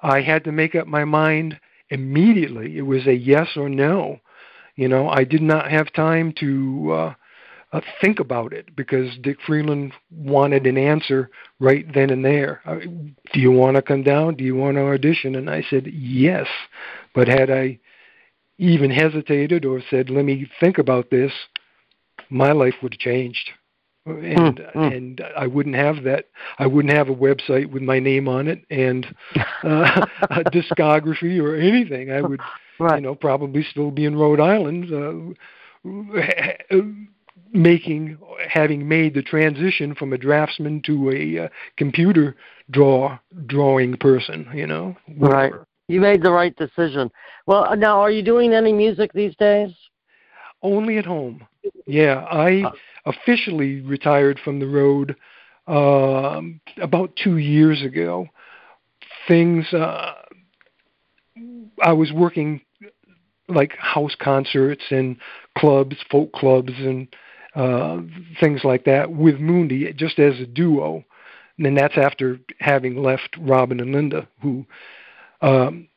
I 0.02 0.22
had 0.22 0.44
to 0.46 0.52
make 0.52 0.76
up 0.76 0.88
my 0.88 1.06
mind 1.06 1.60
immediately. 1.90 2.78
It 2.78 2.82
was 2.82 3.08
a 3.08 3.14
yes 3.14 3.50
or 3.56 3.70
no. 3.70 4.20
You 4.76 4.88
know, 4.88 5.08
I 5.08 5.24
did 5.24 5.42
not 5.42 5.70
have 5.72 5.94
time 5.94 6.34
to 6.40 6.92
uh, 6.92 7.14
uh, 7.72 7.82
think 8.02 8.20
about 8.20 8.54
it 8.54 8.76
because 8.76 9.16
Dick 9.22 9.38
Freeland 9.46 9.94
wanted 10.12 10.66
an 10.66 10.78
answer 10.78 11.30
right 11.60 11.86
then 11.94 12.10
and 12.10 12.26
there. 12.26 12.62
Uh, 12.66 12.80
do 13.32 13.40
you 13.40 13.52
want 13.52 13.76
to 13.76 13.82
come 13.82 14.04
down? 14.04 14.36
Do 14.36 14.44
you 14.44 14.56
want 14.56 14.78
to 14.78 14.82
audition? 14.82 15.36
And 15.36 15.50
I 15.50 15.64
said 15.70 15.88
yes. 15.88 16.48
But 17.14 17.28
had 17.28 17.50
I 17.52 17.80
even 18.58 18.90
hesitated 18.92 19.66
or 19.66 19.82
said, 19.90 20.10
"Let 20.10 20.26
me 20.26 20.48
think 20.60 20.78
about 20.78 21.10
this," 21.10 21.32
my 22.30 22.52
life 22.52 22.76
would 22.82 22.94
have 22.94 23.00
changed 23.00 23.52
and 24.06 24.60
Hmm, 24.60 24.80
hmm. 24.80 24.94
and 24.94 25.22
I 25.38 25.48
wouldn't 25.48 25.76
have 25.76 26.04
that. 26.04 26.26
I 26.60 26.68
wouldn't 26.68 26.94
have 26.94 27.10
a 27.10 27.16
website 27.16 27.68
with 27.72 27.84
my 27.84 28.00
name 28.00 28.28
on 28.28 28.48
it 28.48 28.60
and 28.70 29.06
uh, 29.64 30.06
a 30.30 30.44
discography 30.46 31.42
or 31.42 31.56
anything. 31.56 32.12
I 32.12 32.22
would, 32.22 32.42
Right. 32.80 32.96
you 32.98 33.02
know, 33.02 33.16
probably 33.16 33.64
still 33.64 33.92
be 33.92 34.06
in 34.06 34.16
Rhode 34.16 34.40
Island, 34.40 35.36
uh, 35.86 36.78
making 37.54 38.18
having 38.50 38.88
made 38.88 39.14
the 39.14 39.22
transition 39.22 39.96
from 39.96 40.12
a 40.12 40.18
draftsman 40.18 40.82
to 40.82 41.12
a 41.12 41.46
uh, 41.46 41.50
computer 41.78 42.36
draw 42.72 43.18
drawing 43.46 43.96
person. 43.98 44.48
You 44.54 44.68
know, 44.68 44.98
Right. 45.18 45.52
whatever. 45.52 45.66
You 45.88 46.00
made 46.00 46.24
the 46.24 46.32
right 46.32 46.56
decision. 46.56 47.12
Well, 47.46 47.66
uh, 47.66 47.76
now, 47.76 48.00
are 48.00 48.12
you 48.12 48.24
doing 48.24 48.54
any 48.54 48.72
music 48.72 49.12
these 49.14 49.36
days? 49.36 49.70
Only 50.62 50.98
at 50.98 51.06
home. 51.06 51.46
Yeah, 51.86 52.26
I 52.30 52.64
officially 53.06 53.82
retired 53.82 54.40
from 54.44 54.60
the 54.60 54.68
road 54.68 55.16
um, 55.68 56.62
about 56.82 57.16
two 57.22 57.38
years 57.38 57.82
ago. 57.84 58.28
Things 59.28 59.72
uh, 59.74 60.14
I 61.82 61.94
was 61.94 62.12
working 62.12 62.62
like 63.50 63.76
house 63.78 64.16
concerts 64.20 64.84
and 64.90 65.18
clubs, 65.58 65.98
folk 66.10 66.32
clubs, 66.34 66.72
and 66.78 67.08
uh, 67.56 68.00
things 68.40 68.62
like 68.64 68.86
that 68.86 69.12
with 69.12 69.36
Moondi, 69.36 69.94
just 69.96 70.20
as 70.20 70.40
a 70.40 70.46
duo. 70.46 71.04
And 71.60 71.78
that's 71.78 71.98
after 71.98 72.40
having 72.60 73.04
left 73.04 73.38
Robin 73.40 73.80
and 73.80 73.92
Linda, 73.92 74.28
who 74.42 74.66
um, 75.44 75.90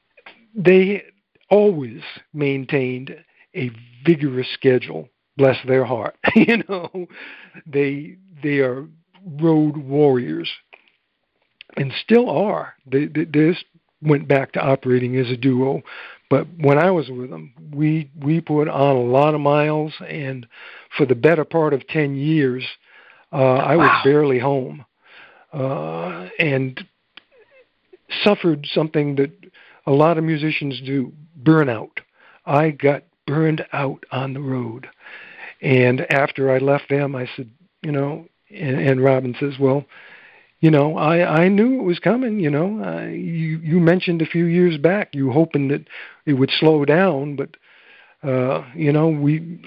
they 0.54 1.04
always 1.50 2.02
maintained 2.34 3.16
a 3.54 3.70
vigorous 4.04 4.48
schedule. 4.52 5.08
Bless 5.36 5.56
their 5.66 5.84
heart. 5.84 6.16
you 6.34 6.62
know, 6.68 7.06
they 7.66 8.16
they 8.42 8.58
are 8.58 8.86
road 9.40 9.76
warriors, 9.76 10.50
and 11.76 11.92
still 12.02 12.28
are. 12.28 12.74
They, 12.86 13.06
they, 13.06 13.24
just 13.24 13.64
went 14.02 14.28
back 14.28 14.52
to 14.52 14.60
operating 14.60 15.16
as 15.16 15.30
a 15.30 15.36
duo. 15.36 15.82
But 16.28 16.46
when 16.58 16.78
I 16.78 16.90
was 16.90 17.08
with 17.08 17.30
them, 17.30 17.52
we 17.72 18.10
we 18.20 18.40
put 18.40 18.68
on 18.68 18.96
a 18.96 19.00
lot 19.00 19.34
of 19.34 19.40
miles, 19.40 19.92
and 20.08 20.46
for 20.96 21.06
the 21.06 21.14
better 21.14 21.44
part 21.44 21.72
of 21.72 21.86
ten 21.86 22.16
years, 22.16 22.64
uh, 23.32 23.56
I 23.56 23.76
was 23.76 23.88
wow. 23.88 24.00
barely 24.02 24.38
home, 24.38 24.84
uh, 25.52 26.28
and 26.38 26.84
suffered 28.22 28.66
something 28.72 29.16
that 29.16 29.32
a 29.86 29.92
lot 29.92 30.18
of 30.18 30.24
musicians 30.24 30.80
do: 30.80 31.12
burnout. 31.42 31.98
I 32.44 32.70
got 32.70 33.04
burned 33.26 33.66
out 33.72 34.04
on 34.12 34.34
the 34.34 34.40
road, 34.40 34.88
and 35.60 36.00
after 36.12 36.50
I 36.50 36.58
left 36.58 36.88
them, 36.88 37.16
I 37.16 37.28
said, 37.36 37.50
you 37.82 37.92
know, 37.92 38.26
and, 38.50 38.80
and 38.80 39.02
Robin 39.02 39.34
says, 39.38 39.54
well, 39.58 39.84
you 40.60 40.70
know, 40.70 40.96
I 40.96 41.42
I 41.44 41.48
knew 41.48 41.80
it 41.80 41.84
was 41.84 41.98
coming. 41.98 42.40
You 42.40 42.50
know, 42.50 42.82
uh, 42.82 43.06
you 43.06 43.58
you 43.58 43.78
mentioned 43.78 44.22
a 44.22 44.26
few 44.26 44.46
years 44.46 44.78
back 44.78 45.14
you 45.14 45.30
hoping 45.30 45.68
that 45.68 45.86
it 46.24 46.34
would 46.34 46.50
slow 46.50 46.84
down, 46.84 47.36
but 47.36 47.56
uh, 48.28 48.64
you 48.74 48.92
know 48.92 49.08
we. 49.08 49.60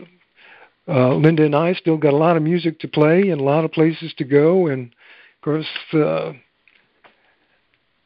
Uh, 0.88 1.14
Linda 1.14 1.46
and 1.46 1.56
I 1.56 1.74
still 1.74 1.98
got 1.98 2.14
a 2.14 2.18
lot 2.18 2.36
of 2.36 2.42
music 2.42 2.80
to 2.80 2.88
play 2.88 3.30
and 3.30 3.40
a 3.40 3.44
lot 3.44 3.64
of 3.64 3.72
places 3.72 4.12
to 4.18 4.24
go, 4.24 4.66
and 4.66 4.88
of 4.88 5.42
course, 5.44 5.68
uh, 5.94 6.34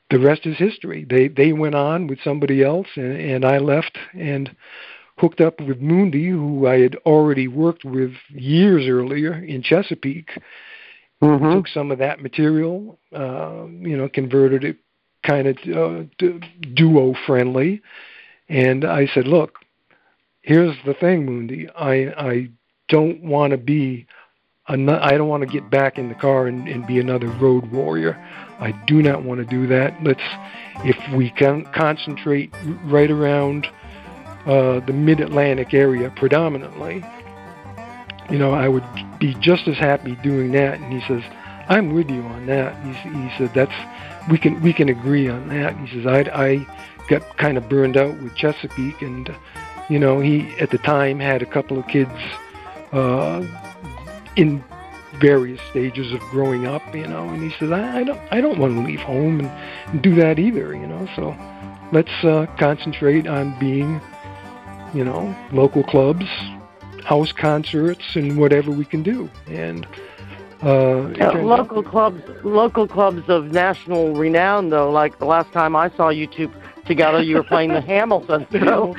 the 0.09 0.19
rest 0.19 0.45
is 0.45 0.57
history. 0.57 1.05
They 1.09 1.27
they 1.27 1.53
went 1.53 1.75
on 1.75 2.07
with 2.07 2.19
somebody 2.23 2.63
else, 2.63 2.87
and, 2.95 3.19
and 3.19 3.45
I 3.45 3.57
left 3.57 3.97
and 4.13 4.55
hooked 5.17 5.41
up 5.41 5.59
with 5.61 5.81
Moondi, 5.81 6.29
who 6.29 6.67
I 6.67 6.79
had 6.79 6.95
already 7.05 7.47
worked 7.47 7.85
with 7.85 8.13
years 8.29 8.87
earlier 8.87 9.33
in 9.33 9.61
Chesapeake, 9.61 10.31
Mm-hmm. 11.23 11.53
Took 11.53 11.67
some 11.69 11.91
of 11.91 11.99
that 11.99 12.21
material, 12.21 12.99
uh, 13.15 13.65
you 13.67 13.95
know, 13.95 14.09
converted 14.09 14.65
it 14.65 14.77
kind 15.25 15.47
of 15.47 15.57
uh, 15.73 16.03
d- 16.17 16.41
duo 16.73 17.15
friendly, 17.25 17.81
and 18.49 18.83
I 18.83 19.07
said, 19.07 19.25
look, 19.25 19.59
here's 20.41 20.75
the 20.85 20.93
thing, 20.93 21.25
Moondi. 21.25 21.69
I 21.77 22.13
I 22.17 22.49
don't 22.89 23.23
want 23.23 23.51
to 23.51 23.57
be. 23.57 24.05
An- 24.67 24.89
I 24.89 25.11
don't 25.17 25.29
want 25.29 25.43
to 25.43 25.47
get 25.47 25.69
back 25.69 25.97
in 25.97 26.09
the 26.09 26.15
car 26.15 26.47
and, 26.47 26.67
and 26.67 26.85
be 26.85 26.99
another 26.99 27.27
road 27.27 27.71
warrior. 27.71 28.17
I 28.63 28.71
do 28.87 29.01
not 29.03 29.23
want 29.23 29.39
to 29.39 29.45
do 29.45 29.67
that. 29.67 30.01
Let's, 30.01 30.23
if 30.85 30.97
we 31.13 31.29
can 31.29 31.65
concentrate 31.73 32.53
right 32.85 33.11
around 33.11 33.67
uh, 34.45 34.79
the 34.79 34.93
Mid-Atlantic 34.93 35.73
area 35.73 36.09
predominantly, 36.15 37.03
you 38.29 38.37
know, 38.37 38.53
I 38.53 38.69
would 38.69 38.85
be 39.19 39.33
just 39.35 39.67
as 39.67 39.77
happy 39.77 40.15
doing 40.23 40.53
that. 40.53 40.79
And 40.79 40.93
he 40.93 41.01
says, 41.07 41.23
I'm 41.67 41.93
with 41.93 42.09
you 42.09 42.21
on 42.21 42.45
that. 42.45 42.73
He, 42.85 42.93
he 43.09 43.29
said, 43.37 43.53
that's, 43.53 44.29
we 44.31 44.37
can, 44.37 44.61
we 44.61 44.71
can 44.71 44.87
agree 44.87 45.27
on 45.27 45.49
that. 45.49 45.75
He 45.77 45.97
says, 45.97 46.05
I, 46.07 46.19
I 46.33 46.67
got 47.09 47.37
kind 47.37 47.57
of 47.57 47.67
burned 47.67 47.97
out 47.97 48.17
with 48.21 48.33
Chesapeake 48.35 49.01
and, 49.01 49.35
you 49.89 49.99
know, 49.99 50.21
he 50.21 50.49
at 50.61 50.69
the 50.69 50.77
time 50.77 51.19
had 51.19 51.41
a 51.41 51.45
couple 51.45 51.77
of 51.77 51.85
kids, 51.87 52.11
uh, 52.93 53.45
in 54.37 54.63
various 55.19 55.61
stages 55.69 56.11
of 56.11 56.19
growing 56.31 56.65
up, 56.65 56.81
you 56.95 57.07
know, 57.07 57.29
and 57.29 57.41
he 57.43 57.57
says, 57.57 57.71
I, 57.71 57.99
I 57.99 58.03
don't, 58.03 58.19
I 58.31 58.41
don't 58.41 58.59
want 58.59 58.75
to 58.75 58.81
leave 58.81 58.99
home 59.01 59.39
and, 59.39 59.49
and 59.87 60.01
do 60.01 60.15
that 60.15 60.39
either, 60.39 60.73
you 60.75 60.87
know, 60.87 61.07
so 61.15 61.35
let's, 61.91 62.23
uh, 62.23 62.47
concentrate 62.57 63.27
on 63.27 63.57
being, 63.59 64.01
you 64.93 65.03
know, 65.03 65.35
local 65.51 65.83
clubs, 65.83 66.25
house 67.03 67.31
concerts 67.31 68.15
and 68.15 68.37
whatever 68.37 68.71
we 68.71 68.85
can 68.85 69.03
do. 69.03 69.29
And 69.47 69.85
uh, 70.63 71.09
yeah, 71.17 71.31
local 71.31 71.79
out, 71.79 71.85
clubs, 71.85 72.23
local 72.43 72.87
clubs 72.87 73.27
of 73.27 73.51
national 73.51 74.13
renown, 74.13 74.69
though. 74.69 74.89
Like 74.89 75.19
the 75.19 75.25
last 75.25 75.51
time 75.51 75.75
I 75.75 75.89
saw 75.89 76.07
you 76.07 76.25
two 76.25 76.49
together, 76.85 77.21
you 77.21 77.35
were 77.35 77.43
playing 77.43 77.69
the 77.73 77.81
Hamilton. 77.93 78.45
So 78.51 78.95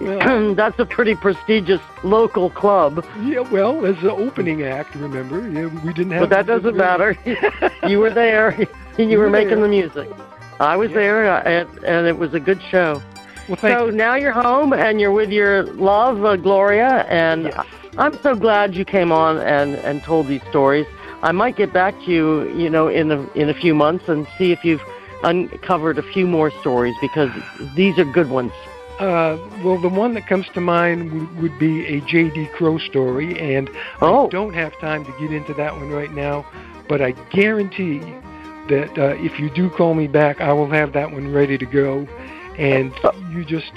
well, 0.00 0.54
that's 0.54 0.78
a 0.78 0.86
pretty 0.86 1.14
prestigious 1.14 1.80
local 2.02 2.50
club. 2.50 3.04
Yeah, 3.22 3.40
well, 3.40 3.84
as 3.84 3.96
the 4.02 4.12
opening 4.12 4.62
act, 4.62 4.94
remember, 4.94 5.48
yeah, 5.48 5.66
we 5.84 5.92
didn't 5.92 6.12
have. 6.12 6.28
But 6.28 6.30
that 6.30 6.46
doesn't 6.46 6.76
matter. 6.76 7.16
you 7.88 7.98
were 7.98 8.10
there. 8.10 8.56
You, 8.60 8.66
you 9.04 9.18
were, 9.18 9.24
were 9.24 9.30
making 9.30 9.60
there. 9.60 9.62
the 9.62 9.68
music. 9.68 10.08
I 10.60 10.76
was 10.76 10.90
yeah. 10.90 10.96
there, 10.96 11.46
and, 11.46 11.84
and 11.84 12.06
it 12.06 12.18
was 12.18 12.34
a 12.34 12.40
good 12.40 12.62
show. 12.62 13.02
Well, 13.48 13.58
so 13.58 13.86
you. 13.86 13.92
now 13.92 14.14
you're 14.14 14.32
home 14.32 14.72
and 14.72 15.00
you're 15.00 15.12
with 15.12 15.30
your 15.30 15.64
love, 15.64 16.24
uh, 16.24 16.36
Gloria, 16.36 17.06
and 17.08 17.44
yes. 17.44 17.66
I'm 17.96 18.20
so 18.22 18.34
glad 18.34 18.74
you 18.74 18.84
came 18.84 19.12
on 19.12 19.38
and, 19.38 19.76
and 19.76 20.02
told 20.02 20.26
these 20.26 20.42
stories. 20.48 20.86
I 21.22 21.32
might 21.32 21.56
get 21.56 21.72
back 21.72 21.94
to 22.04 22.10
you, 22.10 22.48
you 22.56 22.68
know, 22.68 22.88
in 22.88 23.10
a, 23.10 23.32
in 23.32 23.48
a 23.48 23.54
few 23.54 23.74
months 23.74 24.08
and 24.08 24.26
see 24.36 24.52
if 24.52 24.64
you've 24.64 24.82
uncovered 25.22 25.98
a 25.98 26.02
few 26.02 26.26
more 26.26 26.50
stories 26.60 26.94
because 27.00 27.30
these 27.74 27.98
are 27.98 28.04
good 28.04 28.30
ones. 28.30 28.52
Uh, 28.98 29.36
well, 29.62 29.78
the 29.78 29.88
one 29.88 30.14
that 30.14 30.26
comes 30.26 30.46
to 30.54 30.60
mind 30.60 31.12
would, 31.12 31.42
would 31.42 31.58
be 31.58 31.86
a 31.86 32.00
J.D. 32.00 32.48
Crowe 32.54 32.78
story, 32.78 33.38
and 33.38 33.68
oh. 34.00 34.26
I 34.26 34.30
don't 34.30 34.54
have 34.54 34.78
time 34.78 35.04
to 35.04 35.12
get 35.20 35.32
into 35.32 35.52
that 35.54 35.74
one 35.74 35.90
right 35.90 36.12
now, 36.12 36.46
but 36.88 37.02
I 37.02 37.10
guarantee 37.30 37.98
that 38.68 38.98
uh, 38.98 39.14
if 39.22 39.38
you 39.38 39.50
do 39.50 39.68
call 39.68 39.94
me 39.94 40.08
back, 40.08 40.40
I 40.40 40.52
will 40.52 40.70
have 40.70 40.94
that 40.94 41.12
one 41.12 41.30
ready 41.32 41.58
to 41.58 41.66
go 41.66 42.08
and 42.58 42.92
you 43.30 43.44
just 43.44 43.72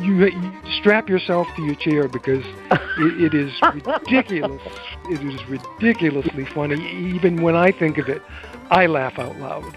you, 0.00 0.26
you 0.26 0.52
strap 0.78 1.08
yourself 1.08 1.46
to 1.56 1.62
your 1.62 1.74
chair 1.74 2.08
because 2.08 2.44
it, 2.70 3.22
it 3.22 3.34
is 3.34 3.52
ridiculous. 3.62 4.62
it 5.04 5.22
is 5.22 5.48
ridiculously 5.48 6.44
funny. 6.46 6.76
Even 7.14 7.42
when 7.42 7.56
I 7.56 7.72
think 7.72 7.98
of 7.98 8.08
it, 8.08 8.22
I 8.70 8.86
laugh 8.86 9.18
out 9.18 9.38
loud. 9.38 9.76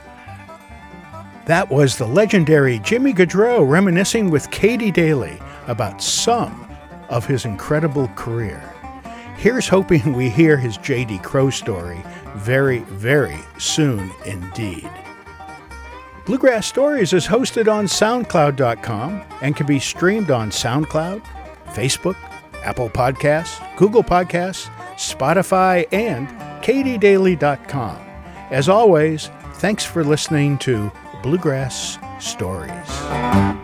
That 1.49 1.71
was 1.71 1.97
the 1.97 2.05
legendary 2.05 2.77
Jimmy 2.77 3.11
Gaudreau 3.11 3.67
reminiscing 3.67 4.29
with 4.29 4.51
Katy 4.51 4.91
Daley 4.91 5.41
about 5.65 5.99
some 5.99 6.69
of 7.09 7.25
his 7.25 7.43
incredible 7.43 8.07
career. 8.09 8.61
Here's 9.35 9.67
hoping 9.67 10.13
we 10.13 10.29
hear 10.29 10.57
his 10.57 10.77
J.D. 10.77 11.17
Crowe 11.23 11.49
story 11.49 12.03
very, 12.35 12.81
very 12.81 13.39
soon 13.57 14.11
indeed. 14.27 14.87
Bluegrass 16.27 16.67
Stories 16.67 17.13
is 17.13 17.25
hosted 17.25 17.67
on 17.67 17.85
SoundCloud.com 17.87 19.23
and 19.41 19.55
can 19.55 19.65
be 19.65 19.79
streamed 19.79 20.29
on 20.29 20.51
SoundCloud, 20.51 21.23
Facebook, 21.69 22.15
Apple 22.61 22.91
Podcasts, 22.91 23.59
Google 23.75 24.03
Podcasts, 24.03 24.69
Spotify, 24.97 25.87
and 25.91 26.27
KatyDaley.com. 26.63 27.97
As 28.51 28.69
always, 28.69 29.31
thanks 29.55 29.83
for 29.83 30.03
listening 30.03 30.59
to 30.59 30.91
Bluegrass 31.21 31.99
Stories. 32.19 33.58